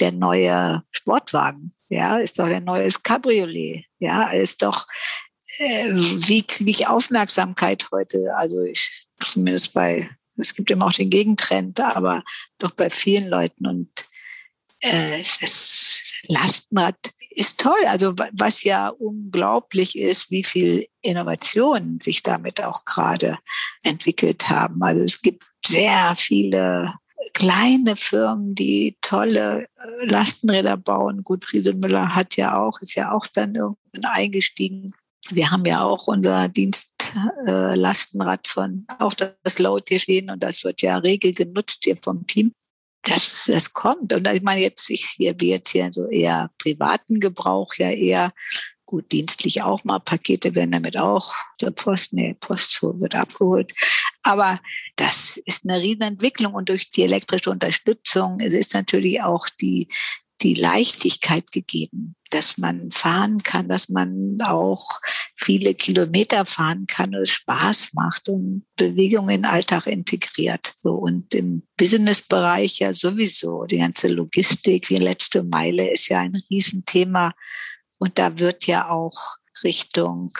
der 0.00 0.12
neue 0.12 0.82
Sportwagen, 0.90 1.74
ja, 1.88 2.16
ist 2.16 2.38
doch 2.38 2.46
der 2.48 2.60
neue 2.60 2.88
Cabriolet, 3.02 3.84
ja, 3.98 4.30
ist 4.30 4.62
doch, 4.62 4.86
äh, 5.58 5.92
wie 5.92 6.42
kriege 6.42 6.70
ich 6.70 6.86
Aufmerksamkeit 6.86 7.88
heute? 7.92 8.34
Also 8.34 8.62
ich, 8.62 9.06
zumindest 9.20 9.74
bei, 9.74 10.08
es 10.38 10.54
gibt 10.54 10.70
immer 10.70 10.86
auch 10.86 10.92
den 10.92 11.10
Gegentrend, 11.10 11.78
aber 11.78 12.24
doch 12.58 12.70
bei 12.70 12.88
vielen 12.88 13.28
Leuten 13.28 13.66
und 13.66 13.90
äh, 14.80 15.18
das 15.18 16.02
Lastenrad 16.28 16.96
ist 17.36 17.60
toll. 17.60 17.84
Also 17.88 18.14
was 18.32 18.64
ja 18.64 18.88
unglaublich 18.88 19.98
ist, 19.98 20.30
wie 20.30 20.44
viel 20.44 20.86
Innovationen 21.00 22.00
sich 22.00 22.22
damit 22.22 22.62
auch 22.62 22.84
gerade 22.84 23.38
entwickelt 23.82 24.48
haben. 24.48 24.82
Also 24.82 25.02
es 25.02 25.20
gibt 25.22 25.44
sehr 25.64 26.14
viele 26.16 26.94
kleine 27.34 27.96
Firmen, 27.96 28.54
die 28.54 28.96
tolle 29.00 29.64
äh, 29.64 30.06
Lastenräder 30.06 30.76
bauen. 30.76 31.22
Gut, 31.22 31.52
Riesemüller 31.52 32.14
hat 32.14 32.36
ja 32.36 32.58
auch, 32.58 32.80
ist 32.80 32.94
ja 32.94 33.12
auch 33.12 33.26
dann 33.26 33.54
irgendwann 33.54 34.04
eingestiegen. 34.04 34.94
Wir 35.30 35.50
haben 35.50 35.64
ja 35.64 35.84
auch 35.84 36.08
unser 36.08 36.48
Dienstlastenrad 36.48 38.46
äh, 38.46 38.48
von, 38.48 38.86
auch 38.98 39.14
das 39.14 39.58
Load 39.58 39.84
hier 39.88 40.00
stehen 40.00 40.30
und 40.30 40.42
das 40.42 40.64
wird 40.64 40.82
ja 40.82 40.96
regel 40.96 41.32
genutzt 41.32 41.84
hier 41.84 41.96
vom 41.96 42.26
Team 42.26 42.52
das, 43.02 43.44
das 43.46 43.72
kommt. 43.72 44.12
Und 44.12 44.28
ich 44.28 44.42
meine, 44.42 44.60
jetzt, 44.60 44.88
ich 44.90 45.14
hier 45.16 45.40
wird 45.40 45.68
hier 45.68 45.90
so 45.92 46.08
eher 46.08 46.50
privaten 46.58 47.20
Gebrauch, 47.20 47.74
ja 47.74 47.90
eher 47.90 48.32
gut 48.84 49.10
dienstlich 49.10 49.62
auch 49.62 49.84
mal. 49.84 49.98
Pakete 50.00 50.54
werden 50.54 50.72
damit 50.72 50.98
auch 50.98 51.34
der 51.60 51.70
Post, 51.70 52.12
nee, 52.12 52.34
Post 52.34 52.82
wird 52.82 53.14
abgeholt. 53.14 53.72
Aber 54.22 54.60
das 54.96 55.38
ist 55.46 55.64
eine 55.64 55.80
Riesenentwicklung 55.80 56.54
und 56.54 56.68
durch 56.68 56.90
die 56.90 57.02
elektrische 57.02 57.50
Unterstützung 57.50 58.38
es 58.40 58.54
ist 58.54 58.74
natürlich 58.74 59.22
auch 59.22 59.48
die, 59.48 59.88
die 60.42 60.54
Leichtigkeit 60.54 61.52
gegeben, 61.52 62.16
dass 62.30 62.58
man 62.58 62.90
fahren 62.90 63.42
kann, 63.42 63.68
dass 63.68 63.88
man 63.88 64.38
auch 64.42 64.84
viele 65.36 65.74
Kilometer 65.74 66.46
fahren 66.46 66.86
kann 66.86 67.14
und 67.14 67.22
es 67.22 67.30
Spaß 67.30 67.90
macht 67.92 68.28
und 68.28 68.64
Bewegung 68.76 69.28
in 69.28 69.42
den 69.42 69.50
Alltag 69.50 69.86
integriert. 69.86 70.74
So, 70.82 70.94
und 70.94 71.34
im 71.34 71.62
Businessbereich 71.76 72.78
ja 72.80 72.94
sowieso. 72.94 73.64
Die 73.64 73.78
ganze 73.78 74.08
Logistik, 74.08 74.86
die 74.88 74.96
letzte 74.96 75.42
Meile 75.42 75.90
ist 75.90 76.08
ja 76.08 76.20
ein 76.20 76.42
Riesenthema. 76.50 77.32
Und 77.98 78.18
da 78.18 78.38
wird 78.38 78.66
ja 78.66 78.88
auch 78.88 79.36
Richtung 79.62 80.32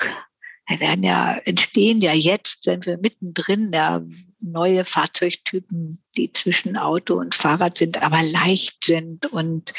wir 0.69 0.81
werden 0.81 1.03
ja, 1.03 1.37
entstehen 1.45 2.01
ja 2.01 2.15
jetzt, 2.15 2.63
sind 2.65 2.87
wir 2.87 2.97
mittendrin, 2.99 3.73
ja, 3.75 4.03
neue 4.43 4.85
Fahrzeugtypen, 4.85 6.03
die 6.17 6.33
zwischen 6.33 6.77
Auto 6.77 7.15
und 7.15 7.35
Fahrrad 7.35 7.79
sind, 7.79 8.03
aber 8.03 8.23
leicht 8.23 8.85
sind 8.85 9.27
und 9.27 9.73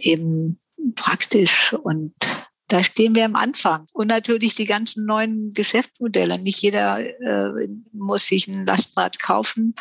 eben 0.00 0.60
praktisch 0.94 1.72
und 1.72 2.14
da 2.68 2.82
stehen 2.82 3.14
wir 3.14 3.24
am 3.24 3.36
Anfang. 3.36 3.86
Und 3.92 4.08
natürlich 4.08 4.54
die 4.54 4.64
ganzen 4.64 5.06
neuen 5.06 5.52
Geschäftsmodelle. 5.52 6.38
Nicht 6.40 6.60
jeder 6.62 6.98
äh, 6.98 7.68
muss 7.92 8.26
sich 8.26 8.48
ein 8.48 8.66
Lastenrad 8.66 9.20
kaufen. 9.20 9.74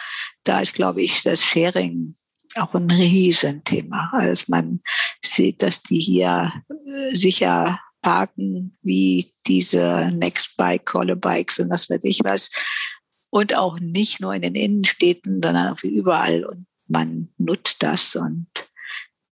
Da 0.44 0.60
ist, 0.60 0.76
glaube 0.76 1.02
ich, 1.02 1.24
das 1.24 1.44
Sharing 1.44 2.14
auch 2.56 2.74
ein 2.76 2.90
Riesenthema. 2.90 4.12
Als 4.14 4.48
man 4.48 4.82
sieht, 5.24 5.64
dass 5.64 5.82
die 5.82 6.00
hier 6.00 6.54
äh, 6.70 7.16
sicher 7.16 7.80
parken, 8.02 8.78
wie 8.84 9.34
diese 9.48 10.12
Nextbike, 10.14 10.94
Bikes 11.20 11.60
und 11.60 11.72
was 11.72 11.90
weiß 11.90 12.04
ich 12.04 12.20
was. 12.24 12.52
Und 13.36 13.54
auch 13.58 13.82
nicht 13.82 14.22
nur 14.22 14.34
in 14.34 14.44
den 14.44 14.56
Innenstädten, 14.56 15.42
sondern 15.44 15.68
auch 15.68 15.84
überall. 15.84 16.46
Und 16.46 16.68
man 16.88 17.28
nutzt 17.38 17.84
das 17.84 18.16
und 18.16 18.48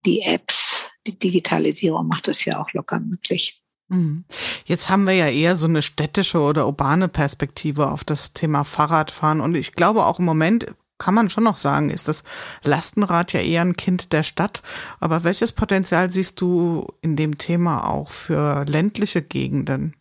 die 0.05 0.23
Apps, 0.23 0.91
die 1.07 1.17
Digitalisierung 1.17 2.05
macht 2.09 2.27
das 2.27 2.43
ja 2.43 2.61
auch 2.61 2.73
locker 2.73 2.99
möglich. 2.99 3.63
Mhm. 3.87 4.25
Jetzt 4.65 4.89
haben 4.89 5.07
wir 5.07 5.13
ja 5.13 5.29
eher 5.29 5.55
so 5.55 5.67
eine 5.67 5.81
städtische 5.81 6.41
oder 6.41 6.67
urbane 6.67 7.07
Perspektive 7.07 7.89
auf 7.89 8.03
das 8.03 8.33
Thema 8.33 8.65
Fahrradfahren. 8.65 9.39
Und 9.39 9.55
ich 9.55 9.71
glaube 9.71 10.05
auch 10.05 10.19
im 10.19 10.25
Moment 10.25 10.75
kann 10.97 11.13
man 11.13 11.29
schon 11.29 11.45
noch 11.45 11.55
sagen, 11.55 11.89
ist 11.89 12.09
das 12.09 12.25
Lastenrad 12.61 13.31
ja 13.31 13.39
eher 13.39 13.61
ein 13.61 13.77
Kind 13.77 14.11
der 14.11 14.23
Stadt. 14.23 14.63
Aber 14.99 15.23
welches 15.23 15.53
Potenzial 15.53 16.11
siehst 16.11 16.41
du 16.41 16.87
in 16.99 17.15
dem 17.15 17.37
Thema 17.37 17.89
auch 17.89 18.09
für 18.09 18.65
ländliche 18.65 19.21
Gegenden? 19.21 19.95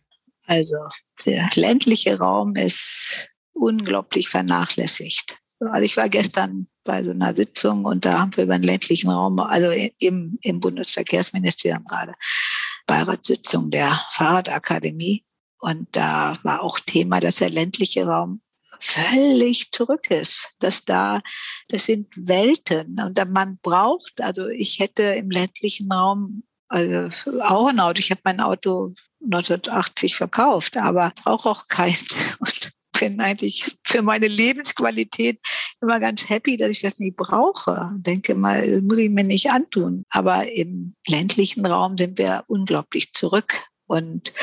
Also 0.45 0.75
der 1.25 1.49
ländliche 1.55 2.19
Raum 2.19 2.57
ist 2.57 3.29
unglaublich 3.53 4.29
vernachlässigt. 4.29 5.37
Also 5.59 5.83
ich 5.83 5.95
war 5.95 6.09
gestern 6.09 6.67
bei 6.83 7.03
so 7.03 7.11
einer 7.11 7.33
Sitzung 7.33 7.85
und 7.85 8.05
da 8.05 8.19
haben 8.19 8.35
wir 8.35 8.43
über 8.43 8.57
den 8.57 8.63
ländlichen 8.63 9.09
Raum, 9.09 9.39
also 9.39 9.71
im, 9.99 10.37
im 10.41 10.59
Bundesverkehrsministerium 10.59 11.85
gerade, 11.85 12.13
Beiratssitzung 12.85 13.71
der 13.71 13.97
Fahrradakademie. 14.11 15.23
Und 15.59 15.87
da 15.93 16.37
war 16.43 16.61
auch 16.61 16.79
Thema, 16.79 17.21
dass 17.21 17.37
der 17.37 17.49
ländliche 17.49 18.05
Raum 18.05 18.41
völlig 18.81 19.71
zurück 19.71 20.11
ist, 20.11 20.49
dass 20.59 20.83
da, 20.83 21.21
das 21.69 21.85
sind 21.85 22.07
Welten 22.17 22.99
und 22.99 23.17
man 23.31 23.57
braucht, 23.61 24.19
also 24.19 24.49
ich 24.49 24.79
hätte 24.79 25.03
im 25.03 25.29
ländlichen 25.29 25.89
Raum 25.89 26.43
also 26.67 27.09
auch 27.41 27.67
ein 27.67 27.79
Auto. 27.79 27.99
Ich 27.99 28.09
habe 28.09 28.21
mein 28.23 28.39
Auto 28.39 28.93
1980 29.23 30.15
verkauft, 30.15 30.75
aber 30.75 31.13
brauche 31.23 31.49
auch 31.49 31.67
keins. 31.67 32.35
Und 32.39 32.71
bin 33.03 33.19
eigentlich 33.19 33.77
für 33.85 34.01
meine 34.01 34.27
Lebensqualität 34.27 35.39
immer 35.81 35.99
ganz 35.99 36.29
happy, 36.29 36.55
dass 36.55 36.69
ich 36.69 36.81
das 36.81 36.99
nicht 36.99 37.17
brauche. 37.17 37.89
Denke 37.97 38.33
mal, 38.33 38.81
muss 38.81 38.97
ich 38.97 39.09
mir 39.09 39.25
nicht 39.25 39.51
antun. 39.51 40.05
Aber 40.09 40.49
im 40.49 40.95
ländlichen 41.07 41.65
Raum 41.65 41.97
sind 41.97 42.17
wir 42.17 42.45
unglaublich 42.47 43.13
zurück. 43.13 43.61
Und 43.87 44.33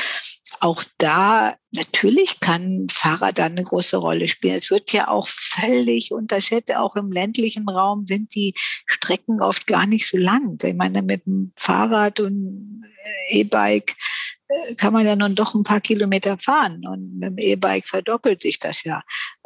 auch 0.59 0.83
da, 0.99 1.55
natürlich 1.71 2.39
kann 2.39 2.85
Fahrrad 2.91 3.39
da 3.39 3.45
eine 3.45 3.63
große 3.63 3.97
Rolle 3.97 4.27
spielen. 4.27 4.55
Es 4.55 4.69
wird 4.69 4.93
ja 4.93 5.07
auch 5.07 5.27
völlig 5.27 6.11
unterschätzt. 6.11 6.75
Auch 6.75 6.95
im 6.95 7.11
ländlichen 7.11 7.67
Raum 7.67 8.05
sind 8.05 8.35
die 8.35 8.53
Strecken 8.85 9.41
oft 9.41 9.65
gar 9.65 9.87
nicht 9.87 10.07
so 10.07 10.17
lang. 10.17 10.57
Ich 10.61 10.75
meine, 10.75 11.01
mit 11.01 11.25
dem 11.25 11.51
Fahrrad 11.55 12.19
und 12.19 12.83
E-Bike 13.31 13.95
kann 14.77 14.93
man 14.93 15.05
ja 15.05 15.15
nun 15.15 15.35
doch 15.35 15.53
ein 15.53 15.63
paar 15.63 15.81
Kilometer 15.81 16.37
fahren. 16.37 16.85
Und 16.85 17.19
mit 17.19 17.29
dem 17.29 17.37
E-Bike 17.37 17.85
verdoppelt 17.85 18.41
sich 18.41 18.59
das 18.59 18.83
ja. 18.83 19.03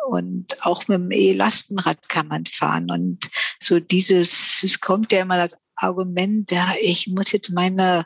Und 0.08 0.66
auch 0.66 0.88
mit 0.88 0.98
dem 0.98 1.12
E-Lastenrad 1.12 2.10
kann 2.10 2.28
man 2.28 2.46
fahren. 2.46 2.92
Und 2.92 3.30
so 3.60 3.80
dieses, 3.80 4.64
es 4.64 4.80
kommt 4.80 5.12
ja 5.12 5.22
immer 5.22 5.38
das 5.38 5.58
Argument, 5.76 6.52
ja, 6.52 6.74
ich 6.82 7.08
muss 7.08 7.32
jetzt 7.32 7.52
meine 7.52 8.06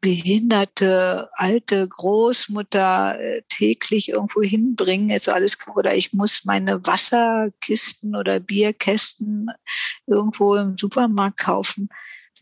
behinderte 0.00 1.30
alte 1.32 1.88
Großmutter 1.88 3.18
äh, 3.18 3.42
täglich 3.48 4.10
irgendwo 4.10 4.42
hinbringen, 4.42 5.08
ist 5.08 5.30
alles 5.30 5.56
oder 5.74 5.94
ich 5.94 6.12
muss 6.12 6.44
meine 6.44 6.84
Wasserkisten 6.84 8.14
oder 8.14 8.38
Bierkästen 8.38 9.50
irgendwo 10.06 10.56
im 10.56 10.76
Supermarkt 10.76 11.38
kaufen, 11.40 11.88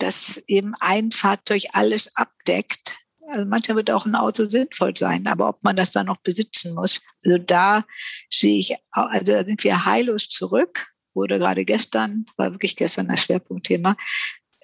dass 0.01 0.43
eben 0.49 0.75
ein 0.81 1.13
Fahrzeug 1.13 1.63
alles 1.73 2.17
abdeckt 2.17 3.02
also 3.33 3.47
manchmal 3.47 3.79
wird 3.79 3.91
auch 3.91 4.07
ein 4.07 4.15
Auto 4.15 4.49
sinnvoll 4.49 4.97
sein, 4.97 5.27
aber 5.27 5.49
ob 5.49 5.65
man 5.65 5.77
das 5.77 5.93
dann 5.93 6.07
noch 6.07 6.19
besitzen 6.19 6.75
muss. 6.75 7.01
Also 7.25 7.39
da 7.39 7.85
sehe 8.31 8.59
ich, 8.59 8.75
also 8.93 9.33
da 9.33 9.45
sind 9.45 9.63
wir 9.65 9.85
heillos 9.85 10.29
zurück. 10.29 10.89
Wurde 11.15 11.39
gerade 11.39 11.65
gestern, 11.65 12.27
war 12.37 12.53
wirklich 12.53 12.77
gestern 12.77 13.09
das 13.09 13.21
Schwerpunktthema. 13.21 13.97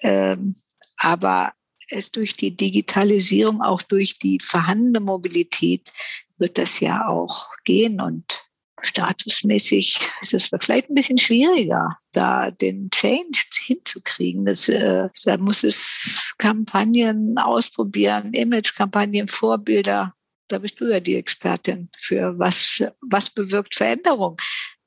Ähm, 0.01 0.55
aber 0.97 1.53
es 1.89 2.11
durch 2.11 2.35
die 2.35 2.55
Digitalisierung, 2.55 3.61
auch 3.61 3.81
durch 3.81 4.19
die 4.19 4.39
vorhandene 4.41 4.99
Mobilität 4.99 5.91
wird 6.37 6.57
das 6.57 6.79
ja 6.79 7.07
auch 7.07 7.49
gehen 7.63 8.01
und 8.01 8.48
statusmäßig 8.81 9.99
ist 10.21 10.33
es 10.33 10.49
vielleicht 10.59 10.89
ein 10.89 10.95
bisschen 10.95 11.17
schwieriger, 11.17 11.97
da 12.11 12.51
den 12.51 12.89
Change 12.91 13.39
hinzukriegen. 13.65 14.45
Das, 14.45 14.69
äh, 14.69 15.09
da 15.25 15.37
muss 15.37 15.63
es 15.63 16.21
Kampagnen 16.37 17.37
ausprobieren, 17.37 18.33
Image-Kampagnen, 18.33 19.27
Vorbilder 19.27 20.13
da 20.49 20.57
bist 20.57 20.79
du 20.81 20.91
ja 20.91 20.99
die 20.99 21.15
Expertin 21.15 21.89
für 21.97 22.37
was, 22.37 22.83
was 23.01 23.29
bewirkt 23.29 23.75
Veränderung. 23.75 24.35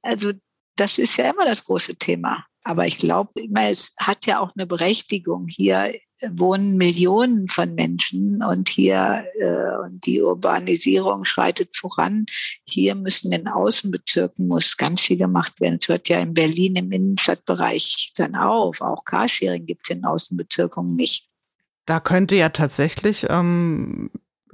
Also 0.02 0.32
das 0.76 0.98
ist 0.98 1.16
ja 1.16 1.30
immer 1.30 1.44
das 1.44 1.64
große 1.64 1.96
Thema. 1.96 2.44
Aber 2.64 2.86
ich 2.86 2.98
glaube, 2.98 3.32
es 3.60 3.94
hat 3.98 4.26
ja 4.26 4.40
auch 4.40 4.52
eine 4.54 4.66
Berechtigung. 4.66 5.48
Hier 5.48 5.94
wohnen 6.30 6.76
Millionen 6.76 7.48
von 7.48 7.74
Menschen 7.74 8.42
und 8.42 8.68
hier 8.68 9.24
äh, 9.40 9.88
die 9.90 10.22
Urbanisierung 10.22 11.24
schreitet 11.24 11.76
voran. 11.76 12.26
Hier 12.64 12.94
müssen 12.94 13.32
in 13.32 13.48
Außenbezirken 13.48 14.46
muss 14.46 14.76
ganz 14.76 15.00
viel 15.00 15.16
gemacht 15.16 15.60
werden. 15.60 15.78
Es 15.80 15.88
hört 15.88 16.08
ja 16.08 16.20
in 16.20 16.34
Berlin 16.34 16.76
im 16.76 16.92
Innenstadtbereich 16.92 18.12
dann 18.16 18.34
auf. 18.34 18.80
Auch 18.80 19.04
Carsharing 19.04 19.66
gibt 19.66 19.88
es 19.88 19.96
in 19.96 20.04
Außenbezirken 20.04 20.94
nicht. 20.96 21.28
Da 21.86 21.98
könnte 21.98 22.36
ja 22.36 22.50
tatsächlich 22.50 23.26
ähm, 23.28 24.10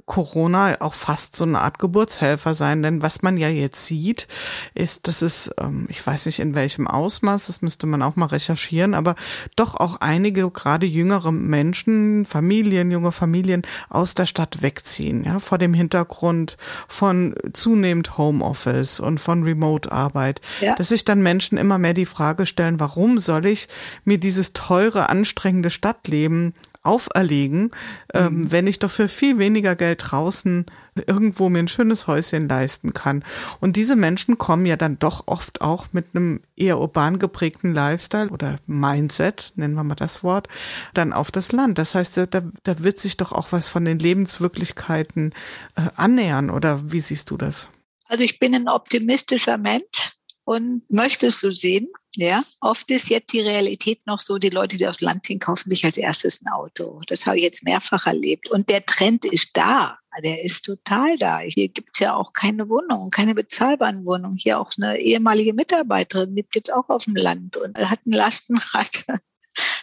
Corona 0.09 0.75
auch 0.81 0.95
fast 0.95 1.35
so 1.35 1.45
eine 1.45 1.59
Art 1.59 1.77
Geburtshelfer 1.77 2.55
sein. 2.55 2.81
Denn 2.81 3.03
was 3.03 3.21
man 3.21 3.37
ja 3.37 3.47
jetzt 3.47 3.85
sieht, 3.85 4.27
ist, 4.73 5.07
dass 5.07 5.21
es, 5.21 5.51
ähm, 5.61 5.85
ich 5.87 6.05
weiß 6.05 6.25
nicht 6.25 6.39
in 6.39 6.55
welchem 6.55 6.87
Ausmaß, 6.87 7.45
das 7.45 7.61
müsste 7.61 7.85
man 7.85 8.01
auch 8.01 8.15
mal 8.15 8.25
recherchieren, 8.25 8.95
aber 8.95 9.15
doch 9.55 9.75
auch 9.75 9.97
einige, 10.01 10.49
gerade 10.49 10.87
jüngere 10.87 11.31
Menschen, 11.31 12.25
Familien, 12.25 12.89
junge 12.89 13.11
Familien 13.11 13.61
aus 13.87 14.15
der 14.15 14.25
Stadt 14.25 14.63
wegziehen, 14.63 15.23
ja, 15.23 15.39
vor 15.39 15.59
dem 15.59 15.75
Hintergrund 15.75 16.57
von 16.87 17.35
zunehmend 17.53 18.17
Homeoffice 18.17 18.99
und 18.99 19.19
von 19.19 19.43
Remote-Arbeit, 19.43 20.41
ja. 20.59 20.73
dass 20.75 20.89
sich 20.89 21.05
dann 21.05 21.21
Menschen 21.21 21.59
immer 21.59 21.77
mehr 21.77 21.93
die 21.93 22.07
Frage 22.07 22.47
stellen, 22.47 22.79
warum 22.79 23.19
soll 23.19 23.45
ich 23.45 23.67
mir 24.05 24.17
dieses 24.17 24.53
teure, 24.53 25.09
anstrengende 25.09 25.69
Stadtleben 25.69 26.55
auferlegen, 26.81 27.71
ähm, 28.13 28.41
mhm. 28.41 28.51
wenn 28.51 28.67
ich 28.67 28.79
doch 28.79 28.91
für 28.91 29.07
viel 29.07 29.37
weniger 29.37 29.75
Geld 29.75 30.01
draußen 30.05 30.65
irgendwo 31.07 31.49
mir 31.49 31.59
ein 31.59 31.67
schönes 31.67 32.07
Häuschen 32.07 32.49
leisten 32.49 32.93
kann. 32.93 33.23
Und 33.59 33.75
diese 33.75 33.95
Menschen 33.95 34.37
kommen 34.37 34.65
ja 34.65 34.75
dann 34.75 34.99
doch 34.99 35.23
oft 35.27 35.61
auch 35.61 35.87
mit 35.91 36.07
einem 36.13 36.41
eher 36.55 36.79
urban 36.79 37.19
geprägten 37.19 37.73
Lifestyle 37.73 38.29
oder 38.29 38.57
Mindset, 38.65 39.53
nennen 39.55 39.75
wir 39.75 39.83
mal 39.83 39.95
das 39.95 40.23
Wort, 40.23 40.47
dann 40.93 41.13
auf 41.13 41.31
das 41.31 41.51
Land. 41.51 41.77
Das 41.77 41.95
heißt, 41.95 42.17
da, 42.17 42.41
da 42.63 42.79
wird 42.79 42.99
sich 42.99 43.17
doch 43.17 43.31
auch 43.31 43.51
was 43.51 43.67
von 43.67 43.85
den 43.85 43.99
Lebenswirklichkeiten 43.99 45.33
äh, 45.75 45.89
annähern. 45.95 46.49
Oder 46.49 46.91
wie 46.91 47.01
siehst 47.01 47.31
du 47.31 47.37
das? 47.37 47.69
Also 48.05 48.23
ich 48.23 48.39
bin 48.39 48.55
ein 48.55 48.67
optimistischer 48.67 49.57
Mensch 49.57 50.18
und 50.49 50.81
möchte 50.89 51.27
es 51.27 51.41
so 51.41 51.51
sehen. 51.51 51.89
Ja, 52.15 52.43
oft 52.59 52.89
ist 52.89 53.09
jetzt 53.09 53.31
die 53.33 53.41
Realität 53.41 54.01
noch 54.07 54.17
so, 54.17 54.39
die 54.39 54.49
Leute, 54.49 54.77
die 54.77 54.87
aufs 54.87 54.99
Land 54.99 55.27
ziehen, 55.27 55.37
kaufen 55.37 55.69
sich 55.69 55.85
als 55.85 55.95
erstes 55.95 56.41
ein 56.41 56.51
Auto. 56.51 57.01
Das 57.05 57.27
habe 57.27 57.37
ich 57.37 57.43
jetzt 57.43 57.63
mehrfach 57.63 58.07
erlebt. 58.07 58.49
Und 58.49 58.67
der 58.67 58.83
Trend 58.83 59.25
ist 59.25 59.51
da. 59.53 59.99
Der 60.23 60.43
ist 60.43 60.65
total 60.65 61.19
da. 61.19 61.37
Hier 61.37 61.69
gibt 61.69 61.91
es 61.93 61.99
ja 61.99 62.15
auch 62.15 62.33
keine 62.33 62.67
Wohnungen, 62.67 63.11
keine 63.11 63.35
bezahlbaren 63.35 64.03
Wohnungen. 64.05 64.37
Hier 64.37 64.59
auch 64.59 64.71
eine 64.75 64.99
ehemalige 64.99 65.53
Mitarbeiterin 65.53 66.33
lebt 66.33 66.55
jetzt 66.55 66.73
auch 66.73 66.89
auf 66.89 67.03
dem 67.03 67.15
Land 67.15 67.55
und 67.55 67.77
hat 67.77 67.99
ein 68.07 68.13
Lastenrad 68.13 69.05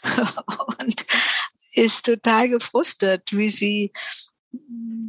und 0.80 1.06
ist 1.74 2.06
total 2.06 2.48
gefrustet, 2.48 3.22
wie 3.30 3.50
sie 3.50 3.92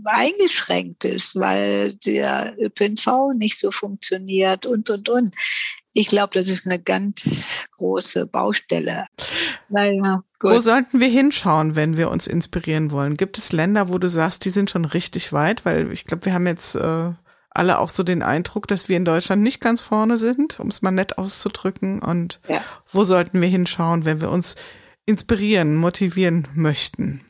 eingeschränkt 0.05 1.05
ist, 1.05 1.35
weil 1.35 1.93
der 1.95 2.55
ÖPNV 2.59 3.33
nicht 3.35 3.59
so 3.59 3.71
funktioniert 3.71 4.65
und, 4.65 4.89
und, 4.89 5.09
und. 5.09 5.35
Ich 5.93 6.07
glaube, 6.07 6.37
das 6.37 6.47
ist 6.47 6.67
eine 6.67 6.79
ganz 6.79 7.55
große 7.71 8.27
Baustelle. 8.27 9.07
Naja, 9.67 10.23
gut. 10.39 10.51
Wo 10.51 10.59
sollten 10.59 10.99
wir 10.99 11.07
hinschauen, 11.07 11.75
wenn 11.75 11.97
wir 11.97 12.11
uns 12.11 12.27
inspirieren 12.27 12.91
wollen? 12.91 13.17
Gibt 13.17 13.37
es 13.39 13.51
Länder, 13.51 13.89
wo 13.89 13.97
du 13.97 14.07
sagst, 14.07 14.45
die 14.45 14.51
sind 14.51 14.69
schon 14.69 14.85
richtig 14.85 15.33
weit? 15.33 15.65
Weil 15.65 15.91
ich 15.91 16.05
glaube, 16.05 16.25
wir 16.25 16.33
haben 16.33 16.45
jetzt 16.45 16.75
äh, 16.75 17.11
alle 17.49 17.79
auch 17.79 17.89
so 17.89 18.03
den 18.03 18.21
Eindruck, 18.21 18.67
dass 18.67 18.89
wir 18.89 18.97
in 18.97 19.05
Deutschland 19.05 19.41
nicht 19.41 19.59
ganz 19.59 19.81
vorne 19.81 20.17
sind, 20.17 20.59
um 20.59 20.67
es 20.67 20.83
mal 20.83 20.91
nett 20.91 21.17
auszudrücken. 21.17 21.99
Und 21.99 22.39
ja. 22.47 22.61
wo 22.91 23.03
sollten 23.03 23.41
wir 23.41 23.49
hinschauen, 23.49 24.05
wenn 24.05 24.21
wir 24.21 24.29
uns 24.29 24.55
inspirieren, 25.07 25.75
motivieren 25.75 26.47
möchten? 26.53 27.21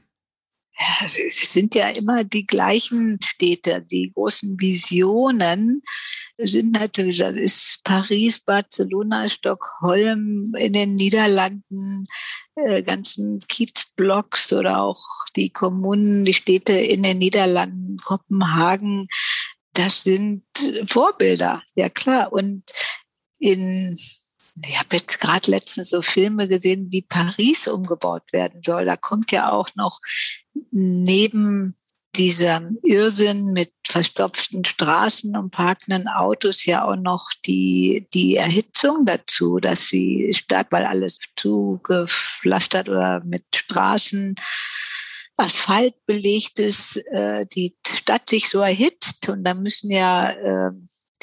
Ja, 0.79 1.05
es 1.07 1.51
sind 1.51 1.73
ja 1.73 1.89
immer 1.89 2.23
die 2.23 2.45
gleichen 2.45 3.19
Städte, 3.23 3.81
die 3.81 4.11
großen 4.13 4.59
Visionen 4.59 5.81
sind 6.37 6.73
natürlich, 6.73 7.17
das 7.17 7.35
ist 7.35 7.81
Paris, 7.83 8.39
Barcelona, 8.39 9.29
Stockholm, 9.29 10.53
in 10.55 10.73
den 10.73 10.95
Niederlanden, 10.95 12.05
äh, 12.55 12.83
ganzen 12.83 13.39
Kiezblocks 13.47 14.53
oder 14.53 14.81
auch 14.81 15.01
die 15.35 15.49
Kommunen, 15.49 16.25
die 16.25 16.33
Städte 16.33 16.73
in 16.73 17.03
den 17.03 17.17
Niederlanden, 17.17 17.97
Kopenhagen. 18.03 19.07
Das 19.73 20.03
sind 20.03 20.43
Vorbilder, 20.87 21.63
ja 21.75 21.89
klar. 21.89 22.31
Und 22.31 22.63
in 23.39 23.97
ich 24.65 24.79
habe 24.79 24.97
jetzt 24.97 25.19
gerade 25.19 25.51
letztens 25.51 25.89
so 25.89 26.01
Filme 26.01 26.47
gesehen, 26.47 26.87
wie 26.91 27.01
Paris 27.01 27.67
umgebaut 27.67 28.23
werden 28.31 28.61
soll. 28.63 28.85
Da 28.85 28.95
kommt 28.95 29.31
ja 29.31 29.51
auch 29.51 29.69
noch 29.75 29.99
neben 30.71 31.75
dieser 32.15 32.61
Irrsinn 32.83 33.53
mit 33.53 33.71
verstopften 33.87 34.65
Straßen 34.65 35.37
und 35.37 35.51
parkenden 35.51 36.07
Autos 36.07 36.65
ja 36.65 36.85
auch 36.85 36.95
noch 36.95 37.29
die, 37.45 38.07
die 38.13 38.35
Erhitzung 38.35 39.05
dazu, 39.05 39.59
dass 39.59 39.89
die 39.89 40.33
Stadt, 40.33 40.67
weil 40.71 40.85
alles 40.85 41.19
zugepflastert 41.35 42.89
oder 42.89 43.23
mit 43.23 43.43
Straßen 43.55 44.35
Asphalt 45.37 45.93
belegt 46.07 46.57
ist, 46.57 46.97
äh, 47.11 47.45
die 47.45 47.75
Stadt 47.85 48.29
sich 48.29 48.49
so 48.49 48.59
erhitzt. 48.59 49.29
Und 49.29 49.43
da 49.43 49.53
müssen 49.53 49.91
ja 49.91 50.31
äh, 50.31 50.71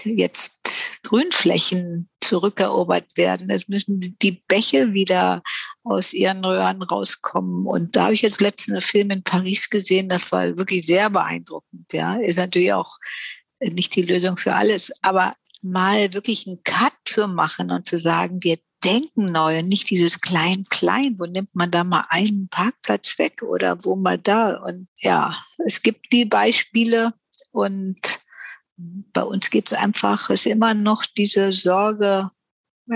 jetzt 0.04 0.63
Grünflächen 1.04 2.08
zurückerobert 2.20 3.16
werden. 3.16 3.50
Es 3.50 3.68
müssen 3.68 4.16
die 4.20 4.42
Bäche 4.48 4.92
wieder 4.92 5.42
aus 5.84 6.12
ihren 6.12 6.44
Röhren 6.44 6.82
rauskommen. 6.82 7.66
Und 7.66 7.94
da 7.94 8.04
habe 8.04 8.14
ich 8.14 8.22
jetzt 8.22 8.40
letzten 8.40 8.80
Film 8.80 9.10
in 9.10 9.22
Paris 9.22 9.70
gesehen, 9.70 10.08
das 10.08 10.32
war 10.32 10.56
wirklich 10.56 10.84
sehr 10.86 11.10
beeindruckend. 11.10 11.92
Ja, 11.92 12.16
ist 12.16 12.38
natürlich 12.38 12.72
auch 12.72 12.96
nicht 13.60 13.94
die 13.94 14.02
Lösung 14.02 14.36
für 14.36 14.54
alles, 14.54 14.92
aber 15.02 15.36
mal 15.62 16.12
wirklich 16.12 16.46
einen 16.46 16.62
Cut 16.64 16.92
zu 17.04 17.28
machen 17.28 17.70
und 17.70 17.86
zu 17.86 17.98
sagen, 17.98 18.42
wir 18.42 18.58
denken 18.84 19.32
neu 19.32 19.60
und 19.60 19.68
nicht 19.68 19.88
dieses 19.88 20.20
Klein-Klein, 20.20 21.18
wo 21.18 21.24
nimmt 21.24 21.54
man 21.54 21.70
da 21.70 21.84
mal 21.84 22.04
einen 22.10 22.48
Parkplatz 22.48 23.18
weg 23.18 23.42
oder 23.42 23.82
wo 23.82 23.96
mal 23.96 24.18
da. 24.18 24.56
Und 24.56 24.88
ja, 24.98 25.36
es 25.64 25.82
gibt 25.82 26.12
die 26.12 26.26
Beispiele 26.26 27.14
und 27.50 27.98
bei 28.76 29.22
uns 29.22 29.50
geht 29.50 29.70
es 29.70 29.72
einfach, 29.72 30.30
ist 30.30 30.46
immer 30.46 30.74
noch 30.74 31.04
diese 31.04 31.52
Sorge, 31.52 32.30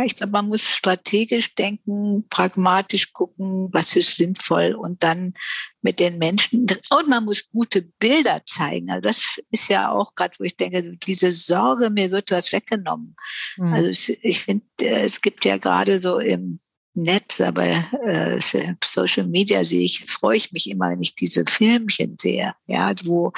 ich 0.05 0.17
glaube, 0.17 0.33
man 0.33 0.49
muss 0.49 0.69
strategisch 0.69 1.55
denken, 1.55 2.27
pragmatisch 2.29 3.13
gucken, 3.13 3.69
was 3.73 3.97
ist 3.97 4.17
sinnvoll 4.17 4.75
und 4.75 5.03
dann 5.03 5.35
mit 5.81 5.99
den 5.99 6.19
Menschen. 6.19 6.67
Und 6.91 7.09
man 7.09 7.25
muss 7.25 7.49
gute 7.51 7.83
Bilder 7.99 8.43
zeigen. 8.45 8.91
Also 8.91 9.01
das 9.01 9.39
ist 9.51 9.69
ja 9.69 9.91
auch 9.91 10.15
gerade, 10.15 10.35
wo 10.39 10.45
ich 10.45 10.57
denke, 10.57 10.97
diese 11.07 11.33
Sorge, 11.33 11.89
mir 11.89 12.11
wird 12.11 12.31
was 12.31 12.53
weggenommen. 12.53 13.17
Mhm. 13.57 13.73
Also 13.73 14.13
ich 14.21 14.43
finde, 14.43 14.67
äh, 14.83 15.05
es 15.05 15.23
gibt 15.23 15.45
ja 15.47 15.57
gerade 15.57 16.01
so 16.01 16.19
im 16.19 16.61
Netz, 16.95 17.41
aber 17.41 17.65
äh, 18.07 18.41
Social 18.85 19.27
Media 19.27 19.65
sehe 19.65 19.85
ich, 19.85 20.05
freue 20.07 20.37
ich 20.37 20.53
mich 20.53 20.69
immer, 20.69 20.91
wenn 20.91 21.01
ich 21.01 21.15
diese 21.15 21.45
Filmchen 21.47 22.17
sehe, 22.19 22.53
ja, 22.67 22.93
wo 23.05 23.33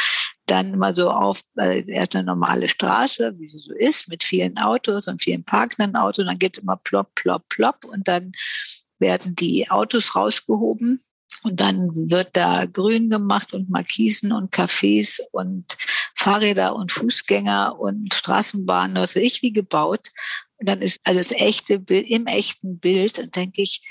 dann 0.51 0.75
immer 0.75 0.95
so 0.95 1.11
auf, 1.11 1.43
äh, 1.57 1.83
erst 1.87 2.17
eine 2.17 2.25
normale 2.25 2.69
Straße, 2.69 3.35
wie 3.39 3.51
sie 3.51 3.59
so 3.59 3.73
ist, 3.75 4.09
mit 4.09 4.25
vielen 4.25 4.59
Autos 4.59 5.09
und 5.09 5.23
vielen 5.23 5.45
parkenden 5.45 5.97
Autos, 5.97 6.25
dann 6.27 6.39
geht 6.39 6.59
immer 6.59 6.77
plopp, 6.77 7.15
plopp, 7.15 7.49
plopp. 7.49 7.85
Und 7.85 8.09
dann 8.09 8.33
werden 8.99 9.35
die 9.37 9.71
Autos 9.71 10.15
rausgehoben. 10.15 11.03
Und 11.43 11.61
dann 11.61 12.11
wird 12.11 12.37
da 12.37 12.67
grün 12.67 13.09
gemacht 13.09 13.55
und 13.55 13.71
Markisen 13.71 14.33
und 14.33 14.53
Cafés 14.53 15.21
und 15.33 15.77
Fahrräder 16.15 16.77
und 16.77 16.93
Fußgänger 16.93 17.79
und 17.79 18.13
Straßenbahnen, 18.13 18.97
was 18.97 19.17
weiß 19.17 19.23
ich, 19.23 19.41
wie 19.41 19.53
gebaut. 19.53 20.09
Und 20.59 20.69
dann 20.69 20.83
ist 20.83 21.01
also 21.05 21.19
das 21.19 21.33
echte 21.33 21.79
Bild, 21.79 22.11
im 22.11 22.27
echten 22.27 22.79
Bild, 22.79 23.19
und 23.19 23.35
denke 23.37 23.63
ich, 23.63 23.89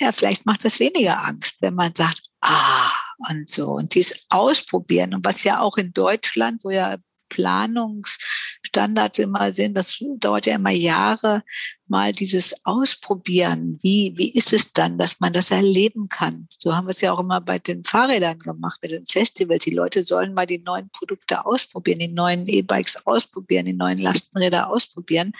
ja, 0.00 0.12
vielleicht 0.12 0.46
macht 0.46 0.64
das 0.64 0.80
weniger 0.80 1.22
Angst, 1.22 1.56
wenn 1.60 1.74
man 1.74 1.94
sagt, 1.94 2.22
ah, 2.40 2.90
und 3.18 3.50
so. 3.50 3.72
Und 3.72 3.94
dies 3.94 4.24
ausprobieren. 4.28 5.14
Und 5.14 5.24
was 5.24 5.44
ja 5.44 5.60
auch 5.60 5.76
in 5.76 5.92
Deutschland, 5.92 6.64
wo 6.64 6.70
ja 6.70 6.96
Planungsstandards 7.28 9.18
immer 9.18 9.52
sind, 9.52 9.74
das 9.74 10.02
dauert 10.18 10.46
ja 10.46 10.54
immer 10.54 10.70
Jahre, 10.70 11.42
mal 11.86 12.12
dieses 12.12 12.54
Ausprobieren. 12.64 13.78
Wie, 13.82 14.14
wie 14.16 14.34
ist 14.34 14.52
es 14.52 14.72
dann, 14.72 14.98
dass 14.98 15.20
man 15.20 15.32
das 15.32 15.50
erleben 15.50 16.08
kann? 16.08 16.48
So 16.50 16.74
haben 16.74 16.86
wir 16.86 16.90
es 16.90 17.00
ja 17.00 17.12
auch 17.12 17.20
immer 17.20 17.40
bei 17.40 17.58
den 17.58 17.84
Fahrrädern 17.84 18.38
gemacht, 18.38 18.78
mit 18.82 18.92
den 18.92 19.06
Festivals. 19.06 19.64
Die 19.64 19.74
Leute 19.74 20.04
sollen 20.04 20.34
mal 20.34 20.46
die 20.46 20.58
neuen 20.58 20.90
Produkte 20.90 21.44
ausprobieren, 21.44 21.98
die 21.98 22.08
neuen 22.08 22.46
E-Bikes 22.46 23.06
ausprobieren, 23.06 23.66
die 23.66 23.74
neuen 23.74 23.98
Lastenräder 23.98 24.68
ausprobieren. 24.68 25.32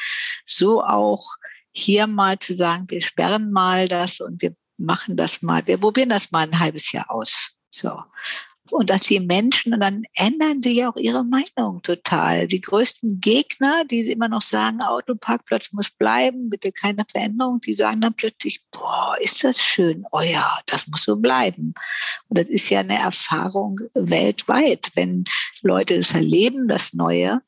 So 0.44 0.82
auch 0.84 1.24
hier 1.72 2.06
mal 2.06 2.38
zu 2.38 2.54
sagen, 2.54 2.86
wir 2.88 3.02
sperren 3.02 3.50
mal 3.52 3.88
das 3.88 4.20
und 4.20 4.42
wir 4.42 4.54
machen 4.78 5.16
das 5.16 5.42
mal, 5.42 5.66
wir 5.66 5.78
probieren 5.78 6.08
das 6.08 6.30
mal 6.30 6.44
ein 6.44 6.58
halbes 6.58 6.92
Jahr 6.92 7.10
aus. 7.10 7.57
So. 7.70 8.02
und 8.70 8.90
dass 8.90 9.02
die 9.02 9.20
Menschen, 9.20 9.74
und 9.74 9.80
dann 9.80 10.04
ändern 10.14 10.62
sie 10.62 10.78
ja 10.78 10.90
auch 10.90 10.96
ihre 10.96 11.24
Meinung 11.24 11.82
total. 11.82 12.46
Die 12.46 12.60
größten 12.60 13.20
Gegner, 13.20 13.84
die 13.90 14.10
immer 14.10 14.28
noch 14.28 14.42
sagen, 14.42 14.82
Autoparkplatz 14.82 15.72
muss 15.72 15.90
bleiben, 15.90 16.50
bitte 16.50 16.72
keine 16.72 17.04
Veränderung, 17.10 17.60
die 17.60 17.74
sagen 17.74 18.00
dann 18.00 18.14
plötzlich, 18.14 18.62
boah, 18.70 19.16
ist 19.20 19.44
das 19.44 19.62
schön, 19.62 20.04
oh 20.12 20.20
ja, 20.20 20.58
das 20.66 20.86
muss 20.88 21.04
so 21.04 21.16
bleiben. 21.16 21.74
Und 22.28 22.38
das 22.38 22.48
ist 22.48 22.68
ja 22.70 22.80
eine 22.80 22.98
Erfahrung 22.98 23.80
weltweit, 23.94 24.90
wenn 24.94 25.24
Leute 25.62 25.94
es 25.94 26.14
erleben, 26.14 26.68
das 26.68 26.92
Neue. 26.92 27.40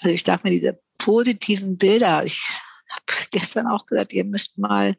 Also 0.00 0.14
ich 0.14 0.22
sag 0.24 0.44
mir, 0.44 0.50
diese 0.50 0.80
positiven 0.98 1.76
Bilder, 1.76 2.24
ich 2.24 2.42
gestern 3.30 3.66
auch 3.66 3.86
gesagt, 3.86 4.12
ihr 4.12 4.24
müsst 4.24 4.58
mal 4.58 4.96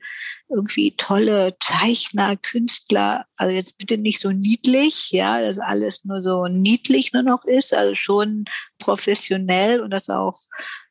irgendwie 0.49 0.95
tolle 0.95 1.55
Zeichner, 1.60 2.38
Künstler, 2.38 3.26
also 3.36 3.53
jetzt 3.53 3.78
bitte 3.78 3.97
nicht 3.97 4.20
so 4.20 4.32
niedlich, 4.32 5.12
ja, 5.12 5.41
dass 5.41 5.60
alles 5.60 6.05
nur 6.05 6.22
so 6.22 6.47
niedlich 6.47 7.14
nur 7.14 7.24
noch 7.24 7.43
ist, 7.45 7.74
also 7.74 7.95
schon 7.95 8.45
professionell 8.80 9.82
und 9.82 9.91
dass 9.91 10.10
auch 10.10 10.39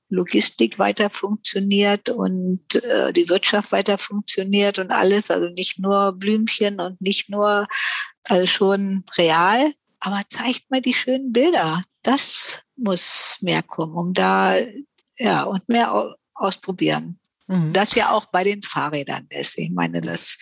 Logistik 0.09 0.79
weiter 0.79 1.11
funktioniert 1.11 2.11
und 2.11 2.75
äh, 2.77 3.13
die 3.13 3.29
Wirtschaft 3.29 3.73
weiter 3.73 3.99
funktioniert 3.99 4.79
und 4.79 4.93
alles, 4.93 5.31
also 5.31 5.49
nicht 5.49 5.81
nur 5.81 6.13
Blümchen 6.13 6.81
und 6.81 7.01
nicht 7.01 7.29
nur, 7.29 7.67
also 8.25 8.47
schon 8.47 9.05
real, 9.19 9.73
aber 9.99 10.23
zeigt 10.29 10.71
mal 10.71 10.81
die 10.81 10.95
schönen 10.95 11.33
Bilder. 11.33 11.83
Das 12.03 12.61
muss 12.77 13.39
mehr 13.41 13.63
kommen, 13.63 13.95
um 13.95 14.13
da 14.13 14.55
ja 15.19 15.43
und 15.43 15.69
mehr 15.69 16.15
ausprobieren. 16.37 17.19
Mhm. 17.47 17.73
Das 17.73 17.95
ja 17.95 18.11
auch 18.11 18.27
bei 18.27 18.45
den 18.45 18.63
Fahrrädern 18.63 19.27
ist. 19.31 19.59
Ich 19.59 19.71
meine, 19.71 20.01
das 20.01 20.39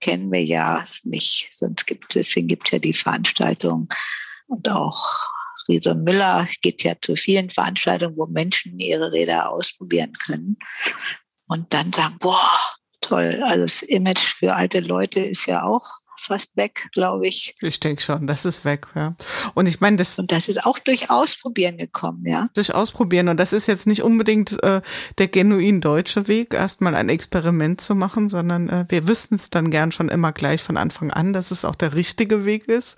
kennen 0.00 0.30
wir 0.30 0.44
ja 0.44 0.84
nicht. 1.04 1.48
Sonst 1.52 1.86
gibt, 1.86 2.14
deswegen 2.14 2.48
gibt 2.48 2.68
es 2.68 2.72
ja 2.72 2.78
die 2.78 2.94
Veranstaltung 2.94 3.88
und 4.46 4.68
auch 4.68 5.28
Riese 5.68 5.94
Müller 5.94 6.48
geht 6.62 6.82
ja 6.82 6.94
zu 7.00 7.14
vielen 7.16 7.50
Veranstaltungen, 7.50 8.16
wo 8.16 8.26
Menschen 8.26 8.78
ihre 8.78 9.12
Räder 9.12 9.50
ausprobieren 9.50 10.14
können 10.14 10.56
und 11.46 11.74
dann 11.74 11.92
sagen, 11.92 12.16
boah, 12.18 12.58
toll. 13.02 13.42
Also 13.44 13.62
das 13.62 13.82
Image 13.82 14.18
für 14.18 14.54
alte 14.54 14.80
Leute 14.80 15.20
ist 15.20 15.46
ja 15.46 15.64
auch 15.64 15.86
fast 16.18 16.56
weg, 16.56 16.88
glaube 16.92 17.26
ich. 17.26 17.54
Ich 17.60 17.80
denke 17.80 18.02
schon, 18.02 18.26
das 18.26 18.44
ist 18.44 18.64
weg, 18.64 18.86
ja. 18.94 19.14
Und 19.54 19.66
ich 19.66 19.80
meine, 19.80 19.96
das. 19.96 20.18
Und 20.18 20.32
das 20.32 20.48
ist 20.48 20.64
auch 20.64 20.78
durch 20.78 21.10
Ausprobieren 21.10 21.78
gekommen, 21.78 22.26
ja. 22.26 22.48
Durch 22.54 22.74
Ausprobieren. 22.74 23.28
Und 23.28 23.38
das 23.38 23.52
ist 23.52 23.66
jetzt 23.66 23.86
nicht 23.86 24.02
unbedingt 24.02 24.62
äh, 24.62 24.80
der 25.18 25.28
genuin 25.28 25.80
deutsche 25.80 26.28
Weg, 26.28 26.54
erstmal 26.54 26.94
ein 26.94 27.08
Experiment 27.08 27.80
zu 27.80 27.94
machen, 27.94 28.28
sondern 28.28 28.68
äh, 28.68 28.84
wir 28.88 29.08
wüssten 29.08 29.36
es 29.36 29.50
dann 29.50 29.70
gern 29.70 29.92
schon 29.92 30.08
immer 30.08 30.32
gleich 30.32 30.62
von 30.62 30.76
Anfang 30.76 31.10
an, 31.10 31.32
dass 31.32 31.50
es 31.50 31.64
auch 31.64 31.74
der 31.74 31.94
richtige 31.94 32.44
Weg 32.44 32.68
ist. 32.68 32.96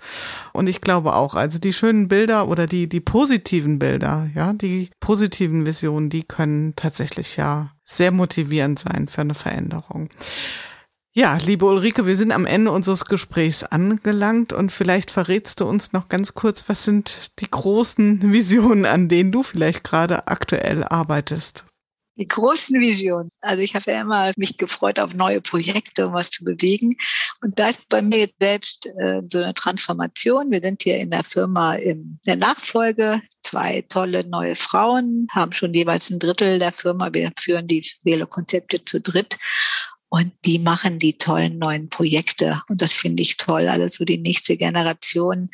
Und 0.53 0.67
ich 0.67 0.81
glaube 0.81 1.15
auch, 1.15 1.35
also 1.35 1.59
die 1.59 1.73
schönen 1.73 2.07
Bilder 2.07 2.47
oder 2.47 2.67
die, 2.67 2.89
die 2.89 2.99
positiven 2.99 3.79
Bilder, 3.79 4.29
ja, 4.35 4.53
die 4.53 4.89
positiven 4.99 5.65
Visionen, 5.65 6.09
die 6.09 6.23
können 6.23 6.75
tatsächlich 6.75 7.37
ja 7.37 7.71
sehr 7.83 8.11
motivierend 8.11 8.79
sein 8.79 9.07
für 9.07 9.21
eine 9.21 9.33
Veränderung. 9.33 10.09
Ja, 11.13 11.35
liebe 11.35 11.65
Ulrike, 11.65 12.05
wir 12.05 12.15
sind 12.15 12.31
am 12.31 12.45
Ende 12.45 12.71
unseres 12.71 13.03
Gesprächs 13.03 13.65
angelangt 13.65 14.53
und 14.53 14.71
vielleicht 14.71 15.11
verrätst 15.11 15.59
du 15.59 15.65
uns 15.65 15.91
noch 15.91 16.07
ganz 16.07 16.35
kurz, 16.35 16.69
was 16.69 16.85
sind 16.85 17.37
die 17.41 17.51
großen 17.51 18.21
Visionen, 18.31 18.85
an 18.85 19.09
denen 19.09 19.33
du 19.33 19.43
vielleicht 19.43 19.83
gerade 19.83 20.29
aktuell 20.29 20.85
arbeitest? 20.85 21.65
Die 22.15 22.27
großen 22.27 22.79
Visionen. 22.79 23.29
Also 23.41 23.61
ich 23.61 23.75
habe 23.75 23.91
ja 23.91 24.01
immer 24.01 24.31
mich 24.37 24.57
gefreut 24.57 24.99
auf 25.01 25.13
neue 25.13 25.41
Projekte, 25.41 26.07
um 26.07 26.13
was 26.13 26.29
zu 26.29 26.45
bewegen. 26.45 26.95
Und 27.41 27.59
da 27.59 27.69
ist 27.69 27.89
bei 27.89 28.01
mir 28.01 28.29
selbst 28.39 28.85
äh, 28.85 29.21
so 29.27 29.39
eine 29.39 29.53
Transformation. 29.53 30.49
Wir 30.49 30.61
sind 30.61 30.83
hier 30.83 30.97
in 30.97 31.09
der 31.09 31.23
Firma 31.23 31.73
in 31.73 32.19
der 32.25 32.37
Nachfolge. 32.37 33.21
Zwei 33.43 33.83
tolle 33.89 34.25
neue 34.25 34.55
Frauen 34.55 35.27
haben 35.31 35.51
schon 35.51 35.73
jeweils 35.73 36.09
ein 36.09 36.19
Drittel 36.19 36.59
der 36.59 36.71
Firma. 36.71 37.13
Wir 37.13 37.31
führen 37.37 37.67
die 37.67 37.85
Wählerkonzepte 38.03 38.85
zu 38.85 39.01
dritt. 39.01 39.37
Und 40.13 40.33
die 40.43 40.59
machen 40.59 40.99
die 40.99 41.17
tollen 41.17 41.57
neuen 41.57 41.87
Projekte. 41.87 42.61
Und 42.67 42.81
das 42.81 42.91
finde 42.91 43.23
ich 43.23 43.37
toll. 43.37 43.69
Also 43.69 43.87
so 43.87 44.03
die 44.03 44.17
nächste 44.17 44.57
Generation 44.57 45.49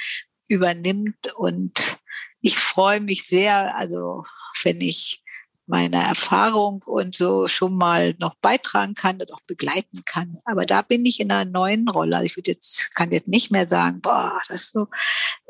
übernimmt. 0.47 1.31
Und 1.35 1.99
ich 2.41 2.57
freue 2.57 2.99
mich 2.99 3.27
sehr, 3.27 3.77
also 3.77 4.25
wenn 4.63 4.81
ich 4.81 5.23
meine 5.67 5.97
Erfahrung 5.97 6.81
und 6.87 7.13
so 7.13 7.47
schon 7.47 7.75
mal 7.75 8.15
noch 8.17 8.33
beitragen 8.35 8.95
kann 8.95 9.21
und 9.21 9.31
auch 9.31 9.41
begleiten 9.41 10.01
kann. 10.05 10.39
Aber 10.43 10.65
da 10.65 10.81
bin 10.81 11.05
ich 11.05 11.19
in 11.19 11.31
einer 11.31 11.45
neuen 11.47 11.87
Rolle. 11.87 12.15
Also 12.15 12.25
ich 12.25 12.35
würde 12.35 12.49
jetzt, 12.49 12.95
kann 12.95 13.11
jetzt 13.11 13.27
nicht 13.27 13.51
mehr 13.51 13.67
sagen, 13.67 14.01
boah, 14.01 14.41
das 14.47 14.61
ist 14.61 14.73
so, 14.73 14.87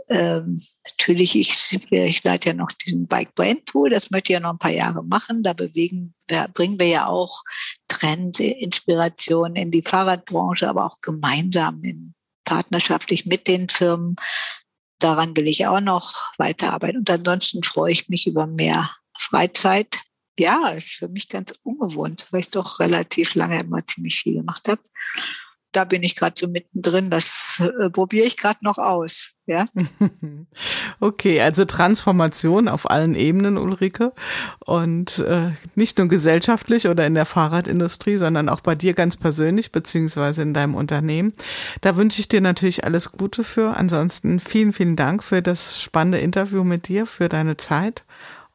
ähm, 0.10 0.60
natürlich, 0.86 1.36
ich, 1.36 1.80
ich 1.92 2.24
leite 2.24 2.50
ja 2.50 2.54
noch 2.54 2.72
diesen 2.72 3.08
Bike 3.08 3.36
Brain 3.36 3.64
Pool, 3.66 3.90
das 3.90 4.10
möchte 4.10 4.32
ich 4.32 4.36
ja 4.36 4.40
noch 4.40 4.52
ein 4.52 4.60
paar 4.60 4.72
Jahre 4.72 5.04
machen. 5.04 5.44
Da 5.44 5.54
bewegen 5.54 6.14
wir, 6.28 6.48
bringen 6.54 6.80
wir 6.80 6.88
ja 6.88 7.08
auch 7.08 7.44
Trends, 7.88 8.40
Inspirationen 8.40 9.56
in 9.56 9.72
die 9.72 9.82
Fahrradbranche, 9.82 10.70
aber 10.70 10.86
auch 10.86 11.02
gemeinsam 11.02 11.84
in, 11.84 12.14
partnerschaftlich 12.46 13.26
mit 13.26 13.48
den 13.48 13.68
Firmen. 13.68 14.16
Daran 15.00 15.36
will 15.36 15.48
ich 15.48 15.68
auch 15.68 15.82
noch 15.82 16.32
weiterarbeiten. 16.38 17.00
Und 17.00 17.10
ansonsten 17.10 17.62
freue 17.64 17.92
ich 17.92 18.10
mich 18.10 18.26
über 18.26 18.48
mehr 18.48 18.90
Freizeit. 19.20 20.00
Ja, 20.40 20.70
ist 20.70 20.94
für 20.94 21.10
mich 21.10 21.28
ganz 21.28 21.54
ungewohnt, 21.64 22.28
weil 22.32 22.40
ich 22.42 22.50
doch 22.50 22.80
relativ 22.80 23.36
lange 23.36 23.60
immer 23.60 23.86
ziemlich 23.86 24.22
viel 24.22 24.36
gemacht 24.36 24.68
habe 24.68 24.82
da 25.72 25.84
bin 25.84 26.04
ich 26.04 26.16
gerade 26.16 26.36
so 26.38 26.48
mittendrin. 26.48 27.10
Das 27.10 27.62
äh, 27.62 27.90
probiere 27.90 28.26
ich 28.26 28.38
gerade 28.38 28.60
noch 28.62 28.78
aus. 28.78 29.34
Ja. 29.46 29.66
Okay, 31.00 31.42
also 31.42 31.64
Transformation 31.66 32.68
auf 32.68 32.90
allen 32.90 33.14
Ebenen, 33.14 33.58
Ulrike. 33.58 34.14
Und 34.66 35.20
äh, 35.20 35.52
nicht 35.76 36.00
nur 36.00 36.08
gesellschaftlich 36.08 36.88
oder 36.88 37.06
in 37.06 37.14
der 37.14 37.28
Fahrradindustrie, 37.28 38.16
sondern 38.16 38.50
auch 38.50 38.62
bei 38.62 38.74
dir 38.74 38.96
ganz 38.96 39.16
persönlich, 39.16 39.72
beziehungsweise 39.72 40.42
in 40.42 40.56
deinem 40.56 40.74
Unternehmen. 40.74 41.34
Da 41.82 41.98
wünsche 41.98 42.20
ich 42.20 42.28
dir 42.28 42.42
natürlich 42.42 42.84
alles 42.84 43.12
Gute 43.12 43.44
für. 43.44 43.78
Ansonsten 43.78 44.40
vielen, 44.40 44.74
vielen 44.74 44.96
Dank 44.96 45.24
für 45.24 45.44
das 45.44 45.80
spannende 45.80 46.18
Interview 46.20 46.64
mit 46.64 46.88
dir, 46.88 47.06
für 47.06 47.30
deine 47.30 47.58
Zeit 47.58 48.04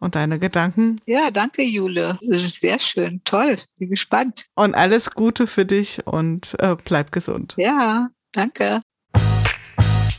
und 0.03 0.17
deine 0.17 0.39
Gedanken. 0.39 1.01
Ja, 1.07 1.31
danke, 1.31 1.63
Jule. 1.63 2.19
Das 2.21 2.43
ist 2.43 2.61
sehr 2.61 2.79
schön. 2.79 3.21
Toll. 3.25 3.57
Bin 3.79 3.89
gespannt. 3.89 4.45
Und 4.55 4.75
alles 4.75 5.13
Gute 5.13 5.47
für 5.47 5.65
dich 5.65 6.07
und 6.07 6.57
äh, 6.59 6.77
bleib 6.85 7.13
gesund. 7.13 7.55
Ja, 7.57 8.11
danke. 8.33 8.83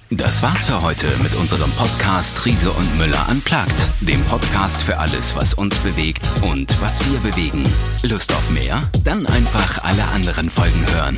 Das 0.09 0.43
war's 0.43 0.65
für 0.65 0.81
heute 0.81 1.07
mit 1.23 1.35
unserem 1.35 1.71
Podcast 1.71 2.45
Riese 2.45 2.71
und 2.71 2.97
Müller 2.97 3.27
unplugged, 3.29 3.73
dem 4.01 4.23
Podcast 4.25 4.83
für 4.83 4.97
alles, 4.99 5.35
was 5.35 5.55
uns 5.55 5.75
bewegt 5.79 6.21
und 6.43 6.69
was 6.81 6.99
wir 7.11 7.19
bewegen. 7.19 7.63
Lust 8.03 8.31
auf 8.31 8.51
mehr? 8.51 8.89
Dann 9.03 9.25
einfach 9.25 9.83
alle 9.83 10.03
anderen 10.13 10.49
Folgen 10.49 10.85
hören. 10.93 11.17